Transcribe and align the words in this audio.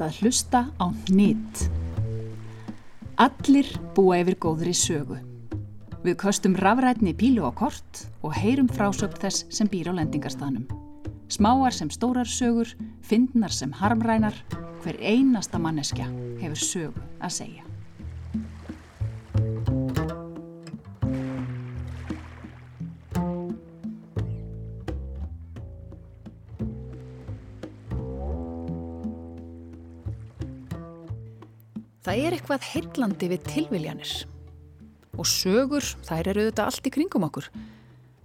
ert 0.00 0.08
að 0.08 0.20
hlusta 0.24 0.60
á 0.80 0.86
nýtt. 1.12 1.66
Allir 3.20 3.68
búa 3.92 4.20
yfir 4.22 4.38
góðri 4.40 4.72
sögu. 4.72 5.18
Við 6.00 6.16
köstum 6.22 6.56
rafrætni 6.56 7.12
pílu 7.12 7.44
á 7.44 7.52
kort 7.52 8.06
og 8.24 8.32
heyrum 8.32 8.70
frásögn 8.72 9.20
þess 9.20 9.44
sem 9.52 9.68
býr 9.68 9.92
á 9.92 9.98
lendingarstanum. 10.00 10.64
Smáar 11.28 11.76
sem 11.76 11.90
stórar 11.92 12.26
sögur, 12.26 12.72
fyndnar 13.04 13.52
sem 13.52 13.72
harmrænar, 13.76 14.34
hver 14.80 14.96
einasta 15.04 15.60
manneskja 15.60 16.08
hefur 16.40 16.64
sögu 16.64 17.04
að 17.20 17.36
segja. 17.36 17.69
Er 32.30 32.36
eitthvað 32.38 32.66
heillandi 32.70 33.26
við 33.32 33.46
tilviljanir 33.48 34.10
og 35.18 35.26
sögur, 35.26 35.84
þær 36.06 36.30
eru 36.30 36.44
auðvitað 36.44 36.68
allt 36.70 36.86
í 36.86 36.92
kringum 36.94 37.26
okkur. 37.26 37.48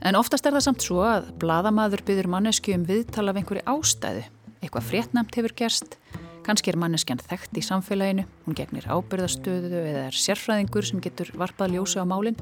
En 0.05 0.17
oftast 0.19 0.45
er 0.45 0.53
það 0.53 0.65
samt 0.67 0.83
svo 0.85 0.99
að 1.01 1.31
bladamadur 1.41 2.03
byður 2.05 2.29
mannesku 2.29 2.75
um 2.75 2.83
viðtala 2.85 3.33
af 3.33 3.39
einhverju 3.41 3.63
ástæðu. 3.71 4.21
Eitthvað 4.61 4.87
fréttnæmt 4.91 5.37
hefur 5.39 5.55
gerst, 5.57 5.97
kannski 6.45 6.71
er 6.71 6.77
manneskjan 6.79 7.23
þekkt 7.23 7.57
í 7.57 7.63
samfélaginu, 7.65 8.27
hún 8.45 8.57
gegnir 8.57 8.85
ábyrðastöðu 8.85 9.81
eða 9.81 10.05
er 10.11 10.19
sérfræðingur 10.21 10.85
sem 10.85 11.01
getur 11.03 11.33
varpað 11.41 11.73
ljósi 11.73 11.97
á 11.97 12.05
málinn, 12.05 12.37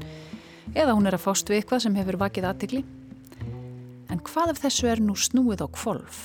eða 0.76 0.94
hún 0.94 1.08
er 1.08 1.16
að 1.16 1.24
fást 1.24 1.48
við 1.48 1.62
eitthvað 1.62 1.86
sem 1.86 1.96
hefur 1.96 2.20
vakið 2.20 2.50
aðtikli. 2.50 2.84
En 4.12 4.20
hvað 4.28 4.52
ef 4.52 4.62
þessu 4.66 4.92
er 4.92 5.02
nú 5.02 5.16
snúið 5.16 5.64
á 5.64 5.68
kvolf? 5.72 6.20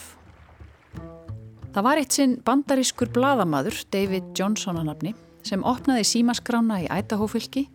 Það 1.70 1.86
var 1.86 2.02
eitt 2.02 2.20
sinn 2.20 2.38
bandarískur 2.44 3.14
bladamadur, 3.16 3.80
David 3.94 4.34
Johnson 4.36 4.82
að 4.82 4.90
nafni, 4.90 5.16
sem 5.46 5.64
opnaði 5.66 6.06
símaskrána 6.08 6.82
í 6.84 6.90
ætahófylki 6.92 7.68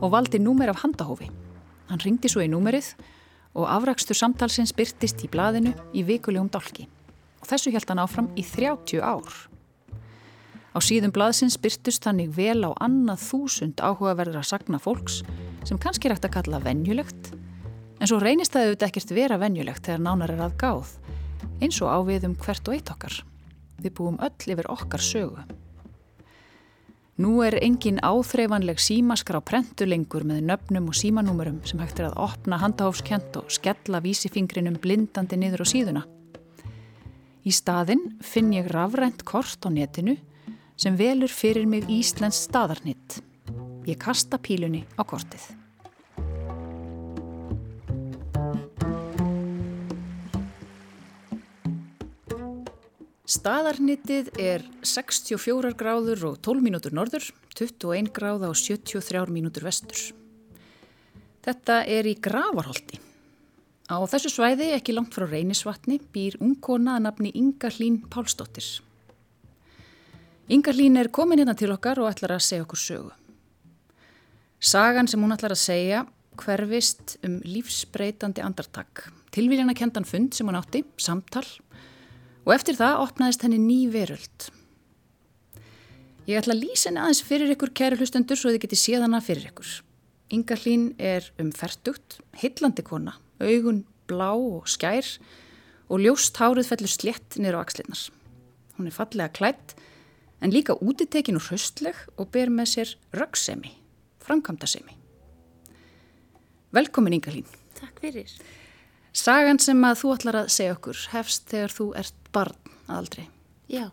og 0.00 0.12
valdi 0.14 0.40
númer 0.42 0.72
af 0.72 0.82
handahófi. 0.84 1.30
Hann 1.90 2.02
ringdi 2.04 2.30
svo 2.30 2.44
í 2.44 2.50
númerið 2.50 2.92
og 3.58 3.66
afrakstur 3.66 4.18
samtalsins 4.18 4.72
byrtist 4.76 5.24
í 5.26 5.30
blaðinu 5.30 5.74
í 5.96 6.04
vikulegum 6.06 6.50
dálki. 6.52 6.86
Og 7.40 7.48
þessu 7.50 7.72
held 7.74 7.88
hann 7.90 8.02
áfram 8.02 8.30
í 8.38 8.44
30 8.46 9.02
ár. 9.02 9.30
Á 10.70 10.78
síðum 10.78 11.10
blaðsins 11.10 11.58
byrtust 11.58 12.04
þannig 12.06 12.30
vel 12.36 12.62
á 12.62 12.70
annað 12.78 13.24
þúsund 13.26 13.80
áhugaverðra 13.82 14.44
sagna 14.46 14.78
fólks 14.78 15.24
sem 15.66 15.80
kannski 15.82 16.06
er 16.06 16.14
hægt 16.14 16.28
að 16.28 16.36
kalla 16.36 16.60
venjulegt, 16.62 17.32
en 17.98 18.06
svo 18.06 18.20
reynist 18.22 18.54
það 18.54 18.68
auðvitað 18.68 18.86
ekkert 18.92 19.14
vera 19.16 19.40
venjulegt 19.42 19.88
þegar 19.88 20.04
nánar 20.06 20.34
er 20.36 20.44
að 20.46 20.54
gáð, 20.62 20.92
eins 21.58 21.80
og 21.82 21.90
ávið 21.90 22.28
um 22.30 22.38
hvert 22.38 22.70
og 22.70 22.76
eitt 22.76 22.94
okkar. 22.94 23.18
Við 23.82 23.96
búum 23.98 24.20
öll 24.22 24.54
yfir 24.54 24.70
okkar 24.70 25.02
sögu. 25.02 25.42
Nú 27.18 27.40
er 27.42 27.56
engin 27.58 27.98
áþreifanleg 27.98 28.78
símaskrá 28.80 29.40
prentulengur 29.42 30.22
með 30.24 30.44
nöfnum 30.46 30.86
og 30.92 30.96
símanúmurum 30.96 31.58
sem 31.68 31.82
hægt 31.82 31.98
er 32.00 32.10
að 32.10 32.20
opna 32.22 32.60
handahófskent 32.62 33.36
og 33.40 33.50
skella 33.52 34.00
vísifingrinum 34.04 34.78
blindandi 34.80 35.36
niður 35.40 35.64
á 35.64 35.72
síðuna. 35.72 36.04
Í 37.44 37.52
staðinn 37.52 38.06
finn 38.22 38.52
ég 38.54 38.70
rafrænt 38.72 39.24
kort 39.28 39.64
á 39.66 39.68
netinu 39.72 40.16
sem 40.80 40.96
velur 40.96 41.32
fyrir 41.32 41.66
mig 41.68 41.88
Íslands 41.92 42.46
staðarnitt. 42.46 43.20
Ég 43.88 43.98
kasta 44.00 44.38
pílunni 44.38 44.86
á 44.96 45.02
kortið. 45.04 45.59
Staðarnitið 53.30 54.32
er 54.42 54.64
64 54.82 55.70
gráður 55.78 56.24
og 56.32 56.40
12 56.42 56.64
mínútur 56.66 56.94
norður, 56.96 57.28
21 57.54 58.08
gráða 58.16 58.48
og 58.50 58.58
73 58.58 59.30
mínútur 59.30 59.68
vestur. 59.68 60.00
Þetta 61.46 61.76
er 61.86 62.08
í 62.10 62.16
Gravarholti. 62.18 62.98
Á 63.86 64.02
þessu 64.10 64.32
svæði, 64.34 64.72
ekki 64.74 64.96
langt 64.96 65.14
frá 65.14 65.28
Reynisvatni, 65.30 66.00
býr 66.10 66.40
ungkona 66.42 66.96
að 66.98 67.06
nafni 67.06 67.32
Inga 67.38 67.70
Hlín 67.70 68.00
Pálsdóttir. 68.10 68.66
Inga 70.50 70.74
Hlín 70.74 70.98
er 70.98 71.12
komin 71.14 71.38
hérna 71.38 71.54
til 71.54 71.70
okkar 71.70 72.02
og 72.02 72.10
ætlar 72.10 72.34
að 72.34 72.46
segja 72.48 72.66
okkur 72.66 72.82
sögu. 72.82 73.14
Sagan 74.58 75.06
sem 75.06 75.22
hún 75.22 75.36
ætlar 75.36 75.54
að 75.54 75.62
segja 75.62 76.02
hverfist 76.40 77.20
um 77.22 77.38
lífsbreytandi 77.46 78.42
andartak. 78.42 79.06
Tilvíljana 79.30 79.78
kentan 79.78 80.06
fund 80.08 80.34
sem 80.34 80.50
hún 80.50 80.58
átti, 80.58 80.82
samtal, 80.98 81.46
og 81.46 81.89
eftir 82.48 82.78
það 82.78 83.02
opnaðist 83.04 83.44
henni 83.44 83.60
ný 83.60 83.78
veröld. 83.92 84.48
Ég 86.30 86.38
ætla 86.40 86.54
að 86.54 86.64
lýsa 86.64 86.88
henni 86.88 87.02
aðeins 87.02 87.22
fyrir 87.26 87.52
ykkur 87.54 87.72
kæru 87.76 87.98
hlustendur 88.00 88.38
svo 88.38 88.52
þið 88.52 88.64
geti 88.64 88.78
séð 88.78 89.04
hana 89.06 89.20
fyrir 89.24 89.50
ykkur. 89.50 89.70
Inga 90.30 90.56
Hlín 90.62 90.92
er 91.02 91.26
um 91.42 91.50
færtugt, 91.50 92.20
hillandi 92.38 92.84
kona, 92.86 93.16
augun 93.42 93.82
blá 94.06 94.30
og 94.36 94.68
skær 94.70 95.06
og 95.90 96.04
ljóst 96.04 96.38
hárið 96.38 96.70
fellur 96.70 96.92
slett 96.92 97.38
nýra 97.40 97.58
á 97.58 97.64
axlinnar. 97.64 98.04
Hún 98.78 98.86
er 98.86 98.94
fallega 98.94 99.34
klætt 99.34 99.74
en 100.40 100.54
líka 100.54 100.78
útitekin 100.78 101.40
og 101.40 101.48
hraustleg 101.48 101.98
og 102.16 102.30
ber 102.30 102.52
með 102.52 102.70
sér 102.76 102.94
röggsemi, 103.10 103.74
framkvæmdasemi. 104.22 104.94
Velkomin 106.70 107.18
Inga 107.18 107.34
Hlín. 107.34 107.50
Takk 107.74 107.98
fyrir. 108.04 108.30
Sagan 109.16 109.58
sem 109.62 109.80
að 109.86 110.02
þú 110.02 110.12
ætlar 110.14 110.38
að 110.42 110.52
segja 110.54 110.76
okkur 110.76 111.06
hefst 111.14 111.48
þegar 111.50 111.74
þú 111.74 111.86
ert 111.98 112.28
barn 112.34 112.76
aldrei. 112.90 113.24
Já, 113.70 113.88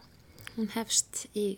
hún 0.56 0.70
hefst 0.76 1.26
í, 1.38 1.58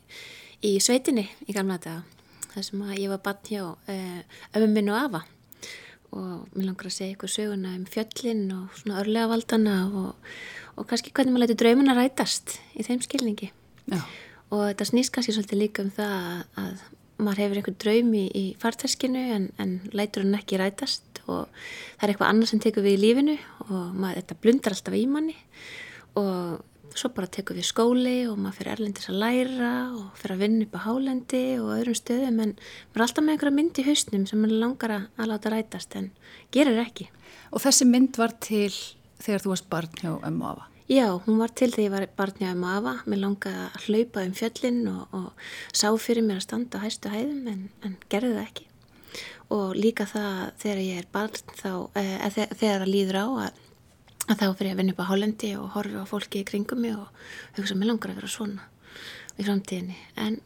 í 0.64 0.78
sveitinni 0.84 1.28
í 1.48 1.56
gamla 1.56 1.80
daga. 1.82 2.06
Það 2.50 2.66
sem 2.66 2.86
að 2.86 2.96
ég 2.98 3.12
var 3.12 3.22
barn 3.26 3.44
hjá 3.50 3.66
uh, 3.68 4.40
ömmu 4.58 4.72
minn 4.74 4.94
og 4.94 5.02
afa 5.04 5.26
og 6.10 6.56
mér 6.56 6.70
langar 6.72 6.88
að 6.90 6.96
segja 6.96 7.14
ykkur 7.14 7.30
söguna 7.30 7.76
um 7.78 7.84
fjöllin 7.86 8.48
og 8.56 8.78
svona 8.80 9.02
örlega 9.04 9.30
valdana 9.30 9.76
og, 9.94 10.32
og 10.74 10.88
kannski 10.90 11.14
hvernig 11.14 11.36
maður 11.36 11.46
læti 11.46 11.58
draumuna 11.62 11.94
rætast 11.98 12.56
í 12.74 12.86
þeim 12.88 13.04
skilningi. 13.06 13.52
Já. 13.92 14.00
Og 14.50 14.64
þetta 14.72 14.88
snýst 14.90 15.14
kannski 15.14 15.36
svolítið 15.36 15.62
líka 15.62 15.86
um 15.86 15.92
það 15.94 16.16
að, 16.18 16.42
að 16.64 16.88
maður 17.20 17.44
hefur 17.44 17.60
einhver 17.62 17.78
draumi 17.84 18.24
í 18.34 18.44
farteskinu 18.62 19.26
en, 19.36 19.50
en 19.62 19.76
lætur 19.94 20.26
hann 20.26 20.40
ekki 20.40 20.60
rætast 20.62 21.09
og 21.30 21.62
það 22.00 22.08
er 22.08 22.14
eitthvað 22.14 22.34
annað 22.34 22.52
sem 22.52 22.64
tekur 22.64 22.86
við 22.86 22.98
í 22.98 23.04
lífinu 23.04 23.38
og 23.70 23.94
maður, 23.94 24.20
þetta 24.22 24.42
blundar 24.44 24.76
alltaf 24.76 24.98
í 24.98 25.06
manni 25.10 25.38
og 26.20 26.66
svo 26.98 27.12
bara 27.14 27.30
tekur 27.30 27.58
við 27.58 27.68
skóli 27.70 28.16
og 28.30 28.38
maður 28.40 28.60
fyrir 28.60 28.74
erlendis 28.76 29.10
að 29.12 29.20
læra 29.22 29.74
og 29.96 30.18
fyrir 30.20 30.36
að 30.36 30.44
vinna 30.44 30.66
upp 30.66 30.78
á 30.78 30.86
hálendi 30.86 31.44
og 31.62 31.74
öðrum 31.76 31.98
stöðum 31.98 32.42
en 32.46 32.56
maður 32.56 33.02
er 33.02 33.06
alltaf 33.06 33.26
með 33.26 33.36
einhverja 33.36 33.58
mynd 33.58 33.82
í 33.82 33.86
hausnum 33.88 34.26
sem 34.30 34.42
maður 34.42 34.64
langar 34.64 34.96
að, 34.96 35.28
láta 35.30 35.54
rætast 35.54 35.98
en 36.00 36.10
gerir 36.56 36.82
ekki. 36.82 37.10
Og 37.54 37.64
þessi 37.64 37.88
mynd 37.90 38.20
var 38.20 38.34
til 38.42 38.74
þegar 39.22 39.46
þú 39.46 39.54
varst 39.54 39.70
barn 39.70 40.02
hjá 40.02 40.12
afa? 40.18 40.70
Já, 40.90 41.06
hún 41.26 41.38
var 41.38 41.54
til 41.54 41.70
þegar 41.70 41.86
ég 41.86 41.94
var 41.94 42.08
barn 42.18 42.40
hjá 42.40 42.50
ömmu 42.54 42.70
og 42.70 42.80
afa. 42.80 42.96
Mér 43.06 43.24
langaði 43.26 43.68
að 43.68 43.86
hlaupa 43.86 44.26
um 44.26 44.34
fjöllin 44.40 44.82
og, 44.90 45.04
og 45.14 45.78
sá 45.78 45.90
fyrir 46.02 46.26
mér 46.26 46.42
að 46.42 46.48
standa 46.48 46.82
á 46.82 46.86
hæstu 46.86 47.14
hæðum 47.14 47.46
en, 47.54 47.70
en 47.86 48.00
gerði 48.10 48.34
það 48.40 48.48
ekki 48.48 48.69
og 49.54 49.78
líka 49.78 50.06
það 50.10 50.42
þegar 50.62 50.82
ég 50.84 51.02
er 51.02 51.08
barn 51.14 51.54
þá, 51.58 51.72
eða 51.98 52.28
eh, 52.30 52.54
þegar 52.54 52.84
það 52.84 52.92
líður 52.92 53.20
á 53.20 53.26
að, 53.28 53.62
að 54.28 54.42
þá 54.42 54.46
fyrir 54.60 54.72
að 54.72 54.82
vinna 54.82 54.94
upp 54.94 55.02
á 55.02 55.10
Hálendi 55.10 55.54
og 55.58 55.72
horfi 55.76 55.98
á 55.98 56.06
fólki 56.10 56.44
í 56.44 56.48
kringum 56.48 56.84
mig 56.84 56.98
og 56.98 57.08
hugsa 57.58 57.78
mig 57.78 57.90
langar 57.90 58.14
að 58.14 58.22
vera 58.22 58.32
svona 58.32 58.68
í 59.40 59.48
framtíðinni, 59.48 59.98
en 60.20 60.38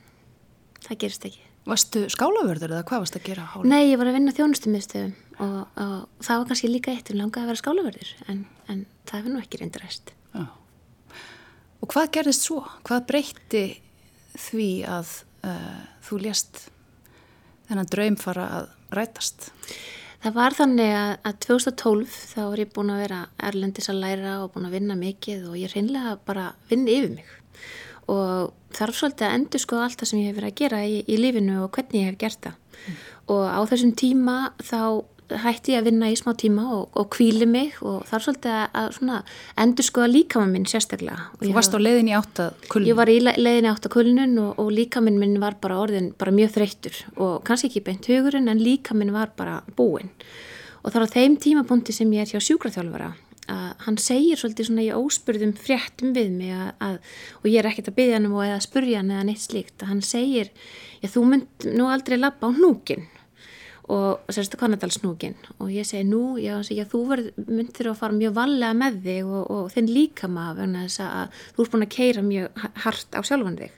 það 0.85 0.99
gerist 1.03 1.27
ekki. 1.27 1.43
Varstu 1.67 2.05
skálavörður 2.11 2.75
eða 2.75 2.87
hvað 2.87 3.05
varst 3.05 3.19
að 3.19 3.27
gera 3.27 3.45
á 3.47 3.51
Hálendi? 3.51 3.71
Nei, 3.73 3.91
ég 3.91 3.99
var 3.99 4.11
að 4.11 4.17
vinna 4.19 4.35
þjónustumistöðum 4.35 5.13
og, 5.43 5.59
og 5.83 6.23
það 6.23 6.41
var 6.41 6.49
kannski 6.51 6.71
líka 6.71 6.93
eitt 6.93 7.11
um 7.11 7.19
langar 7.19 7.43
að 7.43 7.51
vera 7.51 7.63
skálavörður, 7.63 8.11
en, 8.31 8.43
en 8.71 8.83
það 9.07 9.19
hefur 9.19 9.33
nú 9.35 9.43
ekki 9.43 9.61
reyndaræst. 9.63 10.13
Já. 10.33 10.45
Og 11.83 11.91
hvað 11.91 12.13
gerðist 12.15 12.45
svo? 12.47 12.61
Hvað 12.87 13.07
breytti 13.09 13.63
því 14.39 14.69
að 14.87 15.09
uh, 15.43 15.81
þú 16.05 16.19
lést 16.23 16.61
þennan 17.67 17.89
draum 17.91 18.17
fara 18.19 18.45
að 18.59 18.71
rætast? 18.97 19.51
Það 20.23 20.35
var 20.37 20.55
þannig 20.55 20.91
að, 20.95 21.13
að 21.27 21.39
2012 21.43 22.17
þá 22.31 22.41
er 22.45 22.61
ég 22.63 22.73
búin 22.75 22.91
að 22.93 23.01
vera 23.03 23.21
erlendis 23.43 23.89
að 23.91 24.03
læra 24.05 24.35
og 24.43 24.53
búin 24.53 24.69
að 24.69 24.75
vinna 24.77 24.95
mikið 24.99 25.47
og 25.49 25.57
ég 25.59 25.73
reynilega 25.73 26.13
bara 26.27 26.51
vinni 26.69 26.99
yfir 26.99 27.17
mig 27.17 27.33
og 28.11 28.53
þarf 28.75 28.97
svolítið 28.99 29.27
að 29.27 29.35
endur 29.37 29.63
skoða 29.63 29.87
allt 29.87 30.01
það 30.01 30.09
sem 30.09 30.21
ég 30.21 30.29
hef 30.29 30.37
verið 30.39 30.51
að 30.51 30.59
gera 30.59 30.79
í, 30.83 30.95
í 31.07 31.17
lífinu 31.19 31.57
og 31.63 31.69
hvernig 31.75 31.99
ég 31.99 32.09
hef 32.09 32.19
gert 32.23 32.47
það 32.47 32.55
mm. 32.55 33.01
og 33.35 33.43
á 33.47 33.59
þessum 33.71 33.93
tíma 33.99 34.37
þá 34.59 34.79
hætti 35.43 35.73
ég 35.73 35.81
að 35.81 35.89
vinna 35.89 36.09
í 36.11 36.17
smá 36.19 36.31
tíma 36.39 36.65
og, 36.75 36.85
og 36.99 37.09
kvíli 37.13 37.47
mig 37.49 37.77
og 37.81 38.03
þar 38.09 38.25
svolítið 38.25 38.57
að, 38.83 39.35
endur 39.63 39.87
skoða 39.87 40.11
líkamann 40.11 40.53
minn 40.53 40.69
sérstaklega. 40.69 41.29
Þú 41.41 41.53
varst 41.55 41.75
á 41.75 41.79
leiðin 41.79 42.11
í 42.11 42.15
áttakulnun? 42.17 42.89
Ég 42.89 42.99
var 42.99 43.11
í 43.11 43.19
leiðin 43.23 43.69
í 43.69 43.73
áttakulnun 43.73 44.39
og, 44.43 44.55
og 44.63 44.71
líkamann 44.73 45.19
minn 45.21 45.39
var 45.43 45.59
bara 45.63 45.81
orðin 45.83 46.11
bara 46.19 46.35
mjög 46.35 46.55
þreyttur 46.57 47.03
og 47.17 47.43
kannski 47.47 47.71
ekki 47.71 47.85
beint 47.87 48.09
hugurinn 48.11 48.51
en 48.51 48.63
líkamann 48.63 49.13
var 49.15 49.33
bara 49.37 49.61
búinn 49.77 50.11
og 50.83 50.91
þar 50.91 51.07
á 51.07 51.13
þeim 51.15 51.37
tímapunkti 51.39 51.95
sem 51.95 52.11
ég 52.13 52.25
er 52.25 52.33
hjá 52.35 52.43
sjúkraþjálfara 52.43 53.13
að 53.51 53.71
hann 53.85 53.97
segir 53.99 54.39
svolítið 54.39 54.69
svona 54.69 54.85
í 54.85 54.91
óspurðum 54.95 55.53
fréttum 55.59 56.13
við 56.15 56.29
mig 56.31 56.53
að, 56.55 56.69
að 56.79 56.95
og 57.41 57.49
ég 57.49 57.57
er 57.59 57.69
ekkert 57.69 57.89
að 57.91 57.97
byggja 57.97 58.17
hann 58.17 58.27
um 58.29 58.37
og 58.37 58.45
eða 58.45 58.61
spurja 58.63 59.01
hann 59.01 59.11
eða 59.11 59.25
neitt 59.27 59.43
slíkt 59.43 59.83
að 59.83 59.91
hann 59.91 60.03
segir, 60.05 60.51
já 61.03 61.09
þú 61.11 61.25
mynd 61.31 61.67
nú 61.75 61.89
aldrei 61.91 62.17
lappa 62.19 62.47
á 62.47 62.55
hnúkin 62.55 63.07
og 63.93 64.33
sérstu 64.33 64.57
Kanadalsnúkin 64.57 65.35
og 65.59 65.69
ég 65.73 65.85
segi 65.87 66.05
nú, 66.07 66.37
já, 66.41 66.55
já 66.73 66.85
þú 66.89 67.03
myndir 67.45 67.91
að 67.91 67.99
fara 67.99 68.17
mjög 68.17 68.35
vallega 68.37 68.73
með 68.77 68.99
þig 69.05 69.29
og, 69.29 69.43
og 69.53 69.69
þinn 69.73 69.91
líka 69.93 70.29
maður 70.31 70.73
þú 70.89 71.65
ert 71.65 71.73
búin 71.73 71.85
að 71.85 71.93
keira 71.93 72.25
mjög 72.25 72.65
hart 72.85 73.17
á 73.17 73.21
sjálfan 73.21 73.59
þig. 73.59 73.77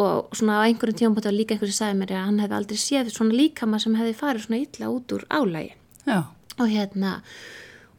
Og 0.00 0.36
svona 0.38 0.60
á 0.62 0.66
einhverjum 0.68 0.98
tíum 0.98 1.16
búin 1.16 1.30
að 1.30 1.38
líka 1.38 1.56
einhversi 1.56 1.78
sagði 1.78 1.98
mér 2.00 2.14
að 2.14 2.26
hann 2.28 2.42
hefði 2.44 2.58
aldrei 2.60 2.80
séð 2.80 3.12
svona 3.14 3.38
líka 3.38 3.66
maður 3.66 3.86
sem 3.86 3.98
hefði 4.00 4.18
farið 4.20 4.46
svona 4.46 4.62
illa 4.64 4.92
út 4.94 5.14
úr 5.16 5.26
álægi 5.30 5.72
já. 6.06 6.20
og 6.58 6.66
hérna 6.70 7.14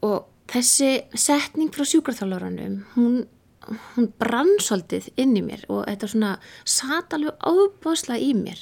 og 0.05 0.17
þessi 0.51 0.91
setning 1.15 1.71
frá 1.73 1.87
sjúkarþálaranum 1.87 2.81
hún 2.95 3.21
hún 3.69 4.09
brann 4.19 4.51
svolítið 4.61 5.11
inn 5.21 5.35
í 5.37 5.43
mér 5.45 5.63
og 5.69 5.85
þetta 5.85 6.09
svona 6.09 6.31
sat 6.65 7.13
alveg 7.15 7.37
ábáslega 7.45 8.21
í 8.23 8.33
mér. 8.37 8.59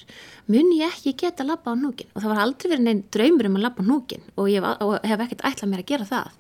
Mun 0.51 0.71
ég 0.75 0.91
ekki 0.91 1.15
geta 1.23 1.45
að 1.45 1.53
lappa 1.53 1.73
á 1.73 1.75
núkin 1.79 2.09
og 2.13 2.21
það 2.21 2.31
var 2.33 2.43
aldrei 2.43 2.71
verið 2.73 2.85
neinn 2.87 3.03
draumur 3.13 3.49
um 3.49 3.59
að 3.59 3.65
lappa 3.67 3.85
á 3.85 3.89
núkin 3.89 4.25
og 4.35 4.51
ég 4.51 4.65
hef, 4.65 4.95
hef 5.07 5.25
ekkert 5.25 5.45
ætlað 5.51 5.71
mér 5.71 5.83
að 5.85 5.91
gera 5.93 6.09
það. 6.09 6.31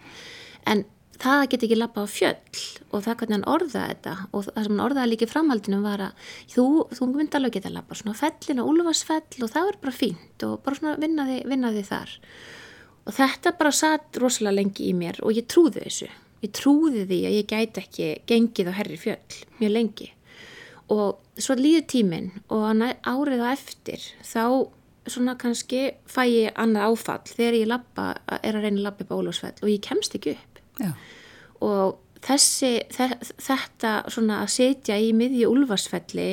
En 0.69 0.85
það 1.19 1.45
get 1.51 1.65
ekki 1.67 1.79
lappa 1.79 2.03
á 2.03 2.07
fjöll 2.07 2.61
og 2.91 3.03
það 3.05 3.19
hvernig 3.21 3.37
hann 3.37 3.49
orðaði 3.55 3.95
þetta 3.95 4.15
og 4.29 4.47
það 4.47 4.63
sem 4.63 4.73
hann 4.73 4.85
orðaði 4.85 5.11
líka 5.13 5.27
í 5.27 5.33
framhaldinu 5.33 5.81
var 5.83 6.05
að 6.09 6.29
þú, 6.53 6.69
þú 6.95 7.09
myndi 7.11 7.39
alveg 7.39 7.57
geta 7.57 7.71
að 7.71 7.77
lappa 7.79 7.99
svona 7.99 8.19
fellin 8.19 8.63
og 8.63 8.71
úlfarsfell 8.73 9.43
og 9.43 9.53
það 9.55 9.73
er 9.73 9.83
bara 9.83 9.99
fínt 9.99 10.47
og 10.47 10.55
bara 10.63 10.79
svona 10.79 10.95
vinnaði, 10.99 11.43
vinnaði 11.47 11.85
þar. 11.87 12.15
Og 13.07 13.15
þetta 13.15 13.55
bara 13.57 13.73
satt 13.73 14.19
rosalega 14.21 14.59
lengi 14.59 14.89
í 14.91 14.95
mér 14.95 15.23
og 15.23 15.35
ég 15.35 15.47
trúði 15.49 15.87
þessu 15.87 16.09
ég 16.43 16.53
trúði 16.55 17.05
því 17.09 17.19
að 17.27 17.37
ég 17.37 17.49
gæti 17.49 17.83
ekki 17.83 18.09
gengið 18.29 18.71
á 18.71 18.77
herri 18.79 18.97
fjöll 18.99 19.39
mjög 19.59 19.75
lengi 19.75 20.09
og 20.89 21.39
svo 21.39 21.55
líður 21.59 21.85
tíminn 21.91 22.29
og 22.49 22.83
árið 23.05 23.45
á 23.45 23.47
eftir 23.53 24.03
þá 24.25 24.43
svona 25.09 25.35
kannski 25.39 25.85
fæ 26.09 26.21
ég 26.27 26.59
annað 26.59 26.91
áfall 26.91 27.23
þegar 27.29 27.57
ég 27.57 27.69
lappa, 27.69 28.09
er 28.41 28.57
að 28.57 28.65
reyna 28.65 28.77
að 28.77 28.85
lappa 28.87 29.05
upp 29.05 29.13
á 29.13 29.19
Ólúsfell 29.19 29.57
og 29.61 29.71
ég 29.71 29.81
kemst 29.85 30.15
ekki 30.17 30.35
upp 30.35 30.61
Já. 30.79 30.91
og 31.65 31.97
þessi 32.25 32.73
þetta 32.89 33.93
svona 34.11 34.41
að 34.43 34.53
setja 34.57 34.99
í 34.99 35.11
miðji 35.15 35.47
Úlfarsfelli 35.49 36.29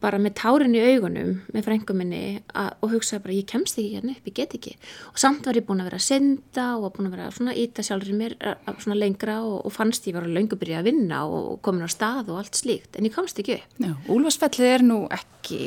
bara 0.00 0.20
með 0.22 0.36
tárin 0.40 0.76
í 0.76 0.82
augunum 0.94 1.32
með 1.54 1.66
frænguminni 1.66 2.22
og 2.54 2.86
hugsaði 2.94 3.24
bara 3.24 3.36
ég 3.36 3.48
kemst 3.50 3.78
ekki 3.80 3.98
hérna 3.98 4.14
upp, 4.16 4.28
ég 4.30 4.36
get 4.36 4.56
ekki 4.56 4.74
og 5.10 5.20
samt 5.20 5.46
var 5.48 5.58
ég 5.58 5.66
búin 5.68 5.82
að 5.82 5.90
vera 5.90 6.00
að 6.00 6.06
senda 6.06 6.66
og 6.78 6.94
búin 6.96 7.10
að 7.10 7.16
vera 7.16 7.30
svona 7.36 7.56
íta 7.60 7.84
sjálfur 7.86 8.12
í 8.12 8.18
mér 8.20 8.36
svona 8.80 8.98
lengra 8.98 9.40
og, 9.44 9.58
og 9.68 9.74
fannst 9.74 10.08
ég 10.08 10.16
var 10.16 10.28
að 10.28 10.36
löngu 10.38 10.60
byrja 10.60 10.80
að 10.80 10.90
vinna 10.90 11.22
og 11.28 11.60
komin 11.64 11.84
á 11.84 11.90
stað 11.92 12.32
og 12.32 12.42
allt 12.42 12.60
slíkt 12.60 12.96
en 12.96 13.08
ég 13.08 13.16
komst 13.16 13.40
ekki 13.42 13.58
upp 13.58 13.84
Já, 13.84 13.92
Úlfarsfellið 14.10 14.74
er 14.74 14.86
nú 14.86 15.00
ekki 15.14 15.62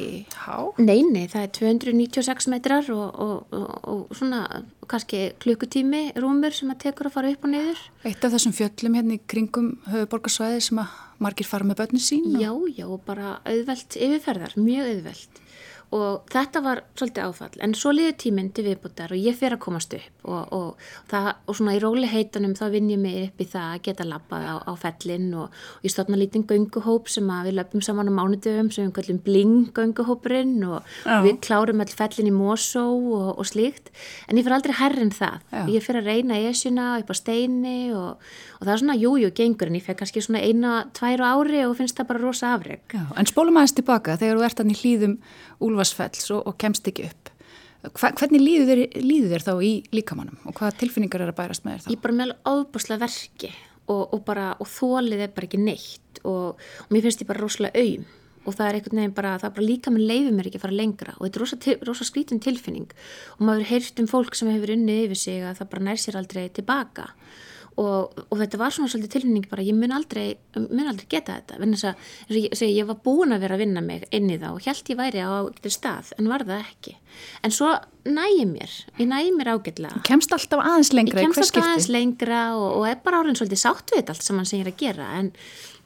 há? 0.45 0.57
Nei, 0.81 1.01
nei, 1.05 1.25
það 1.31 1.47
er 1.47 1.53
296 1.59 2.49
metrar 2.53 2.89
og, 2.93 3.21
og, 3.21 3.57
og 3.89 4.17
svona 4.17 4.45
kannski 4.89 5.21
klukkutími 5.43 6.03
rúmur 6.19 6.55
sem 6.55 6.71
að 6.73 6.81
tekur 6.87 7.09
að 7.09 7.15
fara 7.17 7.31
upp 7.33 7.47
og 7.47 7.53
niður 7.53 7.83
Eitt 8.07 8.25
af 8.25 8.33
þessum 8.35 8.55
fjöllum 8.57 8.97
hérna 8.99 9.17
í 9.17 9.21
kringum 9.33 9.69
höfuborgarsvæði 9.89 10.65
sem 10.67 10.81
að 10.83 10.97
margir 11.23 11.47
fara 11.47 11.67
með 11.67 11.79
börnum 11.83 12.03
sín? 12.03 12.27
Já, 12.41 12.51
já, 12.75 12.87
bara 13.05 13.37
auðvelt 13.47 13.97
yfirferðar, 13.99 14.57
mjög 14.59 14.91
auðvelt 14.91 15.42
og 15.93 16.31
þetta 16.33 16.61
var 16.65 16.81
svolítið 16.97 17.27
áfall. 17.27 17.57
En 17.65 17.73
svo 17.77 17.91
liður 17.93 18.15
tíminn 18.23 18.49
til 18.55 18.65
viðbúttar 18.67 19.13
og 19.13 19.19
ég 19.19 19.37
fer 19.37 19.55
að 19.55 19.61
komast 19.65 19.93
upp 19.97 20.27
og, 20.27 20.53
og, 20.55 20.85
það, 21.11 21.29
og 21.45 21.57
svona 21.59 21.75
í 21.75 21.81
róli 21.83 22.09
heitunum 22.09 22.55
þá 22.57 22.63
vinn 22.73 22.89
ég 22.93 23.01
mig 23.01 23.17
upp 23.27 23.43
í 23.43 23.47
það 23.51 23.67
að 23.75 23.83
geta 23.87 24.07
lappað 24.07 24.47
á, 24.47 24.55
á 24.65 24.73
fellin 24.79 25.27
og, 25.37 25.51
og 25.51 25.85
ég 25.85 25.93
stofna 25.93 26.19
lítinn 26.19 26.47
gönguhóp 26.49 27.11
sem 27.11 27.29
við 27.45 27.57
löpum 27.59 27.83
saman 27.85 28.09
á 28.09 28.13
mánudöfum 28.15 28.71
sem 28.73 28.87
við 28.87 28.95
kallum 28.97 29.19
bling 29.25 29.69
gönguhópurinn 29.75 30.55
og 30.69 30.89
við 31.25 31.37
klárum 31.45 31.83
all 31.83 31.93
fellin 31.93 32.31
í 32.31 32.33
Mosó 32.33 32.85
og 33.33 33.43
slíkt. 33.47 33.91
En 34.27 34.39
ég 34.39 34.47
fer 34.47 34.55
aldrei 34.57 34.75
herri 34.79 35.05
en 35.05 35.13
það. 35.13 35.41
Já. 35.53 35.61
ég 35.75 35.85
fer 35.85 35.99
að 35.99 36.09
reyna 36.09 36.39
esjuna 36.49 36.87
upp 37.01 37.11
á 37.11 37.15
steini 37.17 37.77
og 37.93 38.23
það 38.63 38.73
er 38.73 38.81
svona 38.81 38.97
jújú 38.97 39.31
gengur 39.35 39.69
en 39.69 39.77
ég 39.77 39.85
fer 39.85 39.97
kannski 39.99 40.23
svona 40.23 40.41
eina, 40.43 40.73
tvær 40.95 41.23
ári 41.27 41.63
og 41.67 41.75
finnst 41.77 41.99
það 41.99 42.09
bara 42.09 42.23
rosa 42.23 42.53
afreg 42.55 42.81
Já, 42.93 43.03
En 43.19 43.29
spólum 43.29 43.59
aðeins 43.59 43.75
tilbaka. 43.77 44.17
Þegar 44.19 44.39
þú 44.39 44.45
ert 44.47 44.63
Úlfarsfells 45.83 46.31
og, 46.33 46.47
og 46.47 46.57
kemst 46.61 46.87
ekki 46.87 47.09
upp. 47.09 47.29
Hva, 47.83 48.13
hvernig 48.15 48.39
líður 48.39 48.69
þér, 48.71 48.81
líður 49.03 49.33
þér 49.33 49.43
þá 49.43 49.53
í 49.67 49.71
líkamannum 49.91 50.47
og 50.47 50.55
hvaða 50.55 50.77
tilfinningar 50.79 51.25
er 51.25 51.33
að 51.33 51.39
bærast 51.41 51.65
með 51.65 51.73
þér 51.73 51.83
þá? 51.83 51.89
Ég 51.91 51.97
er 51.97 52.03
bara 52.05 52.17
meðal 52.19 52.35
ábúrslega 52.47 53.03
verki 53.03 53.49
og, 53.91 54.13
og, 54.15 54.29
og 54.63 54.69
þólið 54.71 55.23
er 55.25 55.33
bara 55.35 55.49
ekki 55.49 55.59
neitt 55.59 56.21
og, 56.23 56.61
mér 56.93 57.03
finnst 57.03 57.23
ég 57.25 57.27
bara 57.27 57.43
rosalega 57.43 57.83
auðm 57.83 58.05
og 58.43 58.55
það 58.55 58.69
er 58.69 58.77
einhvern 58.77 59.01
veginn 59.01 59.15
bara, 59.17 59.33
það 59.39 59.49
er 59.49 59.55
bara 59.57 59.67
líka 59.67 59.91
með 59.91 60.07
leifið 60.13 60.37
mér 60.37 60.47
ekki 60.49 60.59
að 60.59 60.63
fara 60.63 60.79
lengra 60.79 61.15
og 61.17 61.25
þetta 61.25 61.37
er 61.37 61.43
rosa, 61.43 61.59
til, 61.65 61.75
rosa 61.87 62.07
skrítin 62.07 62.41
tilfinning 62.43 62.95
og 63.35 63.43
maður 63.49 63.69
heyrst 63.73 63.99
um 63.99 64.07
fólk 64.11 64.39
sem 64.39 64.51
hefur 64.51 64.73
unnið 64.77 65.03
yfir 65.09 65.19
sig 65.19 65.43
að 65.43 65.59
það 65.59 65.71
bara 65.75 65.85
nær 65.89 65.99
sér 65.99 66.19
aldrei 66.19 66.47
tilbaka 66.55 67.09
og, 67.81 68.19
og 68.29 68.35
þetta 68.41 68.59
var 68.61 68.75
svona 68.75 68.91
svolítið 68.91 69.15
tilfinning 69.15 69.47
bara 69.51 69.65
ég 69.65 69.77
mun 69.77 69.95
aldrei, 69.95 70.25
mun 70.57 70.89
aldrei 70.91 71.07
geta 71.09 71.39
þetta. 71.39 71.59
Þess 71.63 71.87
að 71.89 72.37
ég, 72.37 72.63
ég 72.79 72.89
var 72.89 72.99
búin 73.05 73.35
að 73.35 73.45
vera 73.45 73.57
að 73.57 73.65
vinna 73.65 73.85
mig 73.85 74.07
inn 74.11 74.29
í 74.29 74.39
það 74.41 74.57
og 74.57 74.67
held 74.67 74.93
ég 74.93 74.99
væri 74.99 75.23
á 75.25 75.31
stað 75.73 76.13
en 76.17 76.29
var 76.31 76.45
það 76.47 76.67
ekki 76.67 76.97
en 77.43 77.53
svo 77.53 77.73
næði 78.03 78.47
mér, 78.49 78.71
ég 78.99 79.07
næði 79.09 79.35
mér 79.37 79.53
ágætlega. 79.55 80.01
Kemst 80.07 80.33
alltaf 80.35 80.63
aðeins 80.63 80.93
lengra 80.95 81.21
Ég 81.21 81.29
kemst 81.29 81.43
alltaf 81.45 81.69
aðeins 81.69 81.91
lengra 81.91 82.41
og, 82.57 82.69
og 82.79 82.87
er 82.89 82.97
bara 83.03 83.21
árin 83.23 83.37
svolítið 83.39 83.61
sátt 83.61 83.93
við 83.95 84.11
allt 84.11 84.25
sem 84.25 84.39
hann 84.39 84.49
segir 84.49 84.71
að 84.71 84.81
gera. 84.81 85.07
En 85.19 85.31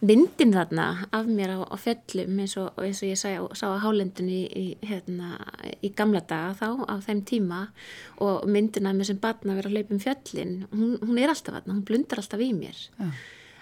myndin 0.06 0.54
þarna 0.54 0.88
af 1.16 1.30
mér 1.30 1.56
á, 1.58 1.60
á 1.74 1.76
fjöllum 1.82 2.38
eins 2.44 2.54
og, 2.62 2.70
eins 2.82 3.02
og 3.02 3.10
ég 3.10 3.18
sá, 3.18 3.32
sá 3.58 3.66
á 3.74 3.82
hálendun 3.82 4.30
í, 4.30 4.44
í, 4.46 4.66
hérna, 4.86 5.40
í 5.82 5.90
gamla 5.98 6.22
daga 6.22 6.54
þá 6.60 6.86
á 6.86 6.96
þeim 7.06 7.24
tíma 7.26 7.64
og 8.22 8.46
myndin 8.46 8.90
af 8.90 8.98
mér 8.98 9.10
sem 9.10 9.22
barna 9.22 9.56
að 9.56 9.62
vera 9.62 9.72
að 9.72 9.78
hlaupa 9.78 9.98
um 9.98 10.04
fjöllin 10.04 10.54
hún, 10.70 10.94
hún 11.02 11.18
er 11.22 11.34
alltaf 11.34 11.58
þarna, 11.58 11.74
hún 11.74 11.86
blundar 11.88 12.22
alltaf 12.22 12.46
í 12.46 12.52
mér. 12.54 12.84
Ja. 13.00 13.10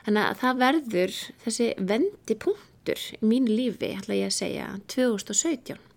þannig 0.06 0.28
að 0.28 0.40
það 0.44 0.62
verður 0.66 1.18
þessi 1.46 1.72
vendi 1.92 2.40
punktur 2.46 3.08
í 3.16 3.22
mínu 3.24 3.56
lífi, 3.56 3.94
ætla 3.96 4.20
ég 4.20 4.32
að 4.34 4.40
segja 4.42 4.70
2017 4.92 5.95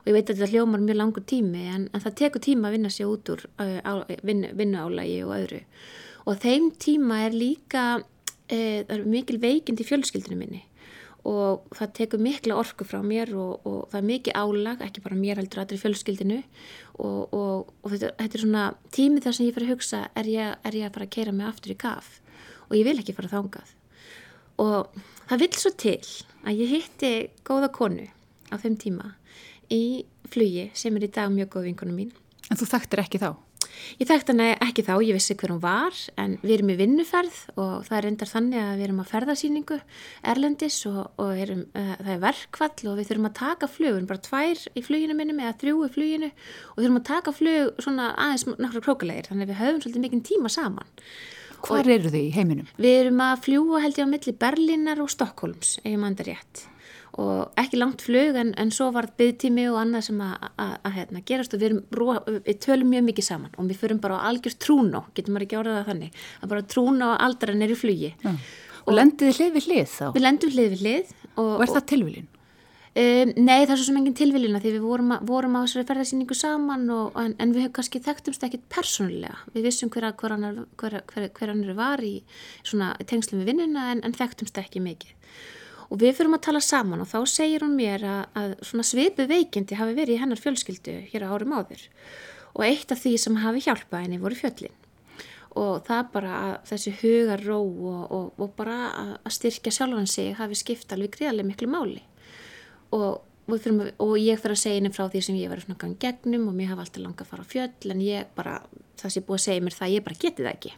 og 0.00 0.08
ég 0.08 0.16
veit 0.16 0.30
að 0.30 0.40
þetta 0.40 0.50
hljómar 0.52 0.82
mjög 0.84 0.98
langur 1.00 1.24
tími 1.28 1.64
en, 1.72 1.88
en 1.92 2.04
það 2.04 2.16
tekur 2.22 2.44
tíma 2.44 2.68
að 2.68 2.76
vinna 2.78 2.92
sér 2.92 3.10
út 3.10 3.32
úr 3.34 3.44
uh, 3.60 4.02
vinnu, 4.26 4.52
vinnuálægi 4.58 5.18
og 5.26 5.34
öðru. 5.36 5.60
Og 6.28 6.40
þeim 6.42 6.70
tíma 6.76 7.22
er 7.26 7.36
líka 7.36 7.84
e, 8.48 8.84
það 8.84 8.94
eru 8.98 9.12
mikil 9.14 9.38
veikind 9.40 9.80
í 9.80 9.86
fjölskyldinu 9.88 10.36
minni. 10.36 10.60
Og 11.28 11.64
það 11.76 11.94
tekur 11.96 12.20
mikla 12.22 12.58
orku 12.60 12.84
frá 12.88 13.00
mér 13.04 13.32
og, 13.36 13.64
og 13.64 13.78
það 13.92 13.98
er 14.00 14.06
mikið 14.10 14.36
álag, 14.42 14.84
ekki 14.84 15.04
bara 15.04 15.18
mér 15.18 15.40
heldur 15.40 15.62
aðri 15.64 15.80
fjölskyldinu 15.80 16.38
og, 17.00 17.32
og, 17.32 17.72
og 17.80 17.94
þetta, 17.94 18.12
þetta 18.20 18.38
er 18.38 18.44
svona 18.44 18.66
tími 18.94 19.24
þar 19.24 19.38
sem 19.38 19.48
ég 19.48 19.56
fyrir 19.56 19.70
að 19.70 19.74
hugsa 19.74 20.04
er 20.20 20.30
ég, 20.30 20.54
er 20.68 20.78
ég 20.78 20.88
að 20.88 20.94
fara 20.98 21.08
að 21.08 21.14
keira 21.16 21.34
mig 21.34 21.48
aftur 21.48 21.74
í 21.74 21.80
kaf? 21.80 22.12
Og 22.68 22.76
ég 22.76 22.86
vil 22.88 22.98
ekki 23.00 23.16
fara 23.16 23.32
þángað 23.32 23.74
og 24.58 24.98
það 25.28 25.42
vil 25.44 25.50
svo 25.54 25.72
til 25.78 25.98
að 26.44 26.62
ég 26.62 26.72
hitti 26.74 27.12
góða 27.46 27.70
konu 27.74 28.08
á 28.50 28.54
þeim 28.58 28.78
tíma 28.80 29.12
í 29.74 30.06
flugi 30.28 30.70
sem 30.76 30.96
er 30.96 31.08
í 31.08 31.12
dag 31.12 31.32
mjög 31.32 31.52
góð 31.56 31.70
vinkunum 31.70 32.00
mín 32.02 32.16
En 32.48 32.56
þú 32.56 32.68
þekktir 32.70 33.04
ekki 33.04 33.20
þá? 33.20 33.30
Ég 33.98 34.08
þekkt 34.08 34.32
hana 34.32 34.46
ekki 34.64 34.82
þá, 34.86 34.92
ég 35.04 35.16
vissi 35.16 35.34
hver 35.38 35.52
hún 35.52 35.60
var 35.62 35.94
en 36.18 36.36
við 36.42 36.54
erum 36.56 36.70
í 36.72 36.76
vinnuferð 36.78 37.36
og 37.58 37.86
það 37.86 37.96
er 37.98 38.08
endar 38.10 38.30
þannig 38.30 38.62
að 38.62 38.72
við 38.78 38.86
erum 38.86 39.02
á 39.02 39.10
ferðarsýningu 39.10 39.78
Erlendis 40.32 40.78
og, 40.90 41.00
og 41.20 41.42
erum, 41.44 41.64
uh, 41.78 41.94
það 42.00 42.12
er 42.14 42.22
verkvall 42.22 42.90
og 42.90 42.98
við 42.98 43.10
þurfum 43.10 43.28
að 43.28 43.36
taka 43.38 43.70
flugun, 43.70 44.08
bara 44.10 44.24
tvær 44.28 44.64
í 44.72 44.84
fluginu 44.86 45.18
minnum 45.18 45.42
eða 45.42 45.56
þrjú 45.62 45.82
í 45.84 45.90
fluginu 45.94 46.30
og 46.30 46.80
þurfum 46.80 47.00
að 47.00 47.08
taka 47.10 47.34
flug 47.36 47.82
svona 47.84 48.08
aðeins 48.14 48.46
nokkru 48.54 48.84
krókulegir 48.86 49.30
þannig 49.30 49.46
að 49.46 49.52
við 49.52 49.60
höfum 49.62 49.82
svolítið 49.84 50.06
mikinn 50.06 50.24
tíma 50.30 50.52
saman. 50.54 50.96
Hvar 51.58 51.90
eru 51.90 52.10
þið 52.14 52.24
í 52.24 52.34
heiminum? 52.34 52.72
Við 52.78 52.98
erum 53.02 53.22
að 53.24 53.44
fljúa 53.48 53.82
held 53.82 53.98
ég 53.98 54.06
á 54.06 54.12
milli 54.14 54.34
Berlínar 54.46 55.02
og 55.02 55.10
Stokkólms, 55.10 55.78
ef 55.82 55.90
ég 55.90 56.02
mandar 56.02 56.30
rétt 56.30 56.68
og 57.18 57.58
ekki 57.58 57.80
langt 57.80 58.04
flug 58.06 58.36
en, 58.38 58.52
en 58.60 58.70
svo 58.74 58.92
var 58.94 59.10
byggtími 59.18 59.66
og 59.72 59.80
annað 59.80 60.08
sem 60.08 60.22
að 60.22 60.88
hérna, 60.94 61.22
gerast 61.26 61.56
og 61.56 61.62
við, 61.62 61.72
erum, 61.72 62.40
við 62.46 62.60
tölum 62.62 62.92
mjög 62.94 63.06
mikið 63.10 63.28
saman 63.28 63.58
og 63.58 63.68
við 63.70 63.82
förum 63.82 64.00
bara 64.02 64.20
á 64.22 64.26
algjörst 64.30 64.60
trúnó, 64.62 65.04
getur 65.16 65.34
maður 65.34 65.48
ekki 65.48 65.58
árað 65.58 65.80
að 65.80 65.92
þannig 65.92 66.24
að 66.38 66.52
bara 66.54 66.66
trúnó 66.74 67.12
aldra 67.16 67.56
neyri 67.58 67.78
flugi 67.78 68.12
ja. 68.14 68.34
Og, 68.84 68.92
og 68.92 68.98
lendið 69.00 69.28
þið 69.28 69.38
hlið 69.40 69.54
við 69.56 69.68
hlið 69.68 69.94
þá? 69.96 70.04
Við 70.14 70.24
lendum 70.24 70.52
hlið 70.54 70.74
við 70.74 70.84
hlið 70.84 71.14
Og, 71.38 71.54
og 71.54 71.64
er 71.64 71.72
það 71.72 71.88
tilviljun? 71.92 72.28
Um, 72.98 73.30
nei 73.36 73.60
það 73.60 73.72
er 73.74 73.78
svo 73.78 73.84
sem 73.86 73.98
engin 74.00 74.16
tilviljuna 74.16 74.60
því 74.62 74.70
við 74.74 74.86
vorum, 74.88 75.12
að, 75.14 75.26
vorum 75.28 75.54
á 75.54 75.60
þessari 75.60 75.86
ferðarsýningu 75.86 76.34
saman 76.34 76.88
og, 76.90 77.18
en, 77.20 77.36
en 77.38 77.52
við 77.54 77.66
hefum 77.66 77.74
kannski 77.76 78.00
þekktumst 78.02 78.46
ekkit 78.48 78.64
persónulega, 78.72 79.36
við 79.54 79.68
vissum 79.68 79.92
hver, 79.92 80.08
hver, 80.18 80.96
hver, 81.12 81.28
hver 81.36 81.52
hann 81.52 81.62
var 81.78 82.02
í 82.02 82.16
svona 82.66 82.94
tengslum 83.06 83.44
við 83.44 83.52
vinnuna 83.52 83.92
en, 83.92 84.02
en 84.08 84.16
þekktumst 84.16 84.58
ekki 84.58 84.82
mikið 84.82 85.14
og 85.88 86.00
við 86.02 86.18
fyrum 86.18 86.36
að 86.36 86.44
tala 86.48 86.60
saman 86.64 87.02
og 87.04 87.08
þá 87.08 87.18
segir 87.30 87.64
hún 87.64 87.76
mér 87.78 88.04
að, 88.04 88.24
að 88.36 88.50
svona 88.70 88.84
svipu 88.84 89.24
veikindi 89.28 89.78
hafi 89.78 89.96
verið 89.96 90.18
í 90.18 90.20
hennar 90.22 90.42
fjölskyldu 90.42 90.96
hér 91.12 91.24
á 91.24 91.32
árum 91.32 91.54
áður. 91.56 91.86
Og 92.56 92.64
eitt 92.66 92.92
af 92.92 93.00
því 93.02 93.14
sem 93.20 93.40
hafi 93.40 93.64
hjálpað 93.64 94.04
henni 94.04 94.20
voru 94.20 94.36
fjöllin. 94.36 94.74
Og 95.58 95.80
það 95.86 96.10
bara 96.12 96.34
að 96.42 96.52
þessi 96.68 96.92
hugar 97.00 97.44
ró 97.46 97.58
og, 97.62 98.02
og, 98.14 98.26
og 98.36 98.52
bara 98.58 98.76
að 99.16 99.32
styrkja 99.38 99.72
sjálfan 99.74 100.10
sig 100.10 100.36
hafi 100.36 100.58
skipt 100.58 100.92
alveg 100.92 101.16
greiðarlega 101.16 101.48
miklu 101.48 101.70
máli. 101.72 102.02
Og, 102.92 103.24
og 103.48 104.14
ég 104.20 104.40
fyrir 104.40 104.54
að 104.54 104.60
segja 104.60 104.82
inn 104.82 104.92
frá 104.92 105.06
því 105.08 105.22
sem 105.24 105.38
ég 105.40 105.52
var 105.52 105.62
svona 105.62 105.78
gang 105.80 105.96
gegnum 106.02 106.48
og 106.50 106.56
mér 106.56 106.74
hafa 106.74 106.84
alltaf 106.84 107.02
langað 107.02 107.24
að 107.24 107.30
fara 107.32 107.46
á 107.46 107.52
fjöll 107.52 107.92
en 107.94 108.02
ég 108.04 108.30
bara, 108.36 108.58
það 109.00 109.14
sem 109.14 109.22
ég 109.22 109.28
búið 109.28 109.38
að 109.38 109.44
segja 109.46 109.64
mér 109.64 109.76
það, 109.78 109.94
ég 109.94 110.06
bara 110.06 110.20
geti 110.24 110.44
það 110.44 110.52
ekki. 110.52 110.72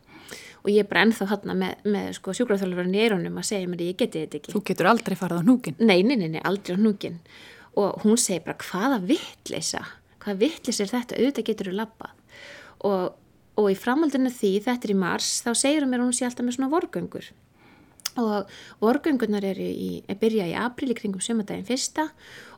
Og 0.60 0.68
ég 0.70 0.82
er 0.84 0.88
bara 0.90 1.04
ennþá 1.06 1.26
hann 1.30 1.54
með, 1.58 1.86
með 1.88 2.10
sko, 2.18 2.34
sjúkráþjálfurinn 2.36 2.94
í 2.94 3.00
eironum 3.02 3.40
að 3.40 3.48
segja 3.48 3.70
mér 3.70 3.80
að 3.80 3.90
ég 3.90 4.00
geti 4.02 4.22
þetta 4.22 4.38
ekki. 4.38 4.54
Þú 4.54 4.62
getur 4.70 4.90
aldrei 4.90 5.16
farað 5.18 5.40
á 5.40 5.48
núkin 5.48 5.80
Nei, 5.80 6.02
nei, 6.04 6.16
nei, 6.20 6.28
nei 6.36 6.42
aldrei 6.44 6.76
á 6.76 6.80
núkin 6.80 7.16
og 7.80 8.04
hún 8.04 8.18
segir 8.18 8.44
bara 8.46 8.58
hvaða 8.60 9.00
vittleisa 9.06 9.84
hvaða 10.20 10.40
vittleisa 10.42 10.84
er 10.84 10.92
þetta, 10.92 11.18
auðvitað 11.18 11.46
getur 11.48 11.70
þú 11.70 11.76
lappað 11.78 12.40
og, 12.86 13.04
og 13.60 13.68
í 13.70 13.76
framhaldinu 13.78 14.32
því, 14.34 14.52
þetta 14.66 14.88
er 14.88 14.94
í 14.94 14.98
mars, 15.00 15.30
þá 15.44 15.50
segir 15.58 15.84
hún 15.84 15.92
mér 15.92 16.04
hún 16.04 16.16
sé 16.16 16.26
alltaf 16.26 16.46
með 16.46 16.58
svona 16.58 16.72
vorgöngur 16.72 17.30
og 18.18 18.50
vorgöngunar 18.82 19.44
er 19.46 19.60
í, 19.60 20.02
er 20.08 20.18
byrja 20.18 20.48
í 20.50 20.58
april 20.58 20.90
í 20.92 20.98
kringum 20.98 21.22
sömandaginn 21.22 21.68
fyrsta 21.68 22.08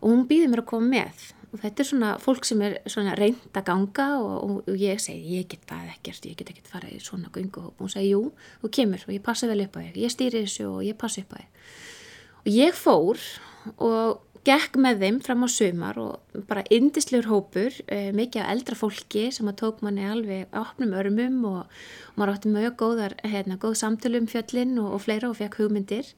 og 0.00 0.08
hún 0.08 0.26
býður 0.30 0.52
mér 0.52 0.64
að 0.64 0.70
koma 0.72 0.90
með. 0.94 1.28
Og 1.52 1.60
þetta 1.60 1.82
er 1.82 1.88
svona 1.90 2.10
fólk 2.22 2.46
sem 2.48 2.62
er 2.64 2.78
svona 2.88 3.12
reynd 3.18 3.52
að 3.52 3.66
ganga 3.68 4.06
og, 4.16 4.36
og, 4.40 4.58
og 4.72 4.80
ég 4.80 5.00
segi 5.04 5.36
ég 5.36 5.50
get 5.52 5.66
það 5.68 5.90
ekkert, 5.92 6.28
ég 6.30 6.38
get 6.40 6.52
ekkert 6.54 6.70
fara 6.72 6.88
í 6.88 7.00
svona 7.04 7.28
göngu 7.34 7.66
og 7.68 7.82
hún 7.82 7.92
segi 7.92 8.14
jú, 8.14 8.22
þú 8.62 8.72
kemur 8.78 9.04
og 9.04 9.12
ég 9.12 9.24
passa 9.26 9.50
vel 9.50 9.60
upp 9.66 9.76
á 9.76 9.84
þig, 9.84 9.98
ég 10.00 10.14
stýri 10.14 10.46
þessu 10.46 10.70
og 10.70 10.80
ég 10.86 10.96
passa 10.96 11.20
upp 11.20 11.36
á 11.36 11.42
þig. 11.42 11.66
Og 12.42 12.52
ég 12.56 12.78
fór 12.78 13.20
og 13.76 14.31
gekk 14.46 14.78
með 14.80 15.02
þeim 15.02 15.18
fram 15.22 15.44
á 15.46 15.48
sumar 15.54 15.98
og 16.02 16.40
bara 16.48 16.64
indislegur 16.74 17.28
hópur, 17.30 17.76
eh, 17.86 18.10
mikið 18.14 18.42
af 18.42 18.50
eldra 18.54 18.78
fólki 18.78 19.28
sem 19.32 19.46
að 19.46 19.60
tók 19.62 19.82
manni 19.82 20.02
alveg 20.02 20.48
ápnum 20.50 20.96
örmum 20.98 21.44
og, 21.44 21.60
og 22.10 22.16
maður 22.16 22.34
átti 22.34 22.50
mjög 22.50 22.74
góðar, 22.80 23.14
hérna, 23.22 23.58
góð 23.58 23.78
samtölu 23.78 24.18
um 24.18 24.26
fjöllin 24.26 24.74
og, 24.82 24.96
og 24.96 25.04
fleira 25.06 25.30
og 25.30 25.38
fekk 25.38 25.60
hugmyndir. 25.62 26.10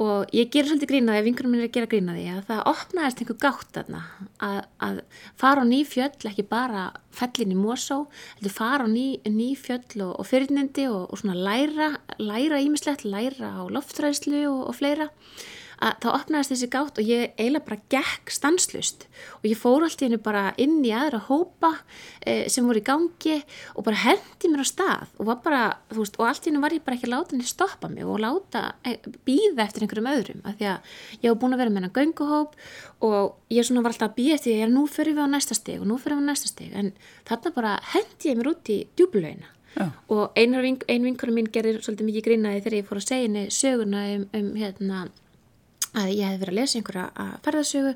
Og 0.00 0.30
ég 0.32 0.48
ger 0.48 0.64
svolítið 0.64 0.88
grínaði, 0.94 1.24
vinkunum 1.26 1.52
minn 1.52 1.60
er 1.60 1.68
að 1.68 1.74
gera 1.74 1.88
grínaði 1.90 2.22
að 2.32 2.44
það 2.48 2.60
opnaðist 2.70 3.18
einhver 3.20 3.38
gátt 3.42 3.80
aðna 3.82 4.00
að, 4.40 4.60
að 4.80 5.00
fara 5.36 5.60
á 5.60 5.68
ný 5.68 5.80
fjöll 5.84 6.30
ekki 6.30 6.46
bara 6.48 6.86
fellin 7.12 7.52
í 7.52 7.58
Mosó 7.58 7.98
heldur 8.38 8.54
fara 8.54 8.86
á 8.86 8.88
ný, 8.88 9.20
ný 9.28 9.50
fjöll 9.60 10.06
og, 10.06 10.14
og 10.22 10.28
fyrirnindi 10.30 10.86
og 10.88 11.12
svona 11.20 11.36
læra 11.36 11.90
læra 12.16 12.62
ímislegt, 12.64 13.04
læra 13.04 13.52
á 13.60 13.62
loftræðslu 13.68 14.46
og 14.48 14.72
fleira 14.78 15.10
að 15.80 15.96
þá 16.02 16.08
opnaðist 16.12 16.52
þessi 16.52 16.68
gátt 16.72 16.98
og 17.00 17.08
ég 17.08 17.34
eiginlega 17.38 17.66
bara 17.66 17.78
gekk 17.92 18.32
stanslust 18.34 19.06
og 19.38 19.46
ég 19.48 19.58
fór 19.58 19.84
allt 19.86 20.02
í 20.02 20.06
hennu 20.06 20.18
bara 20.22 20.42
inn 20.60 20.78
í 20.84 20.92
aðra 20.92 21.22
hópa 21.28 21.70
e, 22.20 22.48
sem 22.52 22.66
voru 22.68 22.82
í 22.82 22.84
gangi 22.84 23.38
og 23.74 23.86
bara 23.86 24.02
hendi 24.02 24.50
mér 24.52 24.64
á 24.64 24.68
stað 24.68 25.06
og 25.16 25.30
var 25.30 25.38
bara, 25.44 25.62
þú 25.92 26.02
veist, 26.02 26.18
og 26.20 26.28
allt 26.28 26.44
í 26.44 26.50
hennu 26.50 26.62
var 26.64 26.76
ég 26.76 26.84
bara 26.84 26.98
ekki 26.98 27.08
að 27.08 27.14
láta 27.14 27.34
henni 27.34 27.48
stoppa 27.48 27.88
mig 27.92 28.08
og 28.08 28.20
láta 28.20 28.64
e, 28.84 28.98
býða 29.26 29.64
eftir 29.64 29.86
einhverjum 29.86 30.10
öðrum 30.12 30.42
af 30.44 30.58
því 30.58 30.68
að 30.74 30.90
ég 31.22 31.28
hef 31.30 31.38
búin 31.40 31.56
að 31.56 31.62
vera 31.64 31.72
með 31.72 31.82
hennar 31.82 31.96
gönguhóp 31.96 32.58
og 33.08 33.54
ég 33.56 33.68
svona 33.68 33.84
var 33.86 33.94
alltaf 33.94 34.10
að 34.10 34.18
býða 34.18 34.36
eftir 34.36 34.58
því 34.58 34.66
að 34.66 34.74
nú 34.76 34.84
fyrir 34.90 35.16
við 35.16 35.24
á 35.24 35.32
næsta 35.32 35.56
steg 35.56 35.80
og 35.80 35.88
nú 35.88 35.96
fyrir 36.02 36.20
við 36.20 36.28
á 36.28 36.30
næsta 36.30 36.52
steg 36.52 36.76
en 36.76 36.92
þarna 37.28 37.54
bara 37.56 37.72
hendi 37.94 38.32
ég 38.32 38.38
mér 38.38 38.52
út 38.52 38.72
í 38.72 38.82
djúbulauina 39.00 39.56
Já. 39.70 39.86
og 40.10 40.32
ein, 40.34 40.56
vinkurum 41.04 41.36
mín 41.38 41.48
gerir 41.52 41.78
svolítið 41.78 42.08
mikið 42.08 42.24
grínaði 42.26 42.62
þegar 42.64 42.76
ég 42.80 42.86
fór 42.88 42.98
að 42.98 43.04
segja 43.06 43.26
henni 43.28 43.44
söguna 43.54 44.00
um, 44.16 44.24
um 44.34 44.48
hérna 44.58 45.04
að 45.98 46.12
ég 46.14 46.26
hef 46.26 46.42
verið 46.42 46.54
að 46.54 46.60
lesa 46.60 46.78
einhverja 46.78 47.30
ferðarsögu 47.44 47.94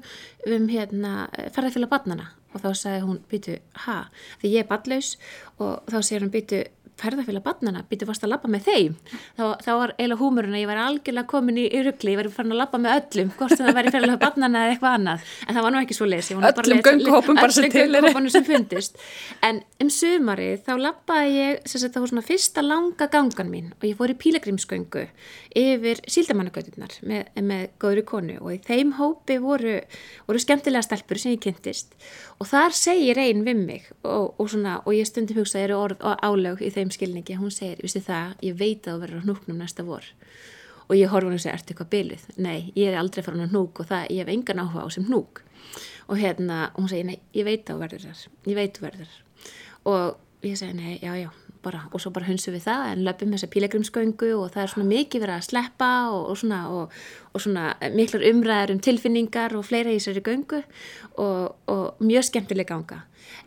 um 0.56 0.70
hérna, 0.70 1.12
ferðarfélag 1.54 1.92
barnana 1.92 2.30
og 2.54 2.62
þá 2.62 2.70
sagði 2.78 3.04
hún 3.08 3.20
býtu, 3.30 3.58
ha, 3.86 3.98
því 4.40 4.54
ég 4.54 4.64
er 4.64 4.70
barnlaus 4.70 5.14
og 5.58 5.82
þá 5.90 5.98
segir 6.00 6.24
hún 6.24 6.34
býtu 6.34 6.64
ferðarfélag 7.00 7.44
barnana, 7.44 7.84
býtu 7.90 8.08
varst 8.08 8.24
að 8.26 8.34
lappa 8.34 8.50
með 8.52 8.68
þeim? 8.68 8.98
Þá, 9.38 9.44
þá 9.64 9.70
var 9.80 9.94
eiginlega 9.96 10.20
húmurinn 10.20 10.56
að 10.56 10.64
ég 10.64 10.70
var 10.70 10.82
algjörlega 10.84 11.30
komin 11.30 11.60
í, 11.60 11.66
ruggli, 11.88 12.14
ég 12.14 12.20
var 12.20 12.30
farin 12.34 12.54
að 12.54 12.62
lappa 12.62 12.80
með 12.82 12.98
öllum 13.00 13.32
hvort 13.38 13.56
það 13.58 13.78
væri 13.80 13.94
ferðarfélag 13.94 14.22
barnana 14.22 14.64
eða 14.64 14.76
eitthvað 14.76 14.98
annað. 14.98 15.28
En 15.44 15.58
það 15.58 15.66
var 15.66 15.74
nú 15.74 15.82
ekki 15.82 15.98
svo 15.98 16.10
lesi 16.10 16.38
öllum 16.38 16.84
gönguhópum 16.84 17.40
bara 17.40 17.54
sem 17.54 17.70
til 17.72 17.88
er 17.94 18.30
sem 18.34 18.46
fundist 18.46 18.98
en 19.44 19.60
um 19.82 19.90
sumarið 19.92 20.62
þá 20.66 20.72
lappaði 20.80 21.34
ég 21.34 21.68
það 21.68 22.00
var 22.00 22.10
svona 22.12 22.24
fyrsta 22.26 22.64
langa 22.64 23.08
gangan 23.12 23.50
mín 23.50 23.70
og 23.76 23.86
ég 23.88 23.98
fór 23.98 24.12
í 24.12 24.18
pílagrímsgöngu 24.20 25.04
yfir 25.58 26.02
síldamannagötunar 26.10 26.96
með, 27.06 27.28
með 27.46 27.64
góðri 27.82 28.04
konu 28.08 28.38
og 28.40 28.54
í 28.56 28.60
þeim 28.64 28.94
hópi 28.98 29.38
voru, 29.42 29.76
voru 30.28 30.42
skemmtilega 30.42 30.84
stelpur 30.86 31.20
sem 31.20 31.36
ég 31.36 31.42
kynntist. 31.44 31.94
Og 32.42 32.48
þar 32.50 32.74
segir 32.76 33.20
einn 33.22 33.44
við 33.46 33.60
mig 33.62 33.88
og, 34.02 34.34
og, 34.34 34.48
svona, 34.50 34.80
og 34.82 34.96
ég 34.96 35.08
stundum 35.08 35.42
hugsa 35.42 35.62
eru 35.62 35.78
orð 35.78 36.02
og 36.02 36.24
álög 36.26 36.64
í 36.64 36.72
þeim 36.74 36.83
skilningi 36.92 37.38
hún 37.38 37.52
segir, 37.54 37.80
vistu 37.82 38.02
það, 38.04 38.34
ég 38.44 38.58
veit 38.58 38.86
að 38.86 38.96
þú 38.96 39.04
verður 39.04 39.22
á 39.22 39.24
hnúknum 39.28 39.60
næsta 39.60 39.86
vor. 39.86 40.08
Og 40.88 40.96
ég 40.98 41.12
horfa 41.12 41.30
hún 41.30 41.38
og 41.38 41.44
segja, 41.44 41.56
ertu 41.56 41.72
eitthvað 41.72 41.92
bylið? 41.94 42.26
Nei, 42.44 42.58
ég 42.76 42.90
er 42.90 42.98
aldrei 43.00 43.24
farin 43.24 43.46
á 43.46 43.48
hnúk 43.48 43.80
og 43.80 43.88
það, 43.88 44.10
ég 44.12 44.24
hef 44.24 44.34
engan 44.34 44.64
áhuga 44.64 44.84
á 44.84 44.88
sem 44.92 45.06
hnúk. 45.08 45.44
Og 46.08 46.20
hérna, 46.20 46.58
hún 46.76 46.90
segir, 46.92 47.08
nei, 47.08 47.20
ég 47.32 47.48
veit 47.48 47.64
að 47.64 47.78
þú 47.78 47.84
verður 47.86 48.04
þar 48.08 48.26
ég 48.50 48.58
veit 48.58 48.68
að 48.68 48.76
þú 48.76 48.86
verður 48.88 49.14
þar. 49.14 49.48
Og 49.94 50.50
ég 50.50 50.60
segi, 50.60 50.76
nei, 50.76 50.98
já, 51.00 51.14
já 51.22 51.30
bara, 51.64 51.84
og 51.92 52.02
svo 52.02 52.12
bara 52.14 52.28
hunsu 52.28 52.52
við 52.54 52.66
það 52.68 52.86
en 52.90 53.04
löpum 53.06 53.34
þessa 53.34 53.50
pílegrimsköngu 53.54 54.30
og 54.38 54.52
það 54.54 54.62
er 54.62 54.72
svona 54.74 54.90
mikið 54.90 55.24
verið 55.24 55.38
að 55.38 55.48
sleppa 55.48 55.90
og, 56.12 56.20
og, 56.30 56.38
svona, 56.40 56.60
og, 56.74 57.00
og 57.32 57.44
svona 57.44 57.64
miklar 57.96 58.28
umræðar 58.30 58.74
um 58.74 58.84
tilfinningar 58.84 59.56
og 59.58 59.66
fleira 59.68 59.92
í 59.92 59.98
þessari 59.98 60.24
göngu 60.28 60.62
og 61.24 62.04
mjög 62.04 62.28
skemmtileg 62.30 62.70
ganga. 62.70 63.02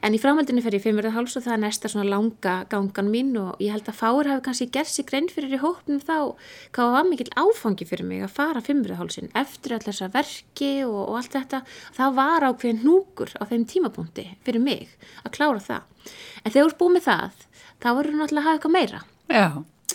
En 0.06 0.14
í 0.14 0.20
framhaldinu 0.22 0.62
fer 0.62 0.76
ég 0.78 0.84
fimmverðarháls 0.84 1.36
og 1.40 1.44
það 1.46 1.56
er 1.56 1.62
næsta 1.64 1.90
svona 1.92 2.06
langa 2.10 2.54
gangan 2.72 3.10
mín 3.12 3.32
og 3.42 3.62
ég 3.64 3.74
held 3.74 3.90
að 3.90 3.98
fáur 3.98 4.30
hafi 4.30 4.44
kannski 4.46 4.68
gert 4.74 4.92
sér 4.92 5.08
grein 5.10 5.30
fyrir 5.32 5.58
í 5.58 5.62
hópnum 5.62 6.02
þá 6.04 6.38
hvað 6.76 6.94
var 6.96 7.08
mikill 7.10 7.32
áfangi 7.34 7.88
fyrir 7.90 8.08
mig 8.10 8.22
að 8.26 8.36
fara 8.36 8.64
fimmverðarhálsin 8.66 9.34
eftir 9.42 9.76
allir 9.76 9.90
þessa 9.90 10.12
verki 10.14 10.72
og 10.86 11.16
allt 11.18 11.34
þetta 11.38 11.64
það 11.98 12.18
var 12.22 12.48
ákveðin 12.52 12.86
núkur 12.86 13.34
á 13.42 13.44
þeim 13.50 13.66
tímapunkti 13.74 14.28
fyrir 14.46 14.64
mig 14.64 14.94
að 15.24 15.34
klára 15.40 15.64
það. 15.66 16.14
En 16.44 16.52
þegar 16.54 16.62
þú 16.62 16.70
ert 16.70 16.82
búið 16.82 16.98
með 16.98 17.08
það 17.10 17.47
þá 17.84 17.90
verður 17.94 18.14
þú 18.14 18.22
náttúrulega 18.22 18.44
að 18.44 18.48
hafa 18.48 18.60
eitthvað 18.60 18.76
meira. 18.76 19.02
Já, 19.28 19.48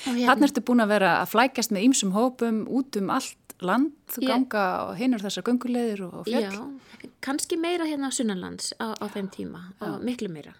hérna. 0.07 0.27
þannig 0.31 0.49
ertu 0.49 0.65
búin 0.69 0.85
að 0.85 0.93
vera 0.97 1.13
að 1.21 1.31
flækjast 1.35 1.75
með 1.75 1.87
ýmsum 1.89 2.17
hópum 2.17 2.65
út 2.71 2.99
um 3.01 3.13
allt 3.15 3.57
land, 3.63 3.93
þú 4.11 4.27
ganga 4.27 4.65
hinnur 4.99 5.23
þessar 5.23 5.47
gungulegðir 5.47 6.05
og 6.09 6.27
fjall. 6.27 6.49
Já, 6.51 7.13
kannski 7.25 7.59
meira 7.61 7.87
hérna 7.87 8.11
á 8.11 8.13
Sunnanlands 8.15 8.73
á, 8.83 8.95
á 8.99 9.07
þeim 9.13 9.31
tíma, 9.35 9.65
miklu 10.03 10.31
meira. 10.33 10.57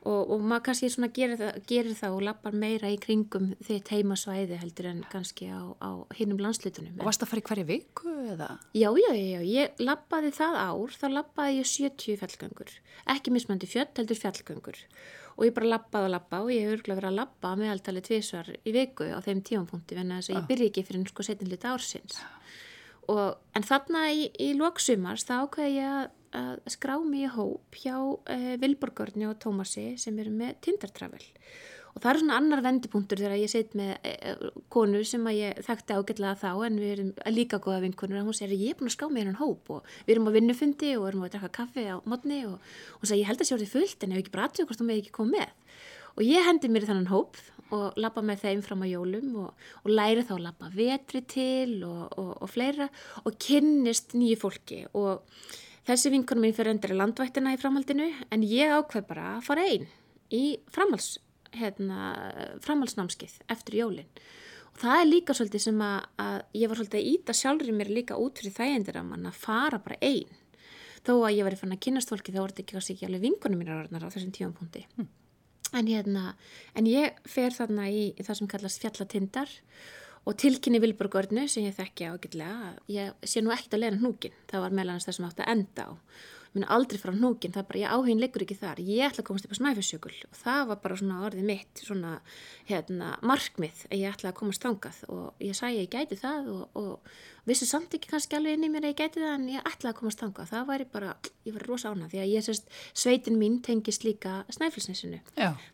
Og, 0.00 0.30
og 0.32 0.40
maður 0.40 0.62
kannski 0.70 0.88
svona 0.88 1.10
gerir 1.12 1.36
það, 1.36 1.56
gerir 1.68 1.96
það 1.98 2.14
og 2.16 2.22
lappar 2.24 2.54
meira 2.56 2.88
í 2.88 2.96
kringum 3.00 3.50
þitt 3.66 3.90
heimasvæði 3.92 4.56
heldur 4.62 4.86
en 4.88 5.02
kannski 5.12 5.50
á, 5.52 5.60
á 5.76 5.90
hinnum 6.16 6.40
landslutunum. 6.40 6.94
Og 6.96 7.08
varst 7.08 7.20
það 7.20 7.26
að 7.26 7.32
fara 7.34 7.42
í 7.42 7.46
hverju 7.50 7.66
viku 7.68 8.14
eða? 8.32 8.48
Já, 8.72 8.88
já, 8.96 9.10
já, 9.12 9.40
ég 9.44 9.82
lappaði 9.84 10.30
það 10.38 10.56
ár, 10.56 10.94
þá 10.96 11.06
lappaði 11.18 11.58
ég 11.58 11.68
70 11.68 12.20
fjallgöngur, 12.22 12.72
ekki 13.12 13.34
mismandi 13.34 13.68
fjöll 13.68 13.90
heldur 13.98 14.20
fjallgöngur. 14.22 14.80
Og 15.36 15.46
ég 15.50 15.56
bara 15.56 15.68
lappaði 15.74 16.08
og 16.08 16.14
lappaði 16.14 16.46
og 16.46 16.54
ég 16.54 16.64
hef 16.64 16.78
örgulega 16.78 17.00
verið 17.02 17.10
að 17.10 17.20
lappa 17.20 17.52
meðaltalið 17.60 18.06
tvísvar 18.08 18.48
í 18.56 18.74
viku 18.76 19.10
á 19.12 19.20
þeim 19.24 19.44
tífampunkti 19.44 20.00
en 20.00 20.16
þess 20.16 20.32
að 20.32 20.38
ég 20.38 20.48
byrji 20.48 20.70
ekki 20.70 20.86
fyrir 20.88 21.12
sko 21.12 21.28
setinlít 21.28 21.68
ársins. 21.68 22.22
Og, 23.10 23.36
en 23.56 23.64
þarna 23.66 24.06
í, 24.14 24.28
í 24.38 24.52
lóksumars 24.58 25.24
þá 25.28 25.34
ákveði 25.44 25.76
ég 25.76 25.92
að, 25.92 26.10
að 26.36 26.60
skrá 26.70 26.96
mig 27.02 27.26
í 27.26 27.32
hóp 27.34 27.80
hjá 27.82 27.96
eh, 28.30 28.54
Vilborgörni 28.62 29.26
og 29.30 29.38
Tómasi 29.42 29.92
sem 29.98 30.18
eru 30.22 30.32
með 30.34 30.60
Tindartravel 30.66 31.24
og 31.90 32.02
það 32.02 32.10
er 32.10 32.18
svona 32.20 32.38
annar 32.38 32.62
vendipunktur 32.64 33.20
þegar 33.20 33.40
ég 33.40 33.50
set 33.50 33.72
með 33.78 33.92
e, 34.06 34.34
konu 34.72 35.02
sem 35.06 35.24
að 35.26 35.38
ég 35.40 35.62
þekkti 35.66 35.96
ágætlega 35.96 36.38
þá 36.38 36.50
en 36.68 36.78
við 36.80 36.92
erum 36.94 37.12
líka 37.34 37.60
góða 37.62 37.82
vinkunur 37.84 38.20
og 38.20 38.28
hún 38.30 38.36
segir 38.38 38.60
ég 38.60 38.74
er 38.74 38.78
búin 38.78 38.90
að 38.90 38.96
ská 38.96 39.06
með 39.08 39.24
hennan 39.24 39.40
hóp 39.40 39.72
og 39.74 39.94
við 40.06 40.14
erum 40.14 40.28
á 40.30 40.36
vinnufundi 40.36 40.92
og 40.98 41.08
erum 41.10 41.24
að 41.26 41.32
drakka 41.34 41.52
kaffi 41.60 41.86
á 41.90 41.96
modni 42.06 42.44
og 42.48 42.58
hún 43.00 43.10
segir 43.10 43.24
ég 43.24 43.30
held 43.30 43.42
að 43.42 43.50
sé 43.50 43.56
orðið 43.56 43.74
fullt 43.74 44.04
en 44.06 44.14
ef 44.14 44.22
ekki 44.22 44.34
bara 44.36 44.46
aðtöku 44.48 44.68
hvort 44.70 44.82
þú 44.82 44.86
með 44.90 45.00
ekki 45.02 45.16
koma 45.18 45.34
með. 45.40 45.56
Og 46.18 46.22
ég 46.26 46.46
hendi 46.46 46.70
mér 46.70 46.86
í 46.86 46.90
þannan 46.90 47.10
hóp 47.10 47.40
og 47.70 47.98
lappa 48.02 48.22
með 48.26 48.44
þeim 48.44 48.62
fram 48.66 48.82
á 48.82 48.86
jólum 48.90 49.34
og, 49.44 49.66
og 49.84 49.90
læri 49.90 50.24
þá 50.26 50.32
að 50.36 50.46
lappa 50.48 50.70
vetri 50.74 51.22
til 51.30 51.82
og, 51.86 52.02
og, 52.18 52.30
og 52.42 52.50
fleira 52.50 52.90
og 53.24 53.38
kynnist 53.40 54.16
nýju 54.18 54.38
fólki. 54.42 54.80
Og 54.98 55.22
þessi 55.88 56.12
vinkunum 56.14 56.46
minn 56.46 56.56
fyrir 56.56 56.74
endur 56.74 56.94
landvættina 56.96 57.54
í 57.54 57.60
framhaldinu 57.60 58.10
en 58.30 58.44
ég 58.46 58.72
ákveð 58.74 59.08
bara 59.08 59.36
að 59.36 59.46
fara 59.48 59.66
einn 59.68 59.88
í 60.34 60.44
framhalds 60.72 61.18
hérna, 61.56 62.12
framhalsnámskið 62.64 63.40
eftir 63.50 63.80
jólinn 63.80 64.10
og 64.70 64.82
það 64.82 64.98
er 64.98 65.08
líka 65.08 65.36
svolítið 65.36 65.64
sem 65.66 65.80
að, 65.84 66.04
að 66.22 66.36
ég 66.60 66.70
var 66.70 66.80
svolítið 66.80 67.00
að 67.00 67.08
íta 67.14 67.36
sjálfur 67.36 67.72
í 67.72 67.76
mér 67.76 67.92
líka 67.94 68.18
út 68.20 68.38
fyrir 68.38 68.54
þægendir 68.58 69.00
að 69.00 69.08
mann 69.08 69.30
að 69.30 69.40
fara 69.40 69.80
bara 69.82 69.98
einn 70.04 70.36
þó 71.06 71.14
að 71.24 71.36
ég 71.38 71.46
var 71.46 71.56
í 71.56 71.60
fann 71.60 71.74
að 71.74 71.82
kynast 71.86 72.12
fólki 72.12 72.34
þá 72.34 72.42
voru 72.42 72.54
þetta 72.54 72.66
ekki, 72.66 72.92
ekki 72.94 73.08
alveg 73.08 73.24
vingunum 73.24 73.62
mín 73.62 73.72
á 73.72 74.12
þessum 74.12 74.34
tífampunkti 74.36 74.84
mm. 74.98 75.08
en, 75.72 75.88
hérna, 75.88 76.34
en 76.76 76.90
ég 76.90 77.18
fer 77.28 77.56
þarna 77.56 77.88
í, 77.88 78.10
í 78.14 78.26
það 78.26 78.40
sem 78.40 78.50
kallast 78.52 78.84
fjallatindar 78.84 79.48
og 79.50 79.60
tilkynni 80.38 80.80
Vilburgörnu 80.82 81.46
sem 81.48 81.64
ég 81.66 81.76
þekki 81.78 82.10
ágætlega 82.10 82.74
ég 82.92 83.14
sé 83.26 83.42
nú 83.42 83.54
ekkert 83.54 83.76
að 83.78 83.84
lena 83.84 84.00
hnúkin 84.00 84.36
það 84.50 84.66
var 84.66 84.76
meðlans 84.78 85.08
það 85.08 85.16
sem 85.16 85.28
átt 85.30 85.42
að 85.44 85.52
enda 85.54 85.86
á 85.88 85.90
minn 86.54 86.66
aldrei 86.66 86.98
fara 87.00 87.14
á 87.14 87.20
núkin, 87.20 87.52
það 87.54 87.62
er 87.62 87.68
bara, 87.68 87.82
ég 87.82 87.94
áhugin 87.94 88.22
liggur 88.22 88.44
ekki 88.44 88.58
þar, 88.58 88.82
ég 88.82 89.06
ætla 89.06 89.22
að 89.22 89.28
komast 89.30 89.46
upp 89.46 89.54
á 89.54 89.60
snæfisjökul 89.60 90.14
og 90.26 90.38
það 90.40 90.62
var 90.70 90.80
bara 90.84 91.00
svona 91.00 91.18
orðið 91.28 91.50
mitt, 91.50 91.82
svona 91.86 92.14
hérna, 92.70 93.12
markmið 93.22 93.84
ég 93.94 94.06
ætla 94.10 94.32
að 94.32 94.38
komast 94.40 94.64
þangað. 94.64 95.02
Og 95.10 95.44
ég 95.44 95.58
sagði 95.58 95.84
ég 95.84 95.92
gæti 95.92 96.18
það 96.20 96.50
og, 96.54 96.80
og 96.80 97.12
vissi 97.48 97.66
samt 97.68 97.94
ekki 97.96 98.10
kannski 98.10 98.36
alveg 98.36 98.56
inn 98.56 98.66
í 98.66 98.70
mér 98.72 98.86
að 98.86 98.92
ég 98.92 98.98
gæti 99.00 99.22
það 99.22 99.34
en 99.34 99.46
ég 99.54 99.68
ætla 99.70 99.92
að 99.92 99.98
komast 100.00 100.22
þangað, 100.22 100.50
það 100.50 100.66
væri 100.70 100.86
bara, 100.92 101.14
ég 101.46 101.56
var 101.56 101.66
rosa 101.68 101.92
ána 101.92 102.08
því 102.10 102.20
að 102.22 102.32
ég 102.34 102.46
sérst, 102.46 102.68
sveitin 102.92 103.38
mín 103.40 103.58
tengist 103.64 104.04
líka 104.06 104.40
snæfilsnesinu, 104.52 105.20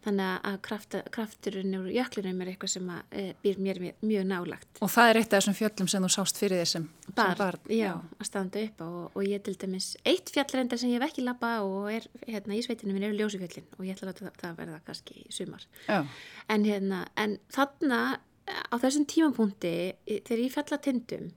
þannig 0.04 0.46
að 0.50 0.58
kraft, 0.66 0.98
krafturinn 1.14 1.78
og 1.80 1.88
jöklunum 1.92 2.42
er 2.44 2.52
eitthvað 2.52 2.74
sem 2.76 2.92
að, 2.94 3.02
e, 3.10 3.26
býr 3.42 3.60
mér 3.62 3.82
mjög 4.00 4.28
nálagt. 4.30 4.70
Og 4.80 4.92
það 4.92 5.10
er 5.10 5.20
eitt 5.20 5.32
af 5.32 5.40
þessum 5.40 5.58
fjöllum 5.58 5.90
sem 5.90 6.06
þú 6.06 6.12
sást 6.16 6.40
fyrir 6.40 6.62
þessum 6.62 6.88
barn? 7.16 7.36
barn 7.40 7.72
já, 7.72 7.92
að 7.96 8.30
standa 8.30 8.62
upp 8.62 8.82
á. 8.82 8.86
Og, 8.86 9.06
og 9.14 9.26
ég 9.26 9.42
til 9.44 9.56
dæmis 9.58 9.90
eitt 10.06 10.32
fjallrendar 10.66 10.80
sem 10.80 10.90
ég 10.90 11.00
hef 11.00 11.10
ekki 11.10 11.24
lappa 11.24 11.62
og 11.64 11.90
er 11.90 12.06
hérna 12.26 12.56
í 12.56 12.62
sveitinu 12.64 12.94
minn 12.94 13.06
eru 13.06 13.16
ljósufjöllin 13.16 13.66
og 13.78 13.84
ég 13.86 13.94
ætla 13.94 14.10
að 14.10 14.20
það, 14.20 14.34
það 14.40 14.58
verða 14.60 14.80
kannski 14.86 15.22
í 15.22 15.32
sumar. 15.34 15.66
En, 15.86 16.64
hérna, 16.64 17.06
en 17.16 17.38
þarna 17.52 18.00
á 18.46 18.74
þessum 18.82 19.06
tímapunkti 19.06 19.72
þegar 20.06 20.42
ég 20.42 20.54
fell 20.54 20.66
að 20.72 20.84
tindum 20.86 21.30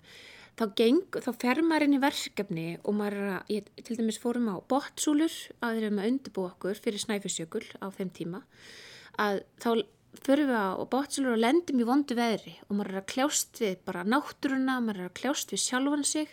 þá, 0.60 0.66
geng, 0.76 1.06
þá 1.24 1.32
fer 1.40 1.62
maður 1.64 1.88
inn 1.88 1.98
í 1.98 2.02
verkefni 2.04 2.68
og 2.84 2.98
maður 2.98 3.30
að, 3.38 3.54
ég 3.56 3.70
til 3.86 3.98
dæmis 4.00 4.20
fórum 4.22 4.50
á 4.52 4.56
bottsúlur 4.70 5.34
að 5.62 5.78
þeir 5.78 5.86
eru 5.88 5.96
með 5.98 6.12
undirbú 6.14 6.46
okkur 6.50 6.82
fyrir 6.82 7.02
snæfisjökul 7.02 7.66
á 7.82 7.88
þeim 7.96 8.14
tíma 8.14 8.44
að 9.20 9.44
þá 9.62 9.70
förum 10.26 10.50
við 10.50 10.58
á 10.58 10.84
bótsilur 10.90 11.36
og 11.36 11.42
lendum 11.44 11.82
í 11.82 11.86
vondu 11.86 12.16
veðri. 12.18 12.56
Og 12.68 12.78
maður 12.78 12.96
er 12.96 13.00
að 13.02 13.08
kljást 13.12 13.62
við 13.62 13.78
bara 13.86 14.06
náttúruna, 14.08 14.80
maður 14.82 15.04
er 15.04 15.10
að 15.10 15.16
kljást 15.20 15.54
við 15.54 15.62
sjálfan 15.64 16.06
sig. 16.08 16.32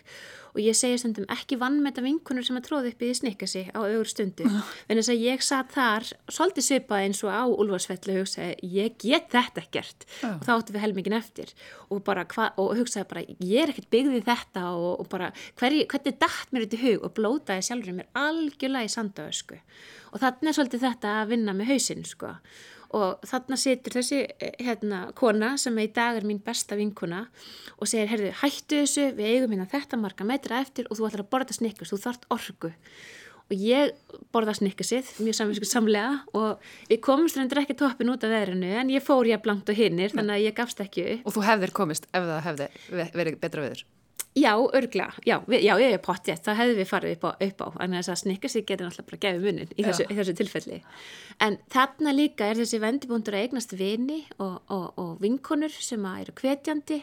Og 0.55 0.61
ég 0.63 0.77
segja 0.77 0.97
stundum 1.01 1.27
ekki 1.29 1.59
vann 1.61 1.77
með 1.83 1.91
þetta 1.91 2.05
vinkunur 2.07 2.47
sem 2.47 2.57
að 2.57 2.65
tróði 2.65 2.91
upp 2.91 3.03
í 3.03 3.09
því 3.09 3.17
snikka 3.19 3.49
sig 3.49 3.67
á 3.69 3.79
augur 3.79 4.09
stundu. 4.09 4.47
En 4.89 4.97
þess 4.97 5.11
að 5.13 5.25
ég 5.27 5.43
satt 5.45 5.75
þar 5.75 6.07
svolítið 6.33 6.65
svipað 6.67 7.03
eins 7.05 7.21
og 7.25 7.33
á 7.33 7.43
Ulfarsfellu 7.45 8.15
og 8.15 8.23
hugsaði 8.23 8.71
ég 8.77 8.97
get 9.03 9.29
þetta 9.35 9.63
ekkert. 9.63 10.07
Uh. 10.23 10.31
og 10.33 10.47
þá 10.47 10.51
áttu 10.55 10.75
við 10.75 10.85
helmingin 10.87 11.17
eftir. 11.19 11.53
Og, 11.93 12.01
hva, 12.01 12.49
og 12.57 12.73
hugsaði 12.79 13.09
bara 13.11 13.25
ég 13.27 13.61
er 13.61 13.73
ekkert 13.75 13.91
byggðið 13.93 14.25
þetta. 14.31 14.65
Og, 14.73 15.03
og 15.03 15.11
bara 15.13 15.29
hver, 15.59 15.77
hvernig 15.93 16.17
dætt 16.17 16.55
mér 16.55 16.65
þetta 16.65 16.81
hug? 16.87 17.05
Og 17.05 17.13
blótaði 17.19 17.69
sjálfur 17.69 17.99
mér 17.99 18.09
algjörlega 18.17 18.89
í 18.89 18.95
sandauðsku 18.97 19.61
og 20.07 20.21
þannig 20.23 20.49
er 20.49 20.55
svolítið 20.55 20.83
þetta 20.85 21.13
að 21.19 21.31
vinna 21.33 21.53
með 21.53 21.71
hausinn 21.73 22.05
sko 22.07 22.31
og 22.95 23.23
þarna 23.27 23.59
situr 23.59 23.97
þessi 23.99 24.23
eh, 24.25 24.55
hérna 24.63 25.07
kona 25.17 25.55
sem 25.59 25.77
í 25.81 25.87
dag 25.93 26.19
er 26.19 26.27
mín 26.27 26.41
besta 26.43 26.77
vinkona 26.79 27.25
og 27.77 27.89
segir, 27.89 28.09
herðu, 28.11 28.33
hættu 28.41 28.83
þessu 28.83 29.11
við 29.17 29.31
eigum 29.33 29.55
hérna 29.55 29.69
þetta 29.71 29.99
marga 30.01 30.27
metra 30.27 30.61
eftir 30.63 30.89
og 30.89 30.99
þú 30.99 31.09
ætlar 31.09 31.25
að 31.25 31.31
borða 31.35 31.57
snikkust, 31.57 31.93
þú 31.93 32.03
þart 32.05 32.29
orgu 32.33 32.73
og 33.47 33.55
ég 33.55 33.93
borða 34.35 34.55
snikkasið 34.57 35.13
mjög 35.23 35.37
samvinsku 35.39 35.67
samlega 35.69 36.17
og 36.35 36.63
við 36.89 36.99
komumst 37.05 37.39
reyndir 37.39 37.61
ekki 37.63 37.77
toppin 37.79 38.11
út 38.11 38.25
af 38.27 38.33
veðrinu 38.33 38.73
en 38.81 38.91
ég 38.91 39.03
fór 39.03 39.29
ég 39.29 39.43
blankt 39.43 39.71
og 39.71 39.79
hinnir 39.79 40.11
þannig 40.15 40.35
að 40.35 40.47
ég 40.49 40.57
gafst 40.57 40.83
ekki 40.83 41.21
Og 41.23 41.37
þú 41.37 41.45
hefðir 41.47 41.75
komist 41.75 42.09
ef 42.11 42.27
það 42.27 42.43
hefði 42.49 42.71
verið 43.15 43.39
betra 43.43 43.63
veður 43.63 43.85
Já, 44.37 44.51
örgla, 44.75 45.07
já, 45.25 45.39
við, 45.49 45.63
já, 45.65 45.71
ég 45.81 45.95
er 45.95 46.01
pottið, 46.03 46.41
það 46.45 46.59
hefði 46.59 46.73
við 46.77 46.87
farið 46.91 47.13
upp 47.15 47.23
á, 47.25 47.31
upp 47.47 47.61
á 47.63 47.67
en 47.83 47.95
þess 47.95 48.11
að 48.13 48.19
snikka 48.21 48.49
sig 48.51 48.65
getur 48.67 48.85
náttúrulega 48.85 49.09
bara 49.09 49.19
gefið 49.23 49.45
munin 49.47 49.71
í 49.73 49.85
þessu, 49.87 50.05
í 50.05 50.17
þessu 50.19 50.35
tilfelli. 50.37 50.77
En 51.41 51.57
þarna 51.73 52.13
líka 52.13 52.49
er 52.51 52.59
þessi 52.59 52.79
vendibúndur 52.83 53.37
að 53.37 53.47
eignast 53.47 53.73
vini 53.79 54.19
og, 54.37 54.59
og, 54.73 54.85
og 55.01 55.11
vinkonur 55.23 55.73
sem 55.73 56.05
eru 56.11 56.35
hvetjandi 56.37 56.99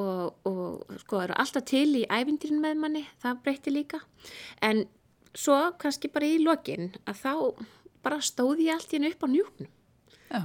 og, 0.00 0.38
og 0.48 0.94
sko 1.02 1.20
eru 1.26 1.36
alltaf 1.42 1.66
til 1.68 1.88
í 1.98 2.06
ævindýrin 2.08 2.62
með 2.62 2.80
manni, 2.84 3.02
það 3.20 3.42
breyti 3.44 3.74
líka. 3.74 4.00
En 4.64 4.86
svo 5.36 5.58
kannski 5.82 6.12
bara 6.14 6.30
í 6.30 6.38
lokin 6.40 6.92
að 7.04 7.20
þá 7.20 7.34
bara 8.06 8.22
stóði 8.24 8.70
ég 8.70 8.78
allt 8.78 8.94
í 8.94 8.98
hennu 9.00 9.12
upp 9.12 9.26
á 9.26 9.28
njúknum. 9.34 9.74
Já. 10.30 10.40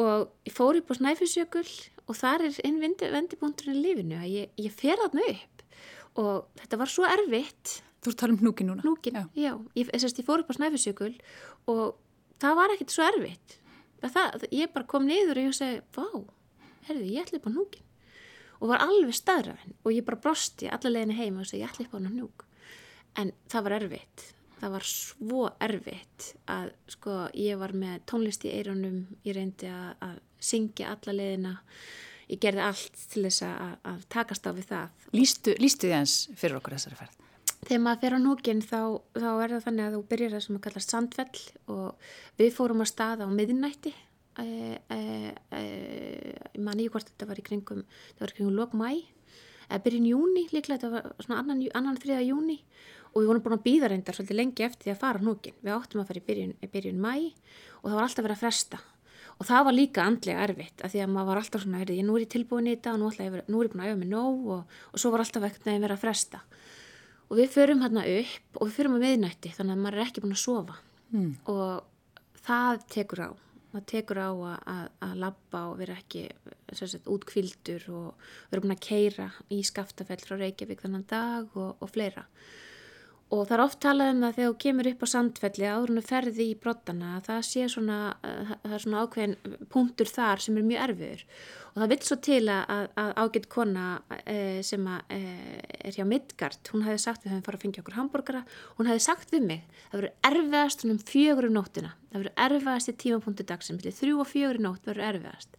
Og 0.00 0.48
ég 0.48 0.56
fór 0.56 0.80
upp 0.80 0.92
á 0.92 0.98
Snæfisjökull 0.98 1.68
og 2.06 2.16
þar 2.16 2.46
er 2.48 2.56
einn 2.64 2.80
vendibúndurinn 2.80 3.76
í 3.80 3.84
lífinu 3.84 4.18
að 4.22 4.32
ég, 4.32 4.50
ég 4.60 4.72
fer 4.72 4.96
þarna 5.02 5.28
upp 5.34 5.55
og 6.20 6.48
þetta 6.62 6.80
var 6.80 6.92
svo 6.92 7.06
erfitt. 7.08 7.78
Þú 8.00 8.10
ert 8.10 8.16
að 8.16 8.20
tala 8.22 8.36
um 8.36 8.40
hnúkin 8.42 8.70
núna? 8.70 8.84
Hnúkin, 8.84 9.16
já, 9.16 9.24
já. 9.34 9.52
Ég, 9.78 9.90
ég 9.92 10.26
fór 10.26 10.42
upp 10.42 10.52
á 10.52 10.58
snæfisjökul 10.58 11.14
og 11.72 11.96
það 12.42 12.58
var 12.60 12.74
ekkert 12.74 12.94
svo 12.94 13.06
erfitt. 13.06 13.58
Það, 14.06 14.46
ég 14.54 14.72
bara 14.74 14.88
kom 14.88 15.08
niður 15.08 15.40
og 15.40 15.48
ég 15.48 15.56
segi 15.56 15.80
vá, 15.96 16.06
herðu, 16.86 17.08
ég 17.10 17.24
ætla 17.24 17.40
upp 17.40 17.48
á 17.48 17.54
hnúkin 17.54 17.86
og 18.56 18.70
var 18.70 18.84
alveg 18.84 19.16
staðræðin 19.16 19.76
og 19.82 19.92
ég 19.92 20.06
bara 20.06 20.20
brosti 20.22 20.68
alla 20.72 20.92
leginni 20.92 21.18
heim 21.18 21.40
og 21.40 21.48
segi 21.48 21.62
ég 21.64 21.72
ætla 21.72 21.86
upp 21.88 21.96
á 21.96 22.00
hnúk. 22.00 22.46
En 23.16 23.32
það 23.50 23.66
var 23.66 23.76
erfitt. 23.80 24.24
Það 24.56 24.72
var 24.72 24.86
svo 24.88 25.42
erfitt 25.66 26.30
að 26.48 26.70
sko 26.94 27.16
ég 27.36 27.60
var 27.60 27.74
með 27.76 28.04
tónlist 28.08 28.46
í 28.48 28.52
eironum 28.56 29.02
ég 29.26 29.36
reyndi 29.36 29.68
að, 29.68 29.90
að 30.00 30.20
syngja 30.40 30.94
alla 30.94 31.16
leginna 31.16 31.54
ég 32.32 32.40
gerði 32.42 32.64
allt 32.66 33.04
til 33.12 33.24
þess 33.26 33.44
að, 33.46 33.76
að 33.92 34.02
takast 34.12 34.48
á 34.48 34.50
við 34.56 34.68
það. 34.72 35.06
Lýstu, 35.14 35.54
þið 35.60 35.94
eins 36.00 36.16
fyrir 36.38 36.58
okkur 36.58 36.76
þessari 36.76 37.00
ferð? 37.02 37.22
Þegar 37.66 37.82
maður 37.82 38.02
fer 38.02 38.14
á 38.14 38.18
núginn 38.22 38.62
þá, 38.62 38.80
þá 39.16 39.30
er 39.30 39.54
það 39.54 39.64
þannig 39.64 39.86
að 39.86 39.94
þú 39.96 40.02
byrjar 40.10 40.34
það 40.34 40.42
sem 40.44 40.58
að 40.58 40.64
kalla 40.66 40.82
sandfell 40.84 41.44
og 41.74 42.10
við 42.38 42.52
fórum 42.54 42.82
að 42.84 42.90
staða 42.92 43.26
á 43.26 43.30
miðinætti 43.32 43.92
e, 44.38 44.46
e, 44.92 44.98
e, 45.56 45.62
ég 46.52 46.62
man 46.62 46.78
ekki 46.78 46.92
hvort 46.94 47.10
þetta 47.10 47.28
var 47.30 47.40
í 47.40 47.46
kringum 47.46 47.82
það 47.88 48.22
var 48.22 48.34
í 48.34 48.36
kringum 48.38 48.58
lok 48.58 48.76
mæ 48.76 48.90
eða 49.66 49.82
byrjun 49.82 50.10
júni 50.12 50.44
líklega, 50.52 50.78
þetta 50.78 50.92
var 50.94 51.24
svona 51.24 51.40
annan, 51.42 51.64
annan 51.74 51.98
þriða 52.02 52.26
júni 52.28 52.60
og 53.12 53.22
við 53.22 53.30
vorum 53.30 53.46
búin 53.46 53.56
að 53.56 53.64
býða 53.64 53.90
reyndar 53.90 54.18
svolítið 54.18 54.40
lengi 54.42 54.66
eftir 54.66 54.86
því 54.86 54.94
að 54.94 55.02
fara 55.02 55.22
á 55.22 55.26
núginn 55.26 55.58
við 55.62 55.74
áttum 55.74 56.02
að 56.02 56.10
fara 56.10 56.22
í 56.22 56.26
byrjun, 56.28 56.54
byrjun 56.74 57.02
mæ 57.02 57.14
og 57.16 57.88
það 57.88 57.96
var 57.96 58.06
alltaf 58.06 58.26
verið 58.26 58.36
að 58.36 58.42
fresta 58.44 58.82
og 59.36 59.44
það 59.44 59.66
var 59.68 59.76
líka 59.76 60.04
andlega 60.08 60.44
erfitt 60.46 60.84
af 60.84 60.92
því 60.92 61.02
að 61.04 61.12
maður 61.12 61.28
var 61.30 61.40
alltaf 61.42 61.64
svona, 61.64 61.82
ég 61.84 62.04
nú 62.06 62.16
er 62.16 62.24
ég 62.24 62.32
tilbúin 62.32 62.68
í 62.70 62.76
þetta 62.76 62.94
og 62.94 63.02
nú, 63.02 63.10
ég, 63.20 63.38
nú 63.52 63.60
er 63.60 63.68
ég 63.68 63.74
búin 63.74 63.84
að 63.84 63.90
æfa 63.90 64.00
mig 64.00 64.10
nóg 64.10 64.50
og, 64.54 64.76
og 64.92 65.02
svo 65.02 65.12
var 65.12 65.24
alltaf 65.24 65.48
ekkert 65.48 65.68
nefn 65.68 65.84
verið 65.84 65.96
að 65.96 66.04
fresta. 66.04 66.42
Og 67.26 67.40
við 67.40 67.50
förum 67.52 67.82
hérna 67.82 68.04
upp 68.06 68.60
og 68.60 68.68
við 68.68 68.76
förum 68.78 68.96
á 68.96 69.02
miðnætti 69.02 69.52
þannig 69.56 69.76
að 69.76 69.82
maður 69.82 69.98
er 69.98 70.06
ekki 70.06 70.24
búin 70.24 70.36
að 70.36 70.44
sofa. 70.44 70.78
Mm. 71.06 71.36
og 71.46 71.84
það 72.46 72.86
tekur 72.90 73.20
á. 73.22 73.30
Það 73.76 73.84
tekur 73.92 74.18
á 74.18 74.30
að, 74.32 74.60
að, 74.72 74.84
að 75.04 75.16
labba 75.20 75.60
og 75.68 75.74
vera 75.82 75.96
ekki 76.00 76.22
sagt, 76.72 77.10
útkvildur 77.12 77.84
og 77.92 78.28
vera 78.50 78.62
búin 78.64 78.74
að 78.74 78.84
keira 78.86 79.26
í 79.52 79.60
skaftafell 79.66 80.22
frá 80.22 80.38
Reykjavík 80.40 80.80
þannan 80.80 81.04
dag 81.10 81.58
og, 81.60 81.76
og 81.76 81.92
fleira 81.92 82.24
og 83.34 83.42
það 83.48 83.54
er 83.56 83.62
oft 83.64 83.78
talað 83.82 84.12
um 84.12 84.20
það 84.22 84.36
þegar 84.36 84.48
þú 84.48 84.56
kemur 84.62 84.88
upp 84.92 85.00
á 85.02 85.06
sandfelli 85.10 85.66
árunni 85.66 86.02
ferði 86.06 86.44
í 86.46 86.58
brottana 86.62 87.16
það 87.26 87.40
sé 87.48 87.64
svona, 87.72 87.96
uh, 88.22 88.52
það 88.62 88.74
er 88.76 88.84
svona 88.84 89.00
ákveðin 89.02 89.36
punktur 89.72 90.10
þar 90.10 90.44
sem 90.44 90.58
er 90.60 90.66
mjög 90.68 90.82
erfiður. 90.84 91.24
Og 91.72 91.80
það 91.82 91.90
vil 91.92 91.98
svo 92.06 92.16
til 92.24 92.44
að, 92.48 92.84
að 93.02 93.10
ágætt 93.20 93.48
kona 93.52 93.86
uh, 94.14 94.60
sem 94.68 94.86
að, 94.92 95.16
uh, 95.16 95.58
er 95.90 95.98
hjá 95.98 96.06
Midgard, 96.06 96.70
hún 96.70 96.86
hefði 96.86 97.02
sagt 97.02 97.26
við 97.26 97.34
höfum 97.34 97.42
farið 97.48 97.58
að 97.58 97.66
fengja 97.66 97.82
okkur 97.82 97.98
hambúrgara, 97.98 98.44
hún 98.78 98.92
hefði 98.92 99.04
sagt 99.08 99.34
við 99.34 99.50
mig 99.50 99.66
það 99.80 99.98
verður 99.98 100.14
erfiðast 100.30 100.86
um 100.86 101.02
fjögur 101.10 101.50
um 101.50 101.58
nóttina 101.58 101.92
það 102.12 102.22
verður 102.22 102.38
erfiðast 102.46 102.92
í 102.92 102.96
tímapunktu 103.02 103.48
dagsum 103.50 103.82
þrjú 103.82 104.22
og 104.22 104.30
fjögur 104.30 104.60
í 104.60 104.64
nótt 104.68 104.86
verður 104.86 105.10
erfiðast. 105.10 105.58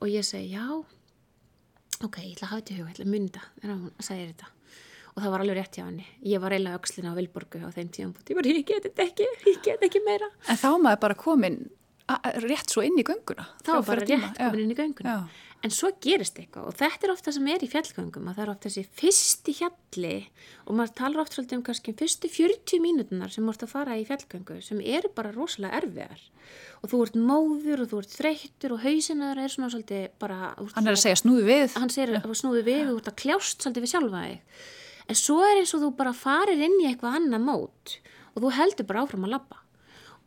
Og 0.00 0.08
ég 0.08 0.24
segi 0.26 0.56
já 0.56 0.64
ok, 0.72 2.16
ég 2.24 2.32
ætla 2.32 2.48
að 2.48 2.52
hafa 2.56 2.64
þetta 2.64 2.72
í 2.72 2.80
huga, 2.80 2.88
ég 2.88 2.96
ætla 2.96 3.06
að 3.06 3.12
mynda 3.12 4.50
og 5.12 5.20
það 5.20 5.34
var 5.34 5.44
alveg 5.44 5.60
rétt 5.60 5.78
hjá 5.78 5.84
henni. 5.84 6.06
Ég 6.24 6.42
var 6.42 6.54
eiginlega 6.54 6.80
aukslina 6.80 7.12
á 7.12 7.18
Vilborgu 7.18 7.60
á 7.60 7.70
þeim 7.74 7.92
tíum 7.92 8.16
ég 8.16 8.38
var, 8.38 8.48
ég 8.48 8.64
get 8.66 8.88
þetta 8.88 9.06
ekki, 9.08 9.28
ég 9.50 9.62
get 9.64 9.86
ekki 9.88 10.02
meira. 10.06 10.28
En 10.48 10.60
þá 10.60 10.68
maður 10.80 11.00
bara 11.06 11.18
komin 11.20 11.62
rétt 12.42 12.72
svo 12.72 12.82
inn 12.84 12.98
í 12.98 13.04
gönguna. 13.06 13.46
Þá 13.64 13.72
var 13.76 13.88
bara 13.92 14.06
rétt 14.06 14.38
komin 14.40 14.64
inn 14.64 14.74
í 14.74 14.78
gönguna. 14.78 15.16
Já. 15.16 15.48
en 15.62 15.70
svo 15.70 15.92
gerist 16.02 16.40
eitthvað 16.40 16.64
og 16.72 16.74
þetta 16.74 17.06
er 17.06 17.12
ofta 17.12 17.32
sem 17.36 17.44
er 17.52 17.62
í 17.62 17.68
fjallgöngum 17.70 18.26
að 18.26 18.34
það 18.34 18.42
er 18.42 18.50
ofta 18.50 18.66
þessi 18.66 18.82
fyrsti 18.98 19.52
hjalli 19.60 20.16
og 20.66 20.74
maður 20.74 20.94
talar 20.98 21.22
ofta 21.22 21.38
svolítið 21.38 21.58
um 21.60 21.62
kannski 21.68 21.94
fyrstu 22.00 22.30
40 22.34 22.82
mínutunar 22.82 23.30
sem 23.30 23.46
múrt 23.46 23.62
að 23.62 23.70
fara 23.70 23.94
í 23.94 24.02
fjallgöngu 24.08 24.58
sem 24.66 24.82
eru 24.82 25.12
bara 25.14 25.30
rosalega 25.36 25.78
erfiðar. 25.78 26.26
Og 26.82 26.90
þú 26.90 27.02
ert 27.06 27.18
móður 27.30 27.84
og 27.84 27.92
þú 27.92 28.02
ert 28.02 28.18
þreyttur 28.18 28.74
og 28.74 28.82
hausinnaður 28.82 29.44
er 29.44 29.54
svona 29.54 29.70
svolítið 29.70 30.04
bara 30.18 30.40
hann 30.58 30.90
er 30.90 30.96
að 30.96 31.02
segja 31.04 31.22
snúðu 31.22 31.46
við. 31.46 31.78
Hann 31.78 31.94
segir 31.94 32.18
snúðu 32.42 32.66
við 32.66 32.84
og 32.88 32.96
þú 32.96 33.02
ert 33.04 33.12
að 33.12 33.20
kljást 33.22 33.62
svolítið 33.62 33.86
við 33.86 33.94
sjálfa 33.94 34.24
þig 34.26 34.62
en 35.12 35.18
svo 35.18 35.42
er 35.44 35.60
eins 35.60 35.74
og 35.76 35.82
þú 35.84 35.94
bara 35.98 36.14
farir 36.16 36.60
inn 36.64 36.78
í 36.80 36.88
eitthvað 36.88 37.18
annað 37.18 37.42
mót 37.44 37.96
og 38.32 38.44
þú 38.44 38.52
heldur 38.56 38.88
bara 38.88 39.02
áfram 39.04 39.26
að 39.26 39.34
labba. 39.34 39.58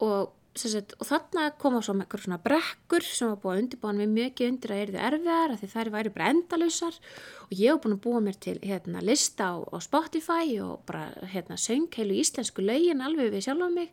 Og, 0.06 0.34
sagt, 0.60 0.94
og 1.00 1.08
þarna 1.08 1.48
koma 1.62 1.82
svo 1.82 1.96
með 1.96 2.06
eitthvað 2.06 2.26
svona 2.26 2.42
brekkur 2.44 3.08
sem 3.08 3.32
var 3.32 3.40
búið 3.42 3.56
að 3.56 3.62
undirbúa 3.64 3.96
mér 3.98 4.12
mjög 4.12 4.44
undir 4.46 4.76
að 4.76 4.84
er 4.84 4.92
þið 4.92 5.08
erfiðar 5.10 5.54
að 5.54 5.62
því 5.62 5.72
þær 5.74 5.92
væri 5.96 6.14
bara 6.18 6.30
endalausar. 6.36 7.00
Og 7.48 7.58
ég 7.58 7.72
hef 7.72 7.82
búin 7.82 7.98
að 7.98 8.04
búa 8.06 8.22
mér 8.28 8.40
til 8.46 8.56
hérna, 8.62 9.04
lista 9.10 9.50
á, 9.50 9.56
á 9.66 9.78
Spotify 9.82 10.60
og 10.62 10.86
bara 10.90 11.10
hérna, 11.34 11.58
söng 11.58 11.90
heilu 11.98 12.20
íslensku 12.22 12.66
laugin 12.66 13.04
alveg 13.06 13.34
við 13.34 13.48
sjálf 13.48 13.66
á 13.66 13.70
mig. 13.74 13.92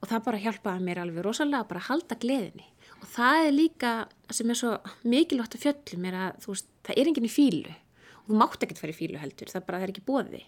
Og 0.00 0.08
það 0.10 0.26
bara 0.30 0.42
hjálpaði 0.46 0.86
mér 0.88 1.02
alveg 1.04 1.26
rosalega 1.26 1.62
að 1.62 1.70
bara 1.74 1.86
halda 1.90 2.18
gleðinni. 2.24 2.68
Og 3.02 3.08
það 3.10 3.44
er 3.44 3.54
líka 3.54 3.92
sem 4.32 4.50
er 4.50 4.58
svo 4.58 4.76
mikilvægt 5.04 5.58
að 5.58 5.66
fjöllum 5.66 6.08
er 6.08 6.20
að 6.24 6.46
veist, 6.46 6.68
það 6.86 6.98
er 6.98 7.10
enginn 7.10 7.28
í 7.28 7.36
fílu 7.36 7.80
þú 8.28 8.38
mátt 8.40 8.64
ekkert 8.64 8.80
fara 8.82 8.94
í 8.94 8.96
fílu 8.96 9.20
heldur, 9.20 9.50
það 9.52 9.66
bara 9.68 9.82
það 9.82 9.86
er 9.88 9.94
ekki 9.94 10.06
bóði 10.06 10.42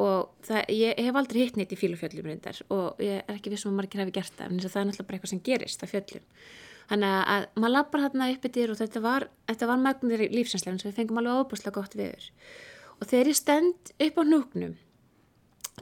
og 0.00 0.32
það, 0.46 0.60
ég 0.72 1.00
hef 1.04 1.18
aldrei 1.20 1.40
hitt 1.42 1.58
neitt 1.60 1.72
í 1.74 1.78
fílufjöllum 1.78 2.28
reyndar 2.30 2.60
og 2.72 3.00
ég 3.02 3.20
er 3.20 3.34
ekki 3.36 3.52
vissum 3.52 3.74
að 3.74 3.82
margir 3.82 4.02
hefði 4.02 4.14
gert 4.16 4.36
það 4.38 4.46
en 4.46 4.62
það 4.62 4.78
er 4.80 4.86
náttúrulega 4.88 5.08
bara 5.08 5.18
eitthvað 5.18 5.32
sem 5.34 5.42
gerist 5.48 5.84
á 5.84 5.86
fjöllum. 5.90 6.28
Þannig 6.92 7.16
að 7.32 7.44
maður 7.56 7.74
lappar 7.76 8.04
hérna 8.06 8.30
upp 8.32 8.46
yfir 8.48 8.72
og 8.72 8.78
þetta 8.80 9.02
var, 9.04 9.26
var 9.60 9.82
magnir 9.82 10.24
lífsinslegin 10.32 10.80
sem 10.80 10.90
við 10.90 10.98
fengum 10.98 11.20
alveg 11.20 11.44
óbúslega 11.44 11.76
gott 11.76 11.94
viður. 11.98 12.30
Og 12.98 13.10
þegar 13.10 13.30
ég 13.30 13.38
stend 13.38 13.92
upp 14.06 14.18
á 14.18 14.24
núknum 14.24 14.74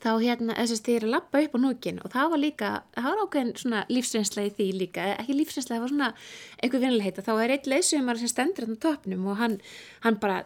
þá 0.01 0.11
hérna, 0.23 0.55
þess 0.57 0.81
að 0.81 0.93
ég 0.93 1.01
er 1.01 1.07
að 1.07 1.14
lappa 1.16 1.40
upp 1.45 1.57
á 1.57 1.59
núkin 1.61 1.99
og 2.05 2.12
það 2.12 2.31
var 2.33 2.40
líka, 2.40 2.69
það 2.95 3.09
var 3.09 3.23
ákveðin 3.25 3.51
svona 3.59 3.81
lífsinslega 3.90 4.51
í 4.51 4.55
því 4.57 4.69
líka, 4.79 5.07
ekki 5.16 5.37
lífsinslega 5.37 5.77
það 5.77 5.85
var 5.85 5.93
svona 5.93 6.11
einhver 6.62 6.85
vinnilegheita, 6.85 7.25
þá 7.27 7.33
er 7.35 7.55
eitt 7.57 7.69
leysumar 7.69 8.21
sem 8.21 8.31
stendur 8.31 8.66
hérna 8.66 8.79
á 8.81 8.85
toppnum 8.87 9.27
og 9.29 9.40
hann, 9.40 9.59
hann 10.07 10.21
bara 10.23 10.38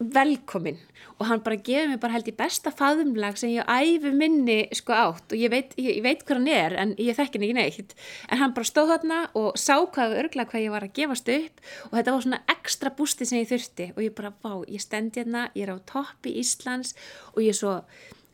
velkomin 0.00 0.78
og 1.20 1.26
hann 1.28 1.42
bara 1.44 1.58
gefið 1.60 1.90
mér 1.90 2.00
bara 2.00 2.14
held 2.14 2.28
í 2.30 2.34
besta 2.36 2.72
faðumlag 2.72 3.36
sem 3.36 3.52
ég 3.52 3.68
æfi 3.68 4.12
minni 4.16 4.62
sko 4.76 4.94
átt. 4.96 5.34
Og 5.34 5.36
ég 5.36 5.52
veit, 5.52 5.74
ég, 5.76 5.98
ég 5.98 6.04
veit 6.04 6.22
hvað 6.24 6.40
hann 6.40 6.48
er 6.54 6.76
en 6.80 6.94
ég 6.96 7.16
þekk 7.18 7.36
henni 7.36 7.50
ekki 7.50 7.58
neitt. 7.58 7.94
En 8.32 8.40
hann 8.40 8.54
bara 8.56 8.68
stóð 8.68 8.94
þarna 8.94 9.20
og 9.36 9.58
sá 9.60 9.74
hvað 9.76 10.16
örgla 10.22 10.46
hvað 10.48 10.64
ég 10.64 10.72
var 10.72 10.86
að 10.86 10.94
gefast 10.96 11.28
upp. 11.34 11.62
Og 11.90 11.98
þetta 11.98 12.14
var 12.16 12.24
svona 12.24 12.40
ekstra 12.56 12.92
bústi 12.96 13.28
sem 13.28 13.42
ég 13.42 13.50
þurfti. 13.52 13.90
Og 13.96 14.02
ég 14.06 14.16
bara, 14.16 14.32
vá, 14.40 14.52
ég 14.64 14.80
stendi 14.80 15.20
hérna 15.20 15.48
ég 15.52 15.66
er 15.66 15.74
á 15.76 15.78
toppi 15.92 16.32
Íslands 16.40 16.94
og 17.34 17.42
ég 17.44 17.52
er 17.52 17.60
svo 17.60 17.76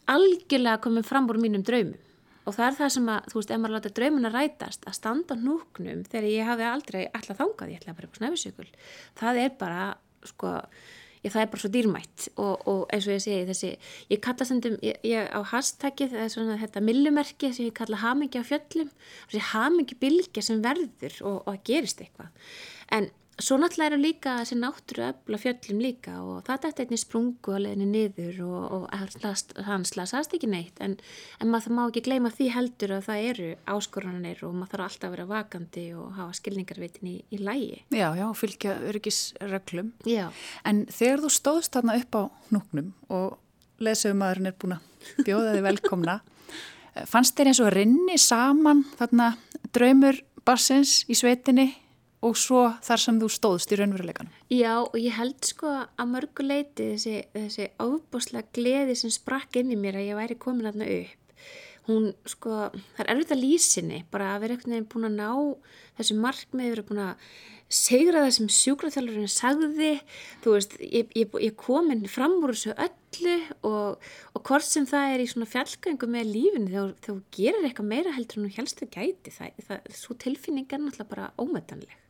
algjörlega 0.06 0.82
komið 0.84 1.08
fram 1.08 1.26
úr 1.32 1.40
mínum 1.42 1.66
draumum. 1.66 1.98
Og 2.46 2.54
það 2.54 2.68
er 2.68 2.76
það 2.78 2.90
sem 2.94 3.08
að, 3.10 3.24
þú 3.32 3.40
veist, 3.40 3.50
ef 3.50 3.58
maður 3.58 3.74
láta 3.74 3.90
draumuna 3.96 4.30
rætast 4.30 4.84
að 4.86 4.94
standa 5.00 5.34
núknum 5.34 6.04
þegar 6.06 6.26
ég 6.30 6.46
hafi 6.46 6.66
aldrei 6.70 7.00
alltaf 7.10 7.40
þangað, 7.40 7.72
ég 7.72 7.80
ætla 7.80 7.90
að 7.90 7.98
vera 7.98 8.10
på 8.12 8.20
snæfisjökul 8.20 8.66
það 9.18 9.40
er 9.42 9.56
bara, 9.58 9.80
sko 10.30 10.52
ég, 11.26 11.34
það 11.34 11.42
er 11.42 11.50
bara 11.52 11.62
svo 11.64 11.70
dýrmætt 11.74 12.26
og, 12.36 12.54
og 12.70 12.80
eins 12.94 13.08
og 13.08 13.16
ég 13.16 13.24
segi 13.26 13.50
þessi, 13.50 13.72
ég 14.14 14.22
kalla 14.24 14.48
stundum, 14.48 14.78
ég, 14.86 14.98
ég 15.06 15.28
á 15.34 15.40
hashtagið, 15.52 16.14
það 16.14 16.24
er 16.24 16.32
svona 16.36 16.58
þetta 16.62 16.84
millumerki 16.86 17.52
sem 17.52 17.68
ég 17.68 17.76
kalla 17.76 18.00
hamingi 18.02 18.40
á 18.40 18.44
fjöllum, 18.46 18.90
þessi 19.28 19.44
hamingi 19.52 19.98
bilgja 20.00 20.46
sem 20.46 20.64
verður 20.64 21.20
og, 21.26 21.38
og 21.50 21.62
gerist 21.66 22.02
eitthvað, 22.04 22.50
en 22.94 23.10
Svo 23.36 23.58
náttúrulega 23.60 23.90
eru 23.90 23.96
líka 24.00 24.34
þessi 24.40 24.56
náttúru 24.56 25.02
öfla 25.10 25.36
fjöllum 25.36 25.80
líka 25.84 26.14
og 26.24 26.38
það 26.46 26.62
dætti 26.62 26.84
einnig 26.86 27.00
sprungu 27.02 27.52
að 27.52 27.66
leðinu 27.66 27.88
niður 27.90 28.38
og, 28.46 28.62
og 28.72 29.60
hann 29.66 29.84
slasast 29.84 30.32
ekki 30.32 30.48
neitt 30.48 30.80
en, 30.80 30.94
en 31.44 31.52
maður 31.52 31.74
má 31.76 31.82
ekki 31.82 32.06
gleyma 32.06 32.32
því 32.32 32.48
heldur 32.54 32.96
að 32.96 33.04
það 33.10 33.28
eru 33.34 33.50
áskorunanir 33.74 34.40
og 34.48 34.56
maður 34.56 34.72
þarf 34.72 34.86
alltaf 34.86 35.08
að 35.10 35.14
vera 35.18 35.28
vakandi 35.34 35.86
og 36.00 36.16
hafa 36.16 36.38
skilningarvitin 36.40 37.12
í, 37.12 37.14
í 37.28 37.42
lægi. 37.44 37.84
Já, 37.92 38.08
já, 38.16 38.26
fylgja 38.40 38.80
örgisreglum. 38.88 39.92
Já. 40.08 40.30
En 40.64 40.86
þegar 40.88 41.26
þú 41.26 41.36
stóðst 41.36 41.76
þarna 41.76 42.00
upp 42.00 42.16
á 42.16 42.22
núknum 42.56 42.92
og 43.12 43.36
leðsögumæðurinn 43.84 44.48
er 44.48 44.60
búin 44.64 44.78
að 44.80 45.24
bjóða 45.28 45.56
þig 45.58 45.66
velkomna, 45.68 46.20
fannst 47.12 47.36
þér 47.36 47.52
eins 47.52 47.66
og 47.68 47.74
rinni 47.76 48.16
saman 48.16 48.86
þarna 48.96 49.34
draumur 49.76 50.24
barsins 50.48 51.02
í 51.12 51.18
sveitinni 51.18 51.74
og 52.26 52.38
svo 52.38 52.62
þar 52.84 53.02
sem 53.02 53.20
þú 53.22 53.30
stóðst 53.32 53.72
í 53.72 53.78
raunveruleikanum. 53.80 54.34
Já 54.52 54.72
og 54.80 54.96
ég 55.00 55.16
held 55.16 55.38
sko 55.46 55.72
að 55.86 56.10
mörguleiti 56.12 56.90
þessi, 56.94 57.16
þessi 57.34 57.70
ábúslega 57.78 58.50
gleði 58.56 58.98
sem 58.98 59.14
sprakk 59.14 59.60
inn 59.60 59.72
í 59.74 59.78
mér 59.80 60.00
að 60.00 60.10
ég 60.10 60.20
væri 60.20 60.38
komin 60.42 60.70
aðna 60.70 60.90
upp. 60.98 61.22
Hún 61.86 62.08
sko, 62.26 62.72
það 62.96 63.02
er 63.04 63.10
erfitt 63.12 63.34
að 63.36 63.44
lýsinni 63.44 64.00
bara 64.10 64.32
að 64.34 64.40
vera 64.42 64.56
veginn 64.58 64.88
búin 64.90 65.06
að 65.06 65.20
ná 65.20 65.28
þessu 66.00 66.16
markmið, 66.18 66.72
vera 66.72 66.86
búin 66.88 67.02
að 67.04 67.28
segra 67.72 68.22
það 68.22 68.32
sem 68.36 68.50
sjúkraþjálfurinn 68.56 69.30
sagði, 69.30 69.92
þú 70.44 70.54
veist, 70.54 70.76
ég, 70.82 71.10
ég, 71.18 71.36
ég 71.42 71.54
komin 71.58 72.04
fram 72.10 72.36
úr 72.46 72.54
þessu 72.54 72.74
öllu 72.74 73.36
og, 73.66 74.08
og 74.34 74.46
hvort 74.46 74.66
sem 74.66 74.86
það 74.86 75.14
er 75.14 75.24
í 75.24 75.28
svona 75.30 75.50
fjallgöngu 75.50 76.10
með 76.10 76.30
lífinu 76.30 76.70
þegar 76.70 76.94
þú 77.06 77.16
gerir 77.34 77.66
eitthvað 77.66 77.90
meira 77.90 78.14
heldur 78.14 78.42
en 78.42 78.48
þú 78.48 78.60
helst 78.60 78.82
að 78.86 78.92
gæti 78.94 79.34
það, 79.34 79.62
það 79.66 79.94
svo 79.98 80.18
tilfinning 80.22 80.68
er 80.70 80.84
náttúrulega 80.84 81.10
bara 81.10 81.32
ómetanleg 81.42 82.02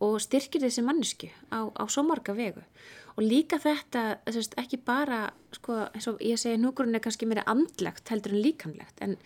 og 0.00 0.16
styrkir 0.24 0.64
þessi 0.64 0.84
mannesku 0.84 1.28
á, 1.52 1.68
á 1.68 1.84
svo 1.92 2.04
marga 2.08 2.34
vegu. 2.36 2.62
Og 3.18 3.24
líka 3.26 3.58
þetta, 3.60 4.20
þess, 4.24 4.52
ekki 4.60 4.78
bara 4.86 5.24
sko, 5.52 5.76
eins 5.90 6.06
og 6.08 6.20
ég 6.24 6.38
segi 6.40 6.60
núgrunni 6.60 6.96
er 6.96 7.04
kannski 7.04 7.26
meira 7.28 7.44
andlegt 7.50 8.08
heldur 8.08 8.36
en 8.36 8.44
líkamlegt 8.44 9.02
en, 9.04 9.16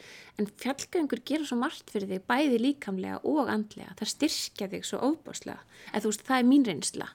en 0.41 0.49
fjallgöngur 0.63 1.23
gerur 1.29 1.47
svo 1.47 1.61
margt 1.61 1.93
fyrir 1.95 2.11
þig 2.11 2.25
bæði 2.31 2.63
líkamlega 2.63 3.21
og 3.23 3.53
andlega. 3.53 3.95
Það 4.01 4.13
styrkja 4.15 4.71
þig 4.73 4.89
svo 4.89 5.03
óbáslega 5.13 5.61
eða 5.93 6.03
þú 6.07 6.15
veist, 6.15 6.27
það 6.27 6.41
er 6.41 6.51
mín 6.51 6.67
reynsla. 6.67 7.13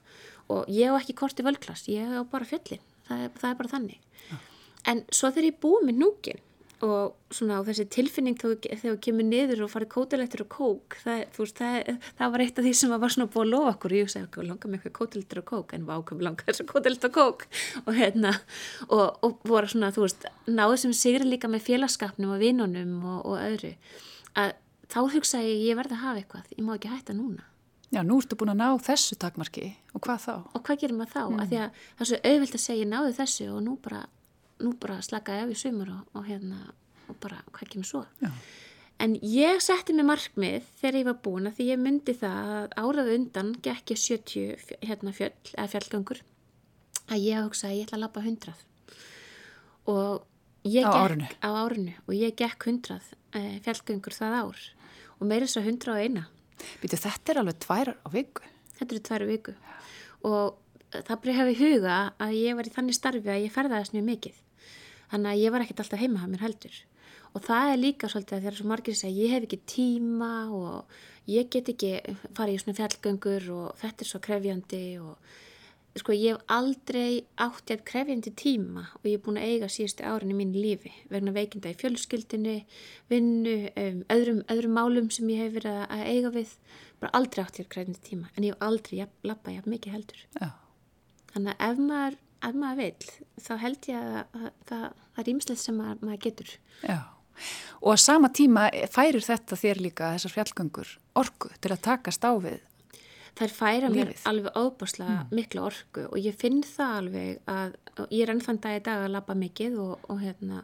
Og 0.49 0.69
ég 0.71 0.93
hef 0.93 1.03
ekki 1.03 1.17
korti 1.19 1.45
völklast, 1.45 1.91
ég 1.91 2.07
hef 2.13 2.31
bara 2.31 2.47
fjallin 2.47 2.85
það 3.09 3.25
er, 3.25 3.33
það 3.41 3.49
er 3.49 3.57
bara 3.61 3.73
þannig. 3.73 4.05
Ja. 4.29 4.37
en 4.93 5.01
svo 5.11 5.31
þegar 5.33 5.49
ég 5.49 5.59
búið 5.63 5.87
með 5.89 5.99
núgin 6.03 6.45
og 6.85 7.33
svona 7.33 7.59
á 7.59 7.67
þessi 7.67 7.85
tilfinning 7.91 8.37
þegar 8.39 8.79
þú 8.81 8.93
kemur 9.03 9.27
niður 9.27 9.65
og 9.65 9.71
farið 9.73 9.89
kótilettur 9.93 10.43
og 10.45 10.49
kók 10.53 10.97
það, 11.03 11.23
veist, 11.35 11.59
það, 11.59 12.05
það 12.19 12.31
var 12.35 12.43
eitt 12.45 12.61
af 12.61 12.65
því 12.67 12.73
sem 12.79 12.93
var 12.93 13.13
svona 13.15 13.31
búið 13.33 13.43
að 13.43 13.51
lofa 13.53 13.73
okkur. 13.73 13.95
Ég 13.99 14.11
sagði 14.13 14.45
langar 14.47 14.71
mig 14.71 14.79
eitthvað 14.79 14.95
kótilettur 14.99 15.41
og 15.41 15.47
kók? 15.51 15.75
En 15.75 15.89
vákum 15.89 16.23
langar 16.23 16.47
þessu 16.47 16.67
kótilettur 16.69 17.11
og 17.11 17.17
kók? 17.19 17.45
Og 17.83 17.91
hérna 17.99 18.33
og, 18.87 19.05
og 19.25 19.43
voru 19.49 19.71
svona 19.71 19.91
þú 19.95 20.07
veist 20.07 20.27
náðu 20.47 20.79
sem 20.85 20.95
sigri 20.95 21.27
líka 21.27 21.51
með 21.51 21.67
félagskapnum 21.67 22.35
og 22.37 22.43
vinnunum 22.43 22.97
og, 23.03 23.21
og 23.33 23.39
öðru. 23.43 23.75
Að 24.39 24.55
þá 24.89 24.99
hugsaði 25.15 25.53
ég 25.53 25.65
ég 25.69 25.79
verði 25.79 25.97
að 25.97 26.05
hafa 26.05 26.23
eitthvað. 26.23 26.51
Ég 26.55 26.65
má 26.65 26.75
ekki 26.77 26.93
hætta 26.93 27.17
núna. 27.17 27.45
Já, 27.89 28.03
nú 28.05 28.19
ertu 28.21 28.37
búin 28.37 28.53
að 28.53 28.59
ná 28.61 28.67
þessu 28.85 29.17
takmarki. 29.17 29.71
Og 29.97 30.03
hvað 30.05 30.25
þá? 30.27 30.33
Og 30.53 30.61
hvað 30.61 30.81
gerir 30.83 30.97
maður 30.97 31.13
þá? 31.15 31.21
Mm. 31.25 31.39
Að 31.41 31.49
því 31.49 31.59
að 31.59 31.79
það 31.83 32.03
er 32.03 32.09
svo 32.09 32.19
auðvilt 32.29 32.57
að 32.57 32.61
segja 32.63 32.89
náðu 32.89 33.13
þessu 33.17 33.47
og 33.49 33.63
nú 33.65 33.73
bara 33.81 34.01
nú 34.63 34.73
bara 34.81 34.99
slakaði 35.05 35.45
af 35.45 35.53
í 35.53 35.59
sumur 35.59 35.91
og, 35.93 36.17
og 36.17 36.25
hérna 36.29 36.73
og 37.09 37.17
bara 37.23 37.41
hvað 37.51 37.73
kemur 37.73 37.89
svo? 37.89 38.03
Já. 38.21 38.31
en 38.99 39.15
ég 39.23 39.61
setti 39.63 39.95
mig 39.95 40.07
markmið 40.07 40.65
þegar 40.81 40.99
ég 40.99 41.07
var 41.09 41.19
búin 41.25 41.49
að 41.49 41.59
því 41.59 41.69
ég 41.69 41.83
myndi 41.83 42.15
það 42.19 42.49
að 42.55 42.73
árað 42.83 43.13
undan 43.15 43.53
gekk 43.65 43.93
ég 43.95 44.01
70 44.03 44.73
hérna 44.89 45.15
fjöll, 45.15 45.35
eða 45.55 45.69
fjallgangur 45.75 46.23
að 47.09 47.23
ég 47.25 47.45
hugsa 47.45 47.69
að 47.69 47.77
ég 47.79 47.87
ætla 47.87 47.99
að 47.99 48.03
lappa 48.05 48.25
100 48.25 48.57
og 49.89 50.25
ég 50.67 50.85
á 50.85 50.91
gekk 50.91 51.05
árinu. 51.05 51.29
á 51.41 51.49
árinu 51.63 51.95
og 52.05 52.13
ég 52.17 52.35
gekk 52.37 52.67
100 52.67 52.99
eh, 53.33 53.55
fjallgangur 53.65 54.15
það 54.15 54.37
ár. 54.43 54.67
Og 55.19 55.27
meira 55.27 55.47
þess 55.47 55.59
að 55.59 55.71
101 55.73 56.21
Býtu 56.81 56.99
þetta 56.99 57.31
er 57.31 57.39
alveg 57.39 57.59
tvær 57.63 57.93
á 57.95 58.07
viku. 58.11 58.43
Þetta 58.75 58.95
eru 58.95 59.03
tvær 59.07 59.23
á 59.23 59.27
viku. 59.29 59.53
Og 60.27 60.57
það 60.91 61.21
byrjaði 61.23 61.33
að 61.33 61.39
hafa 61.39 61.53
í 61.53 61.59
huga 61.59 61.97
að 62.19 62.37
ég 62.39 62.57
var 62.57 62.67
í 62.67 62.73
þannig 62.75 62.97
starfi 62.97 63.31
að 63.31 63.43
ég 63.45 63.53
ferðaðist 63.55 63.95
mjög 63.95 64.07
mikið 64.09 64.39
þannig 65.11 65.33
að 65.33 65.43
ég 65.43 65.53
var 65.53 65.65
ekkert 65.65 65.83
alltaf 65.83 66.01
heima 66.01 66.23
að 66.23 66.31
mér 66.33 66.45
heldur. 66.47 66.79
Og 67.37 67.43
það 67.45 67.73
er 67.73 67.83
líka 67.83 68.09
svolítið 68.09 68.37
að 68.37 68.45
þegar 68.45 68.57
svo 68.57 68.69
margir 68.69 68.97
segja 68.97 69.25
ég 69.25 69.35
hef 69.35 69.45
ekki 69.45 69.59
tíma 69.69 70.31
og 70.55 70.97
ég 71.29 71.51
get 71.53 71.69
ekki 71.69 71.91
farið 72.37 72.55
í 72.55 72.63
svona 72.63 72.79
fjallgöngur 72.79 73.51
og 73.53 73.77
þetta 73.81 74.05
er 74.05 74.09
svo 74.09 74.21
krefjandi 74.25 74.83
og 75.03 75.29
sko 75.99 76.15
ég 76.15 76.37
hef 76.37 76.53
aldrei 76.53 77.19
átt 77.41 77.73
ég 77.73 77.81
að 77.81 77.85
krefjandi 77.89 78.33
tíma 78.37 78.85
og 78.97 79.05
ég 79.09 79.17
er 79.17 79.23
búin 79.25 79.39
að 79.41 79.51
eiga 79.51 79.69
síðustu 79.73 80.05
árin 80.05 80.33
í 80.33 80.37
mínu 80.37 80.61
lífi 80.63 80.93
vegna 81.11 81.33
veikinda 81.35 81.73
í 81.73 81.77
fjölskyldinu, 81.77 82.55
vinnu, 83.11 83.57
um, 83.73 83.99
öðrum, 84.15 84.41
öðrum 84.53 84.77
málum 84.77 85.11
sem 85.13 85.29
ég 85.33 85.43
hef 85.43 85.57
verið 85.57 85.83
að 85.85 86.05
eiga 86.13 86.33
við. 86.37 86.55
Bara 87.01 87.13
aldrei 87.19 87.43
átt 87.43 87.61
ég 87.61 87.67
að 87.67 87.73
krefjandi 87.75 88.05
tíma 88.05 88.33
en 88.35 88.47
ég 88.47 88.55
hef 88.55 88.65
aldrei 88.69 89.05
lappað 89.27 89.59
ég 89.59 89.69
mikið 89.75 89.97
heldur. 89.97 90.25
Já. 90.39 90.49
þannig 91.33 91.53
að 91.53 91.69
ef 91.69 91.85
maður 91.85 92.19
ef 92.45 92.55
maður 92.55 92.81
vil 92.83 93.13
þá 93.45 93.53
held 93.63 93.89
ég 93.91 93.99
að, 93.99 94.19
að, 94.19 94.43
að, 94.43 94.51
að 94.79 95.07
það 95.15 95.23
er 95.23 95.31
ímslegt 95.33 95.63
sem 95.63 95.79
maður, 95.79 96.03
maður 96.05 96.21
getur. 96.25 96.53
Já, 96.83 96.99
og 97.79 97.93
að 97.93 98.01
sama 98.03 98.31
tíma 98.35 98.67
færir 98.91 99.23
þetta 99.25 99.59
þér 99.59 99.83
líka 99.85 100.13
þessar 100.15 100.35
fjallgöngur 100.37 100.95
orgu 101.19 101.51
til 101.59 101.73
að 101.73 101.83
takast 101.87 102.25
á 102.27 102.31
Það 103.39 103.53
færa 103.55 103.89
mér 103.93 104.09
alveg 104.27 104.57
óbúslega 104.59 105.17
mm. 105.21 105.35
miklu 105.37 105.61
orgu 105.69 106.05
og 106.09 106.17
ég 106.19 106.35
finn 106.35 106.59
það 106.67 106.95
alveg 107.01 107.37
að 107.47 107.77
ég 108.11 108.23
er 108.23 108.33
ennþann 108.33 108.59
dag 108.63 108.79
í 108.79 108.81
dag 108.83 109.03
að 109.05 109.13
labba 109.15 109.35
mikið 109.39 109.77
og, 109.79 110.09
og 110.11 110.19
hérna 110.23 110.63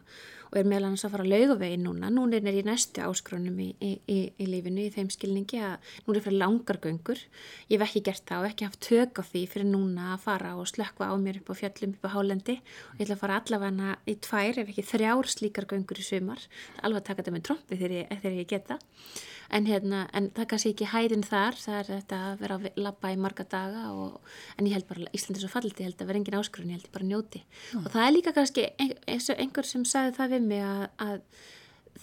og 0.50 0.58
er 0.60 0.68
meðal 0.68 0.90
hans 0.90 1.04
að 1.04 1.14
fara 1.14 1.24
að 1.26 1.32
laugavegi 1.32 1.78
núna. 1.82 2.10
Núna 2.12 2.38
er 2.38 2.56
ég 2.56 2.66
næstu 2.66 3.02
áskránum 3.04 3.58
í, 3.60 3.68
í, 3.82 3.90
í, 4.08 4.18
í 4.40 4.46
lífinu 4.48 4.84
í 4.86 4.92
þeim 4.94 5.10
skilningi 5.12 5.60
að 5.60 5.90
núna 6.06 6.20
er 6.20 6.24
fyrir 6.26 6.38
langar 6.42 6.80
göngur. 6.84 7.22
Ég 7.68 7.76
hef 7.76 7.86
ekki 7.88 8.04
gert 8.06 8.24
það 8.28 8.44
og 8.44 8.48
ekki 8.50 8.68
haft 8.68 8.82
tök 8.86 9.20
á 9.20 9.22
því 9.26 9.44
fyrir 9.52 9.68
núna 9.70 10.12
að 10.14 10.26
fara 10.26 10.54
og 10.56 10.68
slökka 10.70 11.10
á 11.10 11.14
mér 11.20 11.40
upp 11.42 11.52
á 11.52 11.54
fjöllum 11.60 11.96
upp 11.96 12.08
á 12.08 12.14
hálendi 12.14 12.58
og 12.60 13.00
ég 13.00 13.06
ætla 13.06 13.18
að 13.18 13.22
fara 13.24 13.40
allavega 13.42 13.96
í 14.06 14.16
tvær 14.28 14.62
ef 14.62 14.72
ekki 14.72 14.86
þrjár 14.92 15.32
slíkar 15.34 15.68
göngur 15.72 16.02
í 16.02 16.06
sumar. 16.06 16.46
Alveg 16.82 17.02
að 17.02 17.08
taka 17.10 17.22
þetta 17.22 17.36
með 17.36 17.48
trombi 17.50 17.80
þegar 17.80 17.98
ég, 17.98 18.14
þegar 18.22 18.38
ég 18.40 18.52
geta. 18.54 18.80
En, 19.54 19.66
hérna, 19.68 20.04
en 20.16 20.30
það 20.36 20.48
kannski 20.52 20.72
ekki 20.74 20.88
hæðin 20.90 21.26
þar, 21.26 21.58
það 21.60 21.78
er 21.78 21.90
þetta 21.92 22.20
að 22.28 22.40
vera 22.42 22.58
að 22.58 22.80
lappa 22.82 23.12
í 23.14 23.18
marga 23.20 23.46
daga 23.50 23.84
og, 23.94 24.16
en 24.56 24.66
ég 24.66 24.74
held 24.76 24.88
bara 24.88 25.10
Íslandi 25.16 25.38
er 25.38 25.44
svo 25.44 25.52
fallið, 25.52 25.82
ég 25.82 25.90
held 25.90 26.02
að 26.02 26.10
vera 26.10 26.22
engin 26.22 26.38
áskrun, 26.40 26.72
ég 26.72 26.80
held 26.80 26.90
bara 26.94 27.10
njóti. 27.10 27.42
Mm. 27.72 27.84
Og 27.84 27.92
það 27.94 28.06
er 28.06 28.16
líka 28.16 28.34
kannski 28.36 28.66
einhver 29.36 29.68
sem 29.68 29.86
sagði 29.86 30.16
það 30.18 30.34
við 30.34 30.48
mig 30.50 30.64
að, 30.66 30.86
að 31.06 31.20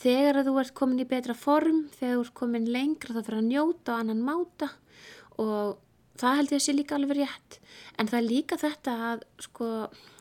þegar 0.03 0.39
að 0.39 0.49
þú 0.49 0.59
ert 0.63 0.75
komin 0.77 1.03
í 1.03 1.09
betra 1.09 1.35
form, 1.37 1.87
þegar 1.97 2.15
þú 2.15 2.25
ert 2.25 2.37
komin 2.39 2.69
lengra 2.71 3.15
þá 3.17 3.21
fyrir 3.21 3.41
að 3.41 3.49
njóta 3.49 3.97
á 3.97 3.99
annan 3.99 4.23
máta 4.25 4.69
og 5.41 5.81
það 6.19 6.39
held 6.39 6.53
ég 6.53 6.59
að 6.59 6.65
sé 6.65 6.75
líka 6.75 6.97
alveg 6.97 7.19
rétt 7.19 7.59
en 7.97 8.09
það 8.09 8.19
er 8.19 8.27
líka 8.27 8.59
þetta 8.61 8.95
að 9.09 9.25
sko, 9.41 9.69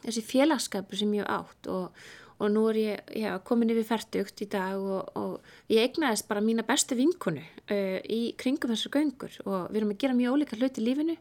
þessi 0.05 0.25
félagskapur 0.29 1.01
sem 1.01 1.15
ég 1.19 1.29
átt 1.29 1.69
og, 1.73 2.05
og 2.42 2.50
nú 2.50 2.64
er 2.72 2.78
ég 2.81 3.16
já, 3.22 3.31
komin 3.46 3.70
yfir 3.70 3.87
færtugt 3.87 4.42
í 4.42 4.48
dag 4.50 4.81
og, 4.83 5.12
og 5.14 5.72
ég 5.72 5.87
egnaðist 5.87 6.26
bara 6.31 6.42
mína 6.42 6.66
bestu 6.66 6.98
vinkonu 6.98 7.42
uh, 7.42 7.98
í 8.02 8.35
kringum 8.38 8.72
þessar 8.74 8.96
göngur. 8.98 9.37
Og 9.46 9.70
við 9.70 9.83
erum 9.83 9.94
að 9.94 10.00
gera 10.02 10.18
mjög 10.18 10.37
ólíka 10.37 10.59
hluti 10.59 10.83
í 10.83 10.87
lífinu 10.88 11.18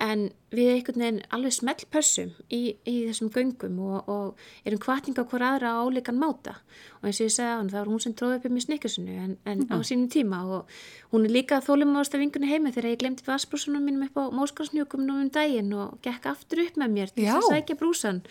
en 0.00 0.24
við 0.54 0.70
einhvern 0.72 1.02
veginn 1.02 1.20
alveg 1.34 1.54
smellpössum 1.54 2.30
í, 2.52 2.76
í 2.86 2.94
þessum 3.08 3.30
göngum 3.34 3.78
og, 3.82 4.10
og 4.10 4.66
erum 4.66 4.80
kvartninga 4.82 5.24
hver 5.30 5.44
aðra 5.46 5.74
á 5.78 5.86
ólíkan 5.86 6.18
máta 6.18 6.56
og 7.00 7.08
eins 7.08 7.20
og 7.20 7.28
ég 7.28 7.34
segja 7.34 7.56
hann 7.58 7.70
það 7.70 7.80
var 7.80 7.90
hún 7.92 8.02
sem 8.02 8.14
tróði 8.18 8.38
upp 8.38 8.48
um 8.50 8.58
í 8.58 8.64
snikkursinu 8.64 9.16
en, 9.24 9.36
en 9.46 9.64
mm. 9.64 9.72
á 9.74 9.76
sínum 9.86 10.10
tíma 10.10 10.42
og 10.46 10.76
hún 11.14 11.26
er 11.26 11.34
líka 11.34 11.60
þólum 11.64 11.96
ást 12.00 12.14
af 12.14 12.22
vingunni 12.22 12.50
heima 12.50 12.74
þegar 12.74 12.94
ég 12.94 13.02
glemti 13.02 13.26
vassbrúsunum 13.26 13.86
mínum 13.86 14.06
upp 14.08 14.18
á 14.18 14.24
móskarsnjúkum 14.34 15.06
nú 15.06 15.18
um 15.22 15.32
daginn 15.34 15.72
og 15.78 15.98
gekk 16.04 16.30
aftur 16.34 16.64
upp 16.66 16.78
með 16.80 16.96
mér 16.98 17.14
til 17.14 17.26
þess 17.26 17.40
að 17.40 17.50
sækja 17.54 17.78
brúsan 17.80 18.22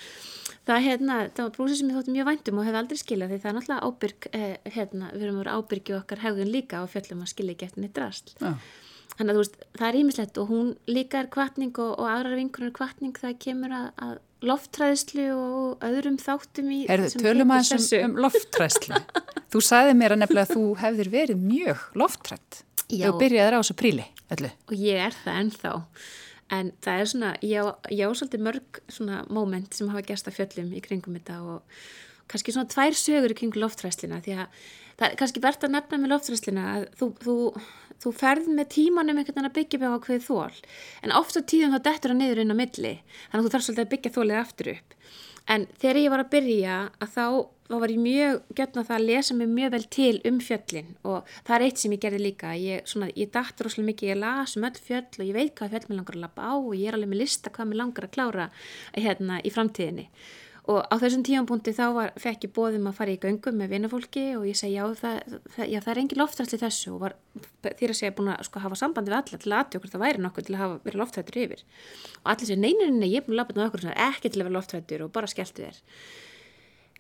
það, 0.68 0.80
hérna, 0.88 1.20
það 1.32 1.46
var 1.48 1.54
brúsi 1.58 1.80
sem 1.80 1.92
ég 1.92 2.00
þótti 2.00 2.16
mjög 2.16 2.30
væntum 2.32 2.60
og 2.62 2.68
hef 2.68 2.80
aldrei 2.80 3.00
skilað 3.00 3.34
því 3.34 3.42
það 3.44 3.52
er 3.52 3.58
náttúrulega 3.58 3.90
ábyrg 3.90 4.30
eh, 4.32 4.56
hérna, 4.78 5.12
við 5.12 5.26
erum 5.28 5.40
að 5.40 5.44
vera 5.44 5.58
ábyrgi 5.60 5.98
okkar 6.00 6.24
hegðun 6.24 6.54
líka 6.54 6.84
og 6.84 6.92
fjöllum 6.94 7.24
að 7.26 7.32
skilja 7.34 7.56
ekki 7.58 7.70
eftir 7.70 7.84
neitt 7.84 8.00
rast 8.00 8.36
ja. 8.40 8.54
Þannig 9.14 9.30
að 9.30 9.38
þú 9.38 9.42
veist, 9.44 9.58
það 9.78 9.88
er 9.88 9.98
ímislegt 10.00 10.38
og 10.42 10.50
hún 10.50 10.70
líka 10.90 11.20
er 11.22 11.30
kvartning 11.34 11.76
og, 11.78 11.92
og 12.02 12.08
aðrar 12.10 12.40
vinkunar 12.40 12.72
er 12.72 12.78
kvartning 12.78 13.20
það 13.20 13.36
kemur 13.46 13.76
að, 13.78 13.90
að 14.08 14.16
lofttræðslu 14.44 15.28
og 15.38 15.86
öðrum 15.88 16.18
þáttum 16.20 16.72
í 16.74 16.80
Erðu, 16.92 17.12
tölum 17.22 17.54
aðeins 17.54 17.94
um, 17.96 18.10
um 18.10 18.18
lofttræðslu 18.26 19.00
Þú 19.54 19.62
sagði 19.62 19.94
mér 20.00 20.16
að 20.16 20.24
nefnilega 20.24 20.50
að 20.50 20.58
þú 20.58 20.68
hefðir 20.82 21.10
verið 21.14 21.42
mjög 21.46 21.82
lofttrætt 22.02 22.64
og 22.90 23.18
byrjaði 23.22 23.54
á 23.54 23.62
þessu 23.62 23.76
príli 23.78 24.06
öllu. 24.34 24.50
Og 24.70 24.80
ég 24.82 25.02
er 25.08 25.18
það 25.24 25.40
ennþá. 25.44 25.74
En 26.54 26.72
það 26.84 27.02
er 27.02 27.12
svona, 27.12 27.34
ég 27.46 27.68
á 28.10 28.10
svolítið 28.18 28.46
mörg 28.48 28.80
svona 28.92 29.20
móment 29.30 29.78
sem 29.78 29.92
hafa 29.92 30.06
gæst 30.08 30.30
að 30.30 30.40
fjöllum 30.40 30.74
í 30.74 30.82
kringum 30.86 31.20
þetta 31.20 31.38
og 31.54 31.86
kannski 32.32 32.56
svona 32.56 32.72
tvær 32.72 32.98
sögur 32.98 33.34
í 33.34 33.38
kring 33.38 33.58
lofttræðslina 33.62 34.22
því 34.26 34.38
að 34.42 34.66
það 34.98 35.08
er 35.08 35.18
kannski 35.22 35.44
verðt 35.44 35.68
að 35.68 35.76
nefna 35.76 36.00
með 36.02 36.14
lofttræðslina 36.16 36.66
að 36.74 36.88
þú, 36.98 37.10
þú 37.22 37.38
þú 38.04 38.14
ferð 38.20 38.50
með 38.52 38.72
tímanum 38.76 39.20
einhvern 39.20 39.38
veginn 39.38 39.50
að 39.50 39.58
byggja 39.58 39.80
bá 39.82 39.88
á 39.96 40.04
hverju 40.04 40.24
þól 40.28 40.58
en 41.04 41.16
oft 41.16 41.40
á 41.40 41.42
tíðum 41.42 41.76
þá 41.78 41.86
dettur 41.88 42.14
það 42.14 42.20
niður 42.20 42.44
inn 42.44 42.54
á 42.54 42.62
milli. 42.62 42.94
Þannig 43.32 43.40
að 43.40 43.48
þú 43.48 43.54
þarf 43.54 43.66
svolítið 43.68 43.86
að 43.86 43.94
byggja 43.94 44.14
þólið 44.18 44.42
aftur 44.44 44.72
upp. 44.74 44.96
En 45.54 45.66
þegar 45.76 46.00
ég 46.00 46.12
var 46.14 46.22
að 46.24 46.32
byrja 46.32 46.76
að 47.04 47.10
þá, 47.18 47.26
þá 47.68 47.76
var 47.82 47.92
ég 47.92 48.04
mjög 48.04 48.38
götna 48.56 48.84
það 48.88 48.96
að 48.96 49.08
lesa 49.10 49.36
mig 49.36 49.50
mjög 49.52 49.74
vel 49.74 49.84
til 49.92 50.14
um 50.30 50.38
fjöllin. 50.44 50.94
Og 51.04 51.34
það 51.34 51.56
er 51.58 51.66
eitt 51.66 51.82
sem 51.82 51.96
ég 51.96 52.04
gerði 52.06 52.22
líka. 52.22 52.54
Ég, 52.56 52.86
svona, 52.88 53.10
ég 53.12 53.34
dætt 53.34 53.64
rosalega 53.66 53.90
mikið, 53.90 54.14
ég 54.14 54.22
las 54.22 54.56
um 54.56 54.68
öll 54.70 54.80
fjöll 54.88 55.20
og 55.20 55.26
ég 55.28 55.36
veit 55.36 55.52
hvað 55.58 55.76
fjöll 55.76 55.90
mér 55.90 56.00
langar 56.00 56.18
að 56.18 56.24
lappa 56.24 56.48
á 56.48 56.54
og 56.56 56.72
ég 56.80 56.88
er 56.88 56.98
alveg 57.00 57.12
með 57.12 57.24
lista 57.26 57.52
hvað 57.52 57.70
mér 57.72 57.82
langar 57.82 58.08
að 58.08 58.16
klára 58.16 58.48
hérna 58.96 59.42
í 59.44 59.52
framtíðinni 59.52 60.08
og 60.64 60.80
á 60.88 60.96
þessum 60.96 61.26
tímanbúndi 61.28 61.74
þá 61.76 61.84
var, 61.98 62.12
fekk 62.24 62.46
ég 62.48 62.54
bóðum 62.56 62.86
að 62.88 62.96
fara 62.96 63.12
í 63.12 63.20
göngum 63.20 63.58
með 63.60 63.74
vinnafólki 63.74 64.24
og 64.38 64.46
ég 64.48 64.56
segi 64.56 64.78
já 64.78 64.86
það, 64.96 65.36
það, 65.56 65.66
já, 65.74 65.80
það 65.84 65.92
er 65.94 66.02
engin 66.04 66.22
loftræðsli 66.22 66.60
þessu 66.62 66.94
og 66.94 67.02
var 67.02 67.16
þýr 67.68 67.94
að 67.94 68.00
segja 68.00 68.16
búin 68.16 68.32
að 68.32 68.46
sko, 68.48 68.64
hafa 68.64 68.80
sambandi 68.80 69.12
við 69.12 69.18
alla 69.20 69.42
til 69.44 69.56
aðtjók 69.60 69.84
hvort 69.84 69.96
það 69.98 70.06
væri 70.06 70.24
nokkuð 70.24 70.48
til 70.48 70.56
að 70.56 70.64
hafa 70.64 70.80
verið 70.88 71.02
loftrættur 71.04 71.40
yfir. 71.44 71.64
Og 72.24 72.32
allir 72.32 72.48
segja 72.48 72.64
neynuninni 72.64 73.12
ég 73.12 73.24
er 73.24 73.28
búin 73.28 73.44
að 73.44 73.56
með 73.58 73.68
okkur 73.68 73.90
ekki 73.92 74.32
til 74.32 74.40
að 74.40 74.48
vera 74.48 74.58
loftrættur 74.58 75.04
og 75.04 75.14
bara 75.20 75.32
skelltu 75.34 75.68
þér. 75.68 75.82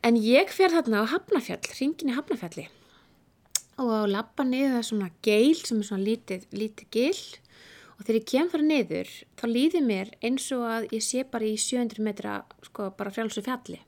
En 0.04 0.20
ég 0.20 0.52
fer 0.52 0.76
þarna 0.76 1.08
á 1.08 1.12
Hafnafjall, 1.14 1.64
ringin 1.80 2.12
í 2.12 2.18
Hafnafjalli 2.18 2.68
og 3.82 4.10
lappa 4.12 4.46
niður 4.46 4.76
það 4.78 4.84
svona 4.86 5.08
geil 5.26 5.56
sem 5.58 5.80
er 5.80 5.88
svona 5.88 6.06
lítið, 6.06 6.44
lítið 6.54 6.90
geil 6.94 7.22
og 8.04 8.08
þegar 8.10 8.20
ég 8.20 8.28
kem 8.28 8.50
fara 8.52 8.68
niður 8.68 9.12
þá 9.40 9.46
líði 9.48 9.82
mér 9.88 10.10
eins 10.20 10.50
og 10.52 10.64
að 10.68 10.88
ég 10.92 11.04
sé 11.06 11.24
bara 11.24 11.48
í 11.48 11.56
700 11.56 12.04
metra 12.04 12.42
sko 12.68 12.90
bara 12.98 13.14
frjálsu 13.16 13.44
fjalli. 13.46 13.80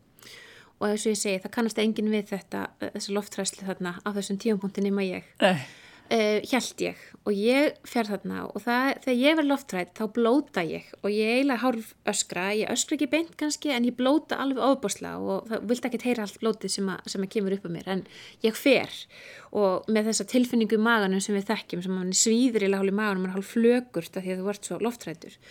Og 0.80 0.88
þess 0.88 1.06
að 1.06 1.12
ég 1.12 1.19
segi 1.19 1.41
það 1.43 1.54
kannast 1.56 1.82
engin 1.84 2.12
við 2.12 2.30
þetta 2.32 2.62
þessu 2.86 3.15
loftræsli 3.15 3.67
þarna 3.67 3.97
á 3.99 4.10
þessum 4.15 4.39
tíumpunktin 4.39 4.88
nema 4.88 5.04
ég. 5.04 5.28
Nei 5.43 5.60
uh, 6.10 6.15
eh, 6.18 6.41
held 6.52 6.82
ég. 6.84 7.04
Og 7.26 7.34
ég 7.34 7.78
fer 7.89 8.06
þarna 8.06 8.44
og 8.52 8.62
það, 8.62 8.89
þegar 9.06 9.22
ég 9.22 9.38
verð 9.39 9.50
loftrætt 9.50 9.94
þá 9.98 10.04
blóta 10.13 10.63
ég. 10.65 10.91
Og 11.02 11.10
ég 11.10 11.32
eiginlega 11.38 11.63
hálf 11.63 11.94
öskra, 12.12 12.50
ég 12.54 12.74
öskra 12.74 12.98
ekki 13.00 13.10
beint 13.13 13.34
kannski 13.39 13.74
en 13.74 13.88
ég 13.89 13.98
blóta 13.98 14.38
alveg 14.41 14.62
ofbásla 14.62 15.15
og 15.18 15.48
það 15.50 15.65
vilt 15.72 15.88
ekki 15.89 16.04
heyra 16.06 16.28
allt 16.28 16.38
blótið 16.44 16.76
sem, 16.76 16.91
að, 16.94 17.10
sem 17.13 17.26
að 17.26 17.32
kemur 17.38 17.58
upp 17.58 17.65
á 17.65 17.70
mér. 17.74 17.89
En 17.96 18.06
ég 18.46 18.60
fer. 18.60 18.94
Og 19.56 19.89
með 19.89 20.12
þessa 20.12 20.30
tilfinningu 20.36 20.78
í 20.78 20.86
maganum 20.86 21.24
sem 21.24 21.38
við 21.38 21.50
þekkjum 21.50 21.88
sem 21.88 21.98
mann 21.98 22.13
svíður 22.13 22.68
í 22.68 22.70
í 22.70 22.76
maganum, 22.94 23.26
mann 23.26 23.34
hálf 23.34 23.56
flögurt 23.56 24.13
af 24.13 24.22
því 24.22 24.36
að 24.36 24.44
þú 24.44 24.48
vart 24.52 24.70
svo 24.70 24.80
loftrættur 24.84 25.41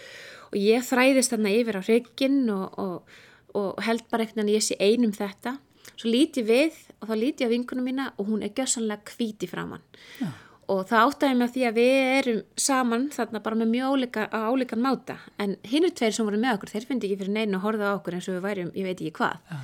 og 0.54 0.62
ég 0.62 0.86
þræðist 0.86 1.34
þarna 1.34 1.52
yfir 1.58 1.78
á 1.78 1.82
rygginn 1.82 2.42
og, 2.54 2.78
og, 2.78 3.14
og 3.58 3.80
held 3.82 4.06
bara 4.10 4.24
eitthvað 4.24 4.46
að 4.46 4.54
ég 4.54 4.64
sé 4.64 4.78
einum 4.78 5.14
þetta. 5.14 5.56
Svo 5.94 6.10
líti 6.10 6.44
við 6.46 6.78
og 7.04 7.12
þá 7.12 7.14
líti 7.20 7.44
ég 7.44 7.52
á 7.52 7.54
vinkunum 7.54 7.86
mína 7.90 8.08
og 8.16 8.32
hún 8.32 8.42
er 8.42 8.54
gössanlega 8.56 9.04
kvíti 9.12 9.50
framann 9.50 9.84
Já. 10.22 10.32
Og 10.72 10.86
það 10.88 11.02
áttæði 11.10 11.34
mig 11.36 11.44
að 11.50 11.54
því 11.54 11.62
að 11.68 11.74
við 11.76 11.98
erum 12.18 12.36
saman 12.56 13.02
þarna 13.12 13.40
bara 13.44 13.56
með 13.60 13.68
mjög 13.74 13.90
álíka, 13.98 14.22
álíkan 14.32 14.80
máta. 14.80 15.18
En 15.36 15.58
hinn 15.68 15.84
er 15.84 15.92
tveir 15.92 16.14
sem 16.16 16.24
voru 16.24 16.38
með 16.40 16.54
okkur 16.56 16.70
þeir 16.72 16.86
finnst 16.88 17.04
ekki 17.04 17.18
fyrir 17.20 17.34
neina 17.34 17.58
að 17.58 17.66
horfa 17.66 17.90
á 17.92 17.96
okkur 17.98 18.16
eins 18.16 18.28
og 18.30 18.38
við 18.38 18.46
værim 18.46 18.70
ég 18.72 18.88
veit 18.88 18.96
ekki 18.96 19.12
hvað. 19.18 19.42
Ja. 19.50 19.58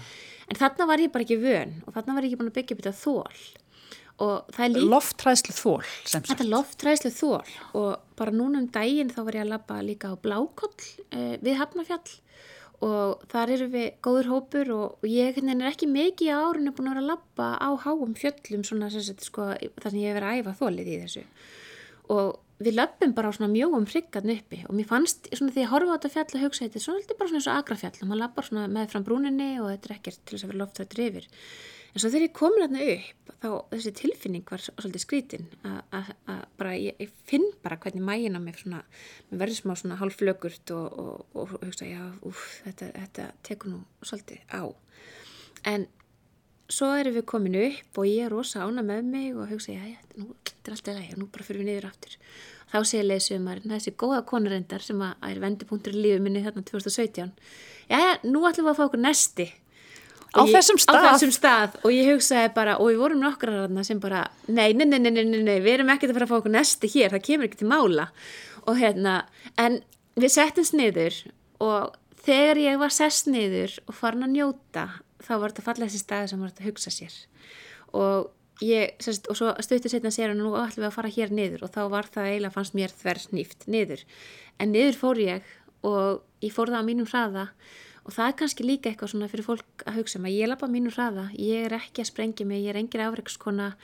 en 0.51 0.59
þarna 0.61 0.87
var 0.91 1.01
ég 1.01 1.13
bara 1.15 1.25
ekki 1.25 1.41
vön 1.41 1.75
og 1.87 1.95
þarna 1.97 2.17
var 2.19 2.27
ég 2.27 2.33
ekki 2.33 2.41
búin 2.43 2.51
að 2.53 2.57
byggja 2.59 2.79
þetta 2.83 2.95
þól 3.01 3.41
og 4.21 4.51
það 4.53 4.65
er 4.67 4.73
líka 4.75 4.91
Lofttræðslu 4.93 5.55
þól 5.57 5.85
Þetta 6.11 6.37
er 6.37 6.51
lofttræðslu 6.51 7.11
þól 7.17 7.53
og 7.81 7.91
bara 8.21 8.35
núna 8.35 8.61
um 8.61 8.67
daginn 8.75 9.13
þá 9.15 9.23
var 9.25 9.39
ég 9.39 9.47
að 9.47 9.53
lappa 9.55 9.79
líka 9.87 10.11
á 10.13 10.15
Blákoll 10.21 10.75
eh, 11.17 11.39
við 11.41 11.57
Hafnafjall 11.63 12.19
og 12.85 13.25
þar 13.29 13.55
eru 13.57 13.71
við 13.75 13.89
góður 14.05 14.29
hópur 14.33 14.71
og 14.73 15.09
ég 15.09 15.37
er 15.37 15.65
ekki 15.69 15.89
mikið 15.91 16.33
á 16.33 16.41
árinu 16.49 16.73
búin 16.73 16.89
að 16.89 16.95
vera 16.95 17.03
að 17.05 17.11
lappa 17.13 17.49
á 17.61 17.69
háum 17.85 18.15
fjöllum 18.17 18.63
svona 18.65 18.89
sem 18.93 19.05
sko, 19.21 19.51
þar 19.53 19.91
sem 19.91 20.01
ég 20.01 20.09
hef 20.09 20.17
verið 20.17 20.31
að 20.31 20.39
æfa 20.41 20.57
þólið 20.63 20.89
í 20.89 21.01
þessu. 21.03 21.25
Og 22.11 22.39
við 22.61 22.77
lappum 22.77 23.13
bara 23.17 23.33
á 23.33 23.37
svona 23.37 23.53
mjóum 23.53 23.87
hryggarn 23.89 24.33
uppi 24.35 24.63
og 24.69 24.77
mér 24.77 24.89
fannst 24.89 25.29
svona 25.33 25.55
því 25.55 25.65
að 25.65 25.71
horfa 25.75 25.93
á 25.93 25.97
þetta 25.97 26.13
fjall 26.15 26.37
að 26.37 26.45
hugsa 26.45 26.65
þetta 26.67 26.81
er 26.81 26.85
svona 26.85 27.19
bara 27.19 27.31
svona 27.31 27.41
eins 27.41 27.51
og 27.51 27.61
agrafjall 27.61 28.01
og 28.01 28.09
maður 28.11 28.23
lappar 28.23 28.49
svona 28.49 28.65
með 28.73 28.91
fram 28.93 29.07
brúninni 29.07 29.51
og 29.61 29.71
þetta 29.71 29.89
er 29.89 29.95
ekkert 29.97 30.21
til 30.21 30.37
þess 30.37 30.45
að 30.45 30.53
vera 30.53 30.61
loftrættur 30.61 31.05
yfir 31.07 31.29
en 31.91 32.03
svo 32.03 32.11
þegar 32.11 32.27
ég 32.27 32.37
komin 32.37 32.65
hérna 32.65 32.87
upp 32.95 33.21
þá 33.41 33.49
þessi 33.73 33.93
tilfinning 33.97 34.51
var 34.51 34.63
svolítið 34.63 35.03
skrítin 35.03 35.47
að 35.65 36.11
bara 36.61 36.75
ég, 36.77 36.99
ég 37.01 37.13
finn 37.29 37.47
bara 37.65 37.79
hvernig 37.81 38.05
mægin 38.05 38.37
á 38.37 38.41
mig 38.43 38.59
svona, 38.61 38.83
mér 39.31 39.41
verður 39.45 39.61
smá 39.63 39.73
svona 39.79 39.97
hálflögurt 40.01 40.75
og, 40.77 40.99
og, 41.01 41.23
og, 41.33 41.55
og 41.57 41.65
hugsa 41.65 41.89
já, 41.89 42.03
úf, 42.27 42.43
þetta, 42.67 42.91
þetta 42.99 43.31
tekur 43.47 43.73
nú 43.73 43.81
svolítið 44.05 44.45
á. 44.53 44.63
En 45.73 45.89
svo 46.71 46.91
erum 47.01 47.17
við 47.17 47.27
komin 47.33 47.59
upp 47.63 48.03
og 48.03 48.11
ég 48.11 48.29
er 48.29 48.35
rosa 48.35 48.67
ána 48.67 48.85
með 48.87 49.09
mig 49.09 49.33
og 49.33 49.49
hugsa 49.51 49.73
já, 49.73 49.89
já, 49.95 49.99
nú 50.21 50.37
er 50.37 50.77
allt 50.77 50.93
eða 50.93 51.19
nú 51.19 51.31
bara 51.33 51.47
fyrir 51.49 51.65
við 51.65 51.73
niður 51.73 51.89
aftur. 51.91 52.21
Þá 52.71 52.79
sé 52.87 53.01
ég 53.01 53.09
leðsumarinn, 53.09 53.73
þessi 53.73 53.97
góða 53.99 54.21
konurendar 54.29 54.85
sem 54.85 55.01
að 55.03 55.25
er 55.27 55.41
vendipunktur 55.43 55.97
í 55.97 56.05
lífið 56.05 56.23
minni 56.23 56.45
þarna 56.45 56.63
2017 56.69 57.33
já, 57.89 57.97
já, 57.97 58.13
nú 58.29 58.45
ætlum 58.47 58.69
við 58.69 58.75
að 58.75 58.79
fá 58.79 58.85
okkur 58.85 59.03
nesti 59.03 59.49
á 60.35 60.43
þessum 60.47 60.79
stað? 60.81 61.01
á 61.01 61.11
þessum 61.11 61.33
stað 61.35 61.77
og 61.83 61.95
ég 61.95 62.11
hugsaði 62.13 62.53
bara 62.57 62.77
og 62.79 62.91
við 62.91 63.01
vorum 63.03 63.23
nokkrar 63.25 63.65
aðna 63.65 63.85
sem 63.87 64.01
bara 64.03 64.25
nei, 64.47 64.73
nei, 64.75 64.87
nei, 64.87 64.99
nei, 65.03 65.13
nei, 65.13 65.41
nei, 65.43 65.59
við 65.63 65.79
erum 65.79 65.93
ekkert 65.95 66.13
að 66.13 66.19
fara 66.19 66.29
að 66.29 66.33
fá 66.33 66.39
okkur 66.41 66.55
næsti 66.55 66.91
hér, 66.95 67.15
það 67.15 67.27
kemur 67.27 67.49
ekki 67.49 67.61
til 67.63 67.71
mála. 67.71 68.09
Og 68.69 68.79
hérna, 68.79 69.15
en 69.59 69.81
við 70.21 70.35
settum 70.37 70.67
sniður 70.67 71.17
og 71.63 71.97
þegar 72.25 72.61
ég 72.63 72.81
var 72.81 72.95
sest 72.95 73.27
sniður 73.27 73.79
og 73.87 73.97
farin 73.97 74.27
að 74.27 74.37
njóta 74.37 74.87
þá 75.25 75.33
var 75.37 75.53
þetta 75.53 75.67
fallið 75.67 75.89
þessi 75.89 76.03
staði 76.05 76.31
sem 76.31 76.43
var 76.43 76.53
þetta 76.53 76.65
að 76.65 76.71
hugsa 76.71 76.95
sér. 76.95 77.17
Og 77.97 78.31
ég, 78.65 78.97
sérst, 79.03 79.29
og 79.31 79.39
svo 79.39 79.53
stöttur 79.65 79.93
setna 79.93 80.13
sér 80.15 80.35
og 80.35 80.41
nú 80.41 80.53
ætlum 80.61 80.85
við 80.85 80.91
að 80.91 80.97
fara 80.97 81.13
hér 81.17 81.35
niður 81.35 81.67
og 81.67 81.75
þá 81.75 81.83
var 81.93 82.09
það 82.13 82.31
eiginlega 82.31 82.57
fannst 82.57 82.77
mér 82.77 82.95
þver 83.03 83.23
sníft 83.25 83.67
niður. 83.71 84.05
En 84.61 84.75
niður 84.75 84.99
fór 85.01 85.23
ég 85.23 85.55
og 85.87 86.21
ég 86.45 86.53
fór 86.55 86.73
það 86.73 86.85
á 86.85 86.89
mínum 86.89 87.09
hraða 87.09 87.47
og 88.05 88.15
það 88.15 88.29
er 88.29 88.39
kannski 88.41 88.67
líka 88.67 88.91
eitthvað 88.91 89.13
svona 89.13 89.29
fyrir 89.31 89.47
fólk 89.47 89.85
að 89.87 90.01
hugsa 90.01 90.21
maður, 90.21 90.33
um 90.33 90.41
ég 90.41 90.51
lappa 90.51 90.71
mínu 90.71 90.95
hraða, 90.95 91.27
ég 91.37 91.67
er 91.69 91.77
ekki 91.77 92.05
að 92.05 92.11
sprengja 92.11 92.47
mig, 92.49 92.65
ég 92.65 92.73
er 92.73 92.81
engin 92.81 93.05
afreikskona 93.05 93.75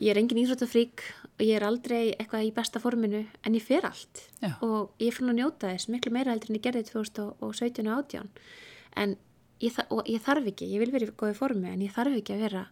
ég 0.00 0.10
er 0.10 0.18
engin 0.18 0.40
íþróttafrík 0.42 1.04
og 1.34 1.44
ég 1.44 1.54
er 1.58 1.66
aldrei 1.66 2.14
eitthvað 2.16 2.48
í 2.48 2.54
besta 2.54 2.82
forminu 2.82 3.22
en 3.46 3.54
ég 3.56 3.62
fer 3.62 3.86
allt. 3.86 4.24
Já. 4.42 4.56
og 4.64 4.94
ég 5.02 5.14
fann 5.14 5.30
að 5.30 5.38
njóta 5.38 5.70
þess 5.70 5.90
miklu 5.92 6.12
meira 6.14 6.34
heldur 6.34 6.50
en 6.50 6.58
ég 6.58 6.64
gerði 6.64 6.84
2017 6.90 7.90
og 7.90 8.02
18 8.02 8.32
en 9.02 9.16
ég, 9.62 9.78
ég 10.10 10.24
þarf 10.24 10.50
ekki, 10.50 10.70
ég 10.74 10.82
vil 10.82 10.92
vera 10.94 11.06
í 11.06 11.14
góði 11.14 11.38
formu 11.38 11.70
en 11.70 11.84
ég 11.84 11.94
þarf 11.94 12.18
ekki 12.18 12.34
að 12.34 12.44
vera 12.48 12.66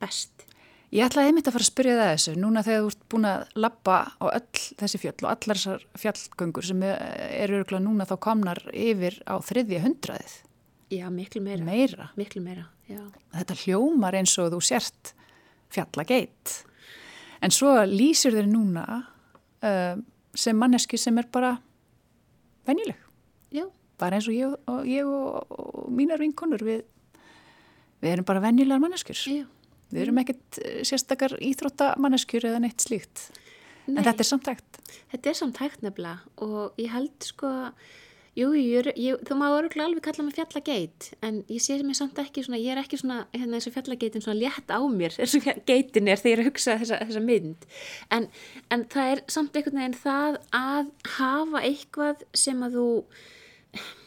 best 0.00 0.46
Ég 0.90 1.06
ætlaði 1.06 1.30
einmitt 1.30 1.46
að 1.46 1.54
fara 1.54 1.62
að 1.62 1.70
spyrja 1.70 1.96
það 2.00 2.08
þessu 2.10 2.32
núna 2.42 2.62
þegar 2.66 2.80
þú 2.82 2.88
ert 2.90 3.02
búin 3.12 3.26
að 3.30 3.50
lappa 3.62 3.96
á 4.18 4.24
öll 4.26 4.62
þessi 4.80 4.98
fjöll 4.98 5.20
og 5.20 5.28
allar 5.30 5.58
þessar 5.60 5.84
fjallgöngur 6.02 6.66
sem 6.66 6.80
eru 6.82 7.60
örgulega 7.60 7.84
núna 7.84 8.06
þá 8.10 8.16
komnar 8.26 8.60
yfir 8.74 9.20
á 9.22 9.38
þriðja 9.38 9.84
hundraðið. 9.84 10.34
Já, 10.90 11.04
miklu 11.14 11.42
meira. 11.44 11.62
Meira? 11.62 12.08
Miklu 12.18 12.42
meira, 12.42 12.64
já. 12.90 12.98
Þetta 13.36 13.58
hljómar 13.60 14.16
eins 14.18 14.34
og 14.42 14.50
þú 14.56 14.58
sért 14.66 15.12
fjallageitt. 15.70 16.56
En 17.38 17.54
svo 17.54 17.76
lýsir 17.86 18.34
þér 18.34 18.50
núna 18.50 18.86
uh, 19.62 19.94
sem 20.34 20.58
manneski 20.58 20.98
sem 20.98 21.22
er 21.22 21.30
bara 21.30 21.52
venjuleg. 22.66 22.98
Já. 23.54 23.68
Bara 24.02 24.18
eins 24.18 24.26
og 24.26 24.34
ég 24.34 24.58
og, 24.58 24.82
ég 24.90 25.06
og, 25.06 25.54
og 25.54 25.86
mínar 25.94 26.18
vinkonur, 26.18 26.66
við, 26.66 26.82
við 28.02 28.16
erum 28.16 28.26
bara 28.26 28.42
venjulegar 28.42 28.82
manneskjur. 28.82 29.22
Já. 29.30 29.46
Við 29.90 30.04
erum 30.06 30.20
ekkert 30.22 30.60
eh, 30.62 30.82
sérstakar 30.86 31.36
íþróttamanneskjur 31.42 32.50
eða 32.50 32.62
neitt 32.64 32.84
slíkt. 32.84 33.30
Nei. 33.86 33.98
En 33.98 34.04
þetta 34.06 34.22
er 34.22 34.28
samtækt. 34.28 34.78
Þetta 35.10 35.30
er 35.30 35.38
samt 35.38 35.58
hægt 35.62 35.82
nefnilega 35.82 36.46
og 36.46 36.78
ég 36.78 36.92
held 36.92 37.26
sko, 37.26 37.50
jú, 38.38 38.52
ég, 38.54 38.90
ég, 38.94 39.18
þú 39.26 39.38
má 39.40 39.46
öruglega 39.48 39.88
alveg 39.88 40.04
kalla 40.04 40.26
mig 40.26 40.36
fjallageit 40.36 41.08
en 41.26 41.40
ég 41.50 41.62
sé 41.64 41.78
mér 41.82 41.98
samt 41.98 42.20
ekki 42.22 42.44
svona, 42.46 42.60
ég 42.60 42.74
er 42.74 42.82
ekki 42.82 43.00
svona 43.00 43.24
hérna 43.34 43.58
og 43.58 43.74
fjallageitin 43.74 44.24
svona 44.24 44.38
létt 44.38 44.70
á 44.70 44.78
mér 44.78 45.16
og 45.24 45.50
geitin 45.66 46.10
er 46.10 46.22
þegar 46.22 46.44
ég 46.44 46.50
hugsa 46.52 46.78
þessa, 46.80 47.00
þessa 47.08 47.24
mynd 47.24 47.66
en, 48.14 48.28
en 48.70 48.86
það 48.92 49.14
er 49.16 49.24
samt 49.34 49.58
einhvern 49.58 49.82
veginn 49.82 49.98
það 49.98 50.40
að 50.54 50.92
hafa 51.18 51.64
eitthvað 51.66 52.26
sem 52.44 52.66
að 52.66 52.78
þú 52.78 52.88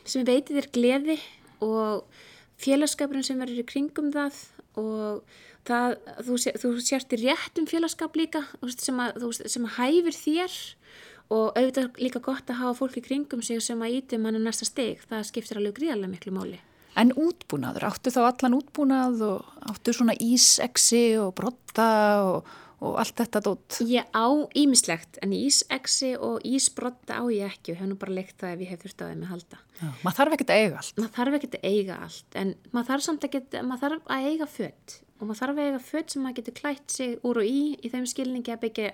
sem 0.07 0.27
veitir 0.27 0.59
þér 0.59 0.71
gleði 0.77 1.19
og 1.63 2.21
félagskapurinn 2.63 3.25
sem 3.27 3.39
verður 3.39 3.63
í 3.63 3.67
kringum 3.67 4.11
það 4.15 4.39
og 4.79 5.41
það, 5.67 5.97
þú, 6.27 6.37
þú 6.61 6.71
sérst 6.83 7.15
í 7.15 7.21
réttum 7.23 7.67
félagskap 7.69 8.15
líka 8.19 8.43
sem 8.75 8.99
að, 9.01 9.19
þú, 9.23 9.31
sem 9.55 9.67
að 9.69 9.77
hæfir 9.79 10.19
þér. 10.19 10.59
Og 11.33 11.55
auðvitað 11.57 12.01
líka 12.03 12.19
gott 12.21 12.51
að 12.51 12.59
hafa 12.59 12.77
fólk 12.81 12.99
í 12.99 13.05
kringum 13.05 13.41
sig 13.45 13.61
sem 13.63 13.79
að 13.81 13.95
íti 14.01 14.19
mann 14.21 14.37
um 14.37 14.43
næsta 14.43 14.67
steg 14.67 15.01
það 15.07 15.23
skiptir 15.29 15.57
alveg 15.57 15.79
gríðarlega 15.79 16.11
miklu 16.11 16.33
máli. 16.35 16.59
En 16.99 17.13
útbúnaður, 17.17 17.87
áttu 17.89 18.11
þá 18.13 18.19
allan 18.27 18.57
útbúnað 18.59 19.23
og 19.25 19.55
áttu 19.71 19.95
svona 19.95 20.13
íseksi 20.21 21.15
og 21.17 21.31
brotta 21.39 21.87
og, 22.27 22.51
og 22.83 22.99
allt 23.01 23.15
þetta 23.23 23.41
dótt? 23.47 23.79
Ég 23.89 24.05
á 24.13 24.27
ímislegt 24.59 25.17
en 25.25 25.33
íseksi 25.33 26.11
og 26.19 26.43
ísbrotta 26.45 27.17
á 27.17 27.23
ég 27.33 27.49
ekki. 27.49 27.73
Og 27.73 27.81
hef 27.81 27.89
nú 27.89 27.97
bara 27.97 28.13
leikt 28.19 28.37
það 28.43 28.53
ef 28.53 28.65
ég 28.67 28.75
hef 28.75 28.83
þurft 28.83 29.01
á 29.01 29.05
þeim 29.07 29.23
að 29.25 29.33
halda. 29.33 29.61
Já, 29.79 29.87
maður 30.03 30.19
þarf 30.19 30.37
ekkert 30.37 30.53
að 30.53 30.61
eiga 30.61 30.83
allt. 30.83 30.99
Maður 30.99 31.15
þarf 31.17 31.39
ekkert 31.39 31.57
að 31.57 31.65
eiga 31.71 31.97
allt 32.05 32.39
en 32.43 32.53
maður 32.69 32.91
þarf 32.91 33.07
samt 33.07 33.25
að, 33.25 33.33
geta, 33.39 33.65
maður 33.71 33.83
þarf 33.87 34.13
að 34.13 34.29
eiga 34.29 34.49
fött 34.59 34.99
og 35.23 35.29
maður 35.29 35.39
þarf 35.39 35.59
að 35.59 35.67
eiga 35.69 35.81
fött 35.87 36.13
sem 36.13 36.23
maður 36.25 36.39
getur 36.41 36.55
klætt 36.59 36.93
sig 36.93 37.13
úr 37.23 37.39
og 37.39 37.47
í 37.47 37.59
í 37.79 37.91
þeim 37.93 38.07
skilningi 38.11 38.53
að 38.53 38.63
byggja, 38.65 38.89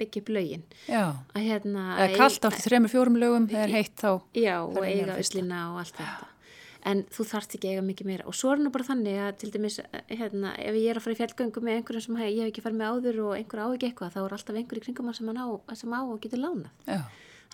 byggja 0.00 0.22
upp 0.22 0.30
lögin 0.32 0.62
að 0.88 1.42
hérna 1.44 1.82
eða 1.98 2.20
kallt 2.20 2.46
átti 2.48 2.64
þrejum 2.64 2.90
fjórum 2.92 3.18
lögum, 3.20 3.48
þegar 3.50 3.74
heitt 3.76 3.98
þá. 4.00 4.12
Já, 4.40 4.56
og 4.64 4.80
eiga 4.84 5.18
öllina 5.20 5.66
og 5.74 5.82
allt 5.84 5.98
þetta. 6.00 6.30
En 6.84 7.00
þú 7.08 7.24
þarft 7.24 7.54
ekki 7.56 7.70
eiga 7.72 7.82
mikið 7.84 8.08
meira. 8.10 8.24
Og 8.28 8.36
svo 8.36 8.50
er 8.52 8.60
nú 8.60 8.68
bara 8.72 8.84
þannig 8.84 9.20
að 9.24 9.36
til 9.40 9.48
dæmis, 9.54 9.78
hérna, 10.10 10.50
ef 10.60 10.74
ég 10.76 10.90
er 10.92 10.98
að 11.00 11.06
fara 11.06 11.16
í 11.16 11.20
fjallgöngu 11.22 11.62
með 11.64 11.78
einhverjum 11.78 12.04
sem 12.04 12.18
ég 12.20 12.42
hef 12.42 12.50
ekki 12.50 12.64
farið 12.64 12.80
með 12.82 12.90
áður 12.92 13.20
og 13.24 13.36
einhver 13.38 13.62
á 13.64 13.66
ekki 13.72 13.88
eitthvað, 13.88 14.12
þá 14.12 14.18
er 14.20 14.34
alltaf 14.36 14.58
einhver 14.60 14.80
í 14.80 14.82
kringum 14.84 15.08
sem, 15.16 15.30
á, 15.32 15.46
sem 15.80 15.96
á 15.96 16.00
og 16.04 16.18
getur 16.20 16.42
lánað. 16.44 16.68
Já. 16.84 17.00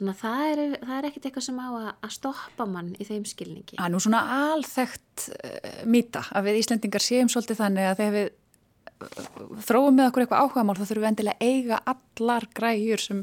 Þannig 0.01 0.17
að 0.17 0.21
það 0.25 0.43
er, 0.51 0.61
það 0.81 0.97
er 0.97 1.07
ekkit 1.11 1.27
eitthvað 1.29 1.45
sem 1.45 1.57
á 1.61 1.69
að, 1.69 1.89
að 2.07 2.13
stoppa 2.15 2.67
mann 2.67 2.87
í 2.97 3.05
þeim 3.05 3.25
skilningi. 3.29 3.77
Það 3.77 3.85
er 3.85 3.93
nú 3.93 3.99
svona 4.01 4.21
alþekkt 4.49 5.25
uh, 5.37 5.81
mýta 5.93 6.23
að 6.33 6.47
við 6.49 6.61
Íslendingar 6.63 7.05
séum 7.05 7.29
svolítið 7.29 7.61
þannig 7.61 7.89
að 7.91 7.99
þegar 7.99 8.15
við 8.17 8.31
uh, 8.31 9.59
þróum 9.69 9.99
með 9.99 10.09
okkur 10.09 10.25
eitthvað 10.25 10.47
áhugamál 10.47 10.79
þá 10.79 10.85
þurfum 10.87 11.05
við 11.05 11.11
endilega 11.11 11.37
að 11.37 11.53
eiga 11.53 11.83
allar 11.93 12.49
græjur 12.57 13.05
sem 13.05 13.21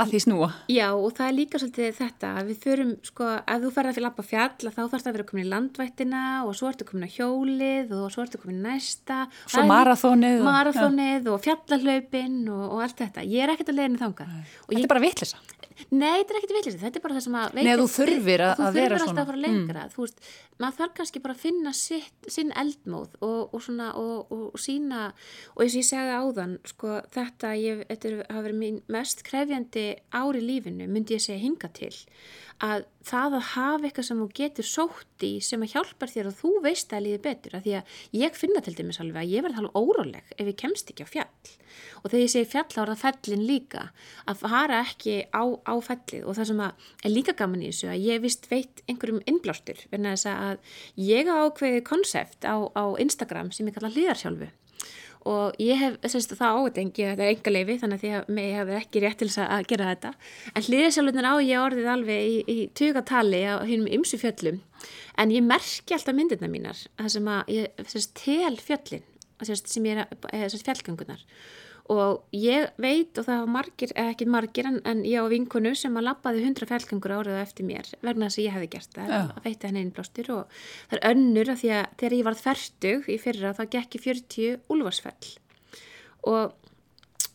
að 0.00 0.10
því 0.14 0.20
snúa. 0.24 0.48
Já, 0.72 0.86
og 0.96 1.12
það 1.18 1.26
er 1.30 1.36
líka 1.36 1.60
svolítið 1.60 1.94
þetta 2.00 2.30
að 2.40 2.50
við 2.50 2.58
förum, 2.64 2.90
sko, 3.10 3.28
ef 3.44 3.62
þú 3.64 3.70
ferð 3.76 3.92
að 3.92 4.02
lappa 4.06 4.24
fjall 4.26 4.50
þá 4.70 4.80
þarf 4.80 4.96
það 5.04 5.10
að 5.10 5.16
vera 5.18 5.28
komin 5.30 5.44
í 5.46 5.50
landvættina 5.52 6.22
og 6.46 6.56
svo 6.58 6.70
ertu 6.72 6.88
komin 6.88 7.06
á 7.08 7.14
hjólið 7.16 7.94
og 8.00 8.10
svo 8.14 8.24
ertu 8.26 8.40
komin 8.42 8.60
næsta. 8.64 9.20
Svo 9.46 9.62
líka- 9.64 9.70
maraþonið 10.50 11.30
og- 11.34 11.42
fjallahlaupin 11.46 12.42
og, 12.48 12.66
og 12.74 12.82
allt 12.84 13.00
þetta. 13.04 13.24
Ég 13.28 13.44
er 13.44 13.54
ekkert 13.54 13.72
að 13.72 13.80
leiðinu 13.80 14.02
þangað. 14.04 14.36
Þetta 14.68 14.78
ég, 14.78 14.84
er 14.84 14.94
bara 14.94 15.04
vitlisa. 15.06 15.38
nei, 15.90 16.20
þetta 16.20 16.34
er 16.34 16.38
ekkert 16.40 16.54
villist. 16.58 16.78
Þetta 16.82 16.96
er 16.98 17.02
bara 17.04 17.14
það 17.16 17.24
sem 17.24 17.36
að... 17.40 17.54
Nei, 17.56 17.64
þú 17.80 17.86
þurfir 17.94 18.42
að- 18.44 18.56
þú 18.58 18.64
að 18.66 18.74
vera 18.74 18.88
þurfir 18.88 19.00
svona. 19.00 19.10
alltaf 19.10 19.22
að 19.22 19.30
fara 19.30 19.42
lengra. 19.46 19.84
Þú 19.94 20.04
veist, 20.04 20.18
maður 20.60 20.76
þarf 20.80 20.94
kannski 20.98 21.22
bara 21.24 21.34
að 21.34 21.40
finna 21.40 21.72
sitt, 21.72 22.28
sinn 22.28 22.50
eldmóð 22.60 23.14
og, 23.24 23.54
og 23.56 23.62
svona 23.64 23.86
og, 23.96 24.32
og, 24.34 24.58
sína 24.60 25.06
og 25.56 25.62
eins 25.64 25.72
og 25.72 25.80
ég 25.80 25.88
segði 25.88 26.18
áðan, 26.20 26.52
sko, 26.68 26.98
þetta 27.16 27.52
þetta 27.88 28.12
hafa 28.28 28.42
verið 28.44 28.82
mest 28.92 29.24
krefjandi 29.24 29.86
ári 30.14 30.44
lífinu, 30.44 30.86
myndi 30.90 31.16
ég 31.16 31.24
segja 31.24 31.42
hinga 31.42 31.70
til 31.76 31.92
að 32.60 32.84
það 33.08 33.36
að 33.38 33.46
hafa 33.54 33.86
eitthvað 33.88 34.06
sem 34.06 34.18
þú 34.20 34.26
getur 34.36 34.66
sótt 34.68 35.24
í 35.24 35.30
sem 35.44 35.62
að 35.64 35.72
hjálpar 35.74 36.10
þér 36.12 36.28
og 36.28 36.36
þú 36.36 36.50
veist 36.66 36.92
að 36.92 37.06
líði 37.06 37.20
betur 37.24 37.56
að 37.56 37.64
því 37.64 37.74
að 37.78 37.94
ég 38.20 38.36
finna 38.36 38.60
til 38.64 38.74
dæmis 38.76 39.00
alveg 39.00 39.22
að 39.22 39.32
ég 39.32 39.46
verði 39.46 39.62
alveg 39.62 39.78
óróleg 39.80 40.34
ef 40.36 40.50
ég 40.50 40.58
kemst 40.60 40.92
ekki 40.92 41.06
á 41.08 41.12
fjall. 41.14 41.54
Og 42.02 42.10
þegar 42.10 42.24
ég 42.24 42.32
segi 42.34 42.50
fjall 42.52 42.76
það 42.76 42.94
fellin 43.00 43.46
líka 43.48 43.86
að 44.28 44.44
fara 44.44 44.82
ekki 44.84 45.16
á, 45.32 45.44
á 45.56 45.74
fellið. 45.88 46.26
Og 46.26 46.36
það 46.36 46.50
sem 46.50 46.62
að 46.66 46.86
er 47.00 47.14
líka 47.14 47.36
gaman 47.40 47.64
í 47.64 47.72
þessu 47.72 47.90
að 47.94 48.06
ég 48.10 48.24
vist 48.26 48.48
veit 48.52 48.84
einhverjum 48.86 49.24
innblástur 49.24 49.84
verna 49.88 50.14
þess 50.16 50.30
að 50.34 50.76
ég 51.00 51.32
á 51.32 51.36
ákveðið 51.48 51.84
konsept 51.88 52.44
á, 52.44 52.56
á 52.76 52.84
Instagram 53.00 53.54
sem 53.56 53.70
ég 53.70 53.78
kalla 53.78 53.92
hlýðarsjálfu 53.94 54.52
og 55.28 55.58
ég 55.60 55.76
hef 55.80 55.98
semst, 56.08 56.32
það 56.38 56.60
átengi 56.64 57.04
þetta 57.10 57.24
er 57.26 57.32
enga 57.34 57.52
leifi 57.52 57.76
þannig 57.82 58.04
að 58.06 58.16
að 58.20 58.32
mig 58.36 58.54
hefur 58.56 58.78
ekki 58.78 59.02
rétt 59.04 59.20
til 59.20 59.28
að 59.44 59.66
gera 59.68 59.90
þetta. 59.90 60.12
En 60.54 60.66
hliðisjálfurnar 60.66 61.28
á 61.28 61.34
ég 61.44 61.64
orðið 61.64 61.90
alveg 61.92 62.26
í, 62.30 62.36
í 62.48 62.58
tugatali 62.78 63.42
á 63.44 63.60
hinnum 63.68 63.90
ymsu 64.00 64.20
fjöllum. 64.20 64.60
En 65.20 65.32
ég 65.34 65.44
merki 65.44 65.96
alltaf 65.96 66.16
myndirna 66.16 66.48
mínar 66.48 66.78
það 66.96 67.12
sem 67.16 67.32
að 67.34 67.54
ég 67.56 67.84
semst, 67.92 68.14
tel 68.16 68.56
fjöllin 68.56 69.04
semst, 69.44 69.68
sem 69.72 69.86
ég 69.88 70.00
er 70.00 70.46
að 70.46 70.62
fjallgöngunar 70.64 71.24
og 71.90 72.36
ég 72.36 72.68
veit 72.78 73.18
og 73.18 73.26
það 73.26 73.40
var 73.42 73.50
margir, 73.56 73.92
eða 73.96 74.12
ekki 74.14 74.28
margir 74.30 74.68
en, 74.70 74.78
en 74.86 75.02
ég 75.08 75.18
á 75.18 75.26
vinkonu 75.32 75.72
sem 75.78 75.96
að 75.98 76.06
lappaði 76.06 76.44
100 76.44 76.70
fjallgöngur 76.70 77.16
árið 77.18 77.40
eftir 77.40 77.66
mér 77.66 77.90
vegna 78.04 78.28
þess 78.28 78.40
að 78.40 78.46
ég 78.46 78.56
hefði 78.56 78.70
gert 78.76 78.96
það. 78.98 79.12
Að 79.18 79.44
veitti 79.48 79.70
henni 79.70 79.84
innblástur 79.86 80.32
og 80.36 80.56
það 80.90 80.96
er 80.98 81.04
önnur 81.10 81.52
að 81.52 81.60
því 81.64 81.72
að 81.76 81.84
þegar 82.02 82.16
ég 82.18 82.28
varð 82.30 82.44
færtug 82.46 83.10
í 83.10 83.18
fyrra 83.24 83.52
þá 83.58 83.62
gekk 83.74 83.98
ég 83.98 84.06
40 84.06 84.74
úlfarsfell. 84.76 85.36
Og 86.30 86.56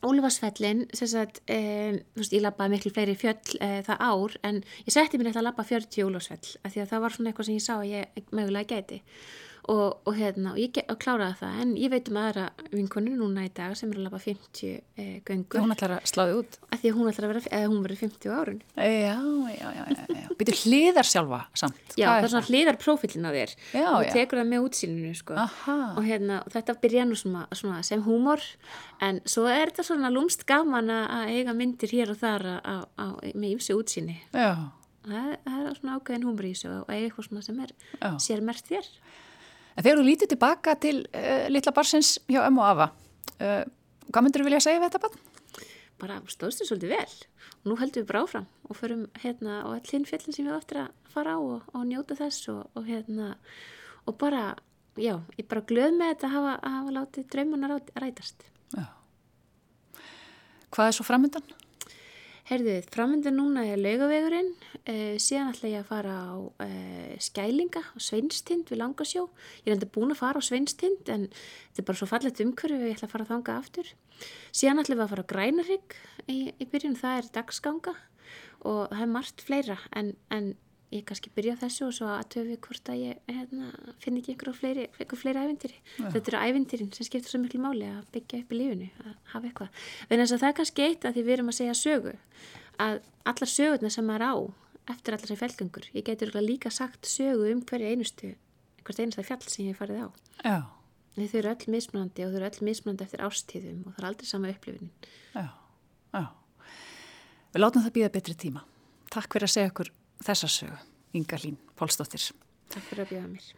Úlfarsfellin, 0.05 0.83
sem 0.93 1.07
sagt, 1.09 1.39
e, 1.49 2.03
veist, 2.13 2.33
ég 2.35 2.43
lappaði 2.43 2.75
miklu 2.75 2.91
fleiri 2.93 3.15
fjöll 3.17 3.55
e, 3.57 3.81
það 3.87 4.03
ár 4.05 4.35
en 4.45 4.59
ég 4.85 4.93
setti 4.93 5.17
mér 5.17 5.31
eitthvað 5.31 5.41
að 5.41 5.47
lappa 5.47 5.65
40 5.65 6.05
úlfarsfell 6.05 6.51
af 6.61 6.73
því 6.75 6.83
að 6.83 6.91
það 6.91 7.01
var 7.05 7.15
svona 7.15 7.31
eitthvað 7.31 7.47
sem 7.47 7.57
ég 7.57 7.65
sá 7.65 7.73
að 7.79 7.87
ég 7.89 8.27
mögulega 8.29 8.75
gæti. 8.75 8.99
og, 9.01 9.44
og 9.71 10.13
hérna, 10.17 10.53
og 10.53 10.59
ég 10.61 10.73
get, 10.75 10.85
og 10.91 10.99
kláraði 11.01 11.39
það. 11.39 11.59
En 11.63 11.71
ég 11.79 11.91
veit 11.93 12.09
um 12.11 12.19
aðra 12.21 12.45
vinkonu 12.71 13.15
núna 13.17 13.45
í 13.47 13.51
dag 13.55 13.73
sem 13.77 13.89
er 13.89 13.99
að 13.99 14.07
lappa 14.07 14.19
50 14.21 14.67
e, 14.69 15.05
göngur. 15.25 15.63
Hún 15.63 15.73
ætlar 15.73 15.95
að 15.97 16.09
sláði 16.11 16.35
út. 16.41 16.57
að 16.75 16.85
hún 16.93 17.09
ætlar 17.09 17.27
að 17.27 17.33
vera, 17.33 17.43
eða 17.59 17.71
hún 17.71 17.81
verið 17.85 18.01
50 18.03 18.29
á 18.29 18.35
árun 18.35 18.61
Já, 18.75 19.15
já, 19.55 19.67
já, 19.75 19.83
já. 19.89 20.29
Býtur 20.37 20.59
hliðar 20.61 21.09
sjálfa 21.09 21.41
samt. 21.57 21.97
Já, 21.97 22.07
það 22.11 22.27
er 22.27 22.33
svona 22.35 22.49
hliðar 22.51 22.79
prófílinn 22.83 23.25
á 23.25 23.31
þér. 23.33 23.55
Já, 23.73 23.87
og 23.89 24.11
tekur 24.13 24.41
það 24.41 24.51
með 24.51 24.69
útsýninu 24.69 25.15
sko. 25.17 25.39
Aha. 25.45 25.77
og 25.95 26.05
hérna, 26.05 26.39
og 26.45 26.53
þetta 26.53 26.77
byrja 26.85 27.09
nú 27.09 27.17
svona, 27.19 27.45
svona 27.55 27.81
sem 27.87 28.05
húmor. 28.05 28.45
En 29.01 29.21
svo 29.25 29.49
er 29.49 29.71
þetta 29.71 29.89
svona 29.89 30.13
lúmst 30.13 30.45
gaman 30.49 30.93
að 30.93 31.05
að 31.15 31.35
eiga 31.35 31.53
myndir 31.57 31.93
hér 31.95 32.13
og 32.13 32.21
þar 32.21 32.47
á, 32.61 32.75
á, 32.85 33.05
með 33.33 33.55
ýmsu 33.55 33.77
útsýni. 33.77 34.17
Já, 34.33 34.69
það, 35.05 35.29
það 35.45 35.61
er 35.61 35.77
svona 35.79 35.99
ákveðin 35.99 36.27
húmor 36.27 36.47
í 36.47 36.53
þessu 36.53 36.71
og 36.79 36.89
eiga 36.91 37.09
eitthvað 37.09 37.29
svona 37.29 37.45
sem 37.45 37.61
er 37.65 37.75
sér 38.21 38.43
mert 38.45 38.69
þér 38.69 38.89
en 39.75 39.83
þegar 39.83 40.01
þú 40.01 40.07
lítið 40.09 40.33
tilbaka 40.33 40.75
til 40.81 40.97
uh, 41.11 41.47
litla 41.51 41.75
barsins 41.75 42.15
hjá 42.31 42.41
ömmu 42.45 42.63
og 42.63 42.71
afa, 42.71 42.89
uh, 43.39 43.63
hvað 44.09 44.27
myndir 44.27 44.43
þú 44.43 44.49
vilja 44.49 44.65
segja 44.65 44.83
við 44.83 44.89
þetta 44.89 45.07
barn? 45.07 45.23
bara 46.01 46.19
stóðstu 46.27 46.67
svolítið 46.67 46.91
vel 46.95 47.13
nú 47.65 47.77
heldum 47.79 48.03
við 48.03 48.09
bara 48.09 48.23
áfram 48.25 48.47
og 48.67 48.77
förum 48.77 49.05
hérna 49.21 49.61
á 49.63 49.67
all 49.71 49.87
hinn 49.87 50.07
fjallin 50.07 50.35
sem 50.35 50.47
við 50.47 50.55
áttir 50.57 50.81
að 50.83 51.11
fara 51.13 51.37
á 51.37 51.39
og, 51.39 51.69
og 51.71 51.85
njóta 51.87 52.17
þess 52.19 52.49
og, 52.51 52.65
og 52.75 52.87
hérna 52.89 53.35
og 54.05 54.17
bara, 54.21 54.55
já, 54.99 55.15
ég 55.39 55.47
bara 55.49 55.63
glöð 55.65 55.95
með 55.95 56.13
þetta 56.13 56.27
að 56.27 56.35
hafa, 56.35 56.55
að 56.59 56.75
hafa 56.77 56.95
látið 56.99 57.29
draumanar 57.33 57.77
rætast 57.95 58.49
Já. 58.75 58.85
Hvað 60.75 60.89
er 60.89 60.97
svo 60.97 61.05
framöndan? 61.07 61.55
Herðu, 62.45 62.75
framöndan 62.93 63.39
núna 63.39 63.63
er 63.65 63.79
laugavegurinn, 63.81 64.51
uh, 64.85 65.15
síðan 65.17 65.47
ætla 65.49 65.69
ég 65.71 65.79
að 65.81 65.87
fara 65.89 66.17
á 66.29 66.37
uh, 66.37 67.15
skælinga 67.17 67.81
og 67.97 68.03
sveinstind 68.05 68.69
við 68.69 68.83
langasjó. 68.83 69.23
Ég 69.63 69.71
er 69.71 69.77
enda 69.79 69.87
búin 69.89 70.13
að 70.13 70.19
fara 70.19 70.37
á 70.37 70.45
sveinstind 70.45 71.09
en 71.09 71.23
þetta 71.33 71.81
er 71.81 71.87
bara 71.87 71.99
svo 72.03 72.07
fallet 72.11 72.43
umhverfi 72.45 72.77
og 72.77 72.85
ég 72.85 72.99
ætla 72.99 73.09
að 73.09 73.15
fara 73.15 73.25
að 73.25 73.31
þanga 73.33 73.55
aftur. 73.63 73.89
Síðan 74.53 74.83
ætla 74.83 74.99
við 74.99 75.03
að 75.07 75.11
fara 75.15 75.25
á 75.25 75.31
grænarhygg 75.33 75.97
í, 76.29 76.37
í 76.53 76.69
byrjun, 76.69 76.99
það 77.01 77.17
er 77.17 77.31
dagsganga 77.39 77.95
og 78.61 78.93
það 78.93 79.01
er 79.07 79.11
margt 79.17 79.45
fleira 79.49 79.79
en, 79.97 80.13
en 80.29 80.53
ég 80.93 81.05
kannski 81.07 81.31
byrja 81.35 81.55
þessu 81.59 81.87
og 81.87 81.93
svo 81.97 82.07
að 82.11 82.27
töfi 82.35 82.57
hvort 82.65 82.89
að 82.93 82.99
ég 83.01 83.31
hérna, 83.31 83.71
finn 84.03 84.19
ekki 84.19 84.33
einhverju 84.35 84.53
fleiri, 84.59 84.85
fleiri 85.15 85.41
ævintýri. 85.45 85.79
Þetta 85.97 86.31
eru 86.31 86.41
ævintýrin 86.49 86.91
sem 86.95 87.07
skiptir 87.07 87.31
svo 87.33 87.41
miklu 87.41 87.61
máli 87.63 87.87
að 87.89 88.05
byggja 88.13 88.41
upp 88.43 88.53
í 88.53 88.59
lífinu, 88.59 88.91
að 89.03 89.15
hafa 89.33 89.49
eitthvað. 89.49 89.81
En 90.09 90.21
þess 90.21 90.35
að 90.35 90.43
það 90.43 90.51
er 90.51 90.57
kannski 90.59 90.85
eitt 90.85 91.07
að 91.09 91.17
því 91.17 91.25
við 91.25 91.35
erum 91.37 91.51
að 91.51 91.57
segja 91.59 91.75
sögu, 91.81 92.15
að 92.85 93.01
allar 93.33 93.51
sögurnar 93.55 93.95
sem 93.95 94.07
maður 94.09 94.27
á 94.29 94.33
eftir 94.95 95.17
allar 95.17 95.31
sem 95.31 95.41
felgöngur, 95.41 95.89
ég 95.97 96.05
getur 96.05 96.33
líka 96.45 96.69
sagt 96.69 97.09
sögu 97.09 97.49
um 97.51 97.61
hverju 97.65 97.91
einustu, 97.91 98.35
hvert 98.85 98.99
einasta 99.01 99.25
fjall 99.25 99.41
sem 99.49 99.71
ég 99.71 99.77
farið 99.79 100.05
á. 100.05 100.09
Já, 100.45 100.57
Þau 101.15 101.37
eru 101.39 101.47
öll 101.53 101.71
mismunandi 101.71 102.25
og 102.25 102.33
þau 102.33 102.39
eru 102.41 102.47
öll 102.49 102.65
mismunandi 102.67 103.05
eftir 103.05 103.21
ástíðum 103.23 103.85
og 103.87 103.93
það 103.95 104.01
er 104.01 104.07
aldrei 104.09 104.27
sama 104.27 104.49
upplifunin. 104.51 104.89
já, 105.31 105.45
já. 106.11 106.25
Við 107.55 107.61
látum 107.63 107.85
það 107.85 107.93
býða 107.95 108.09
betri 108.11 108.35
tíma. 108.35 108.65
Takk 109.15 109.31
fyrir 109.31 109.47
að 109.47 109.53
segja 109.53 109.71
okkur 109.71 109.91
þessa 110.23 110.49
sögu, 110.51 110.77
Inga 111.15 111.39
Hlín 111.41 111.57
Pálsdóttir. 111.79 112.29
Takk 112.71 112.85
fyrir 112.89 113.05
að 113.05 113.11
bjóða 113.13 113.31
mér. 113.31 113.49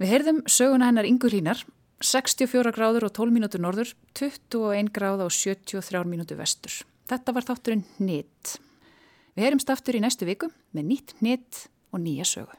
Við 0.00 0.12
heyrðum 0.14 0.40
söguna 0.48 0.88
hennar 0.88 1.08
Ingu 1.08 1.28
Hlínar, 1.30 1.62
64 2.00 2.72
gráður 2.72 3.10
og 3.10 3.14
12 3.18 3.34
mínútur 3.36 3.60
norður, 3.60 3.92
21 4.16 4.88
gráð 4.96 5.26
og 5.26 5.34
73 5.36 6.06
mínútur 6.08 6.40
vestur. 6.40 6.72
Þetta 7.10 7.34
var 7.36 7.46
þátturinn 7.48 7.84
Nýtt. 8.00 8.56
Við 9.36 9.46
heyrumst 9.46 9.70
aftur 9.72 9.98
í 9.98 10.02
næstu 10.02 10.26
viku 10.28 10.48
með 10.76 10.88
nýtt 10.88 11.14
Nýtt 11.20 11.66
og 11.92 12.02
nýja 12.02 12.26
sögu. 12.28 12.56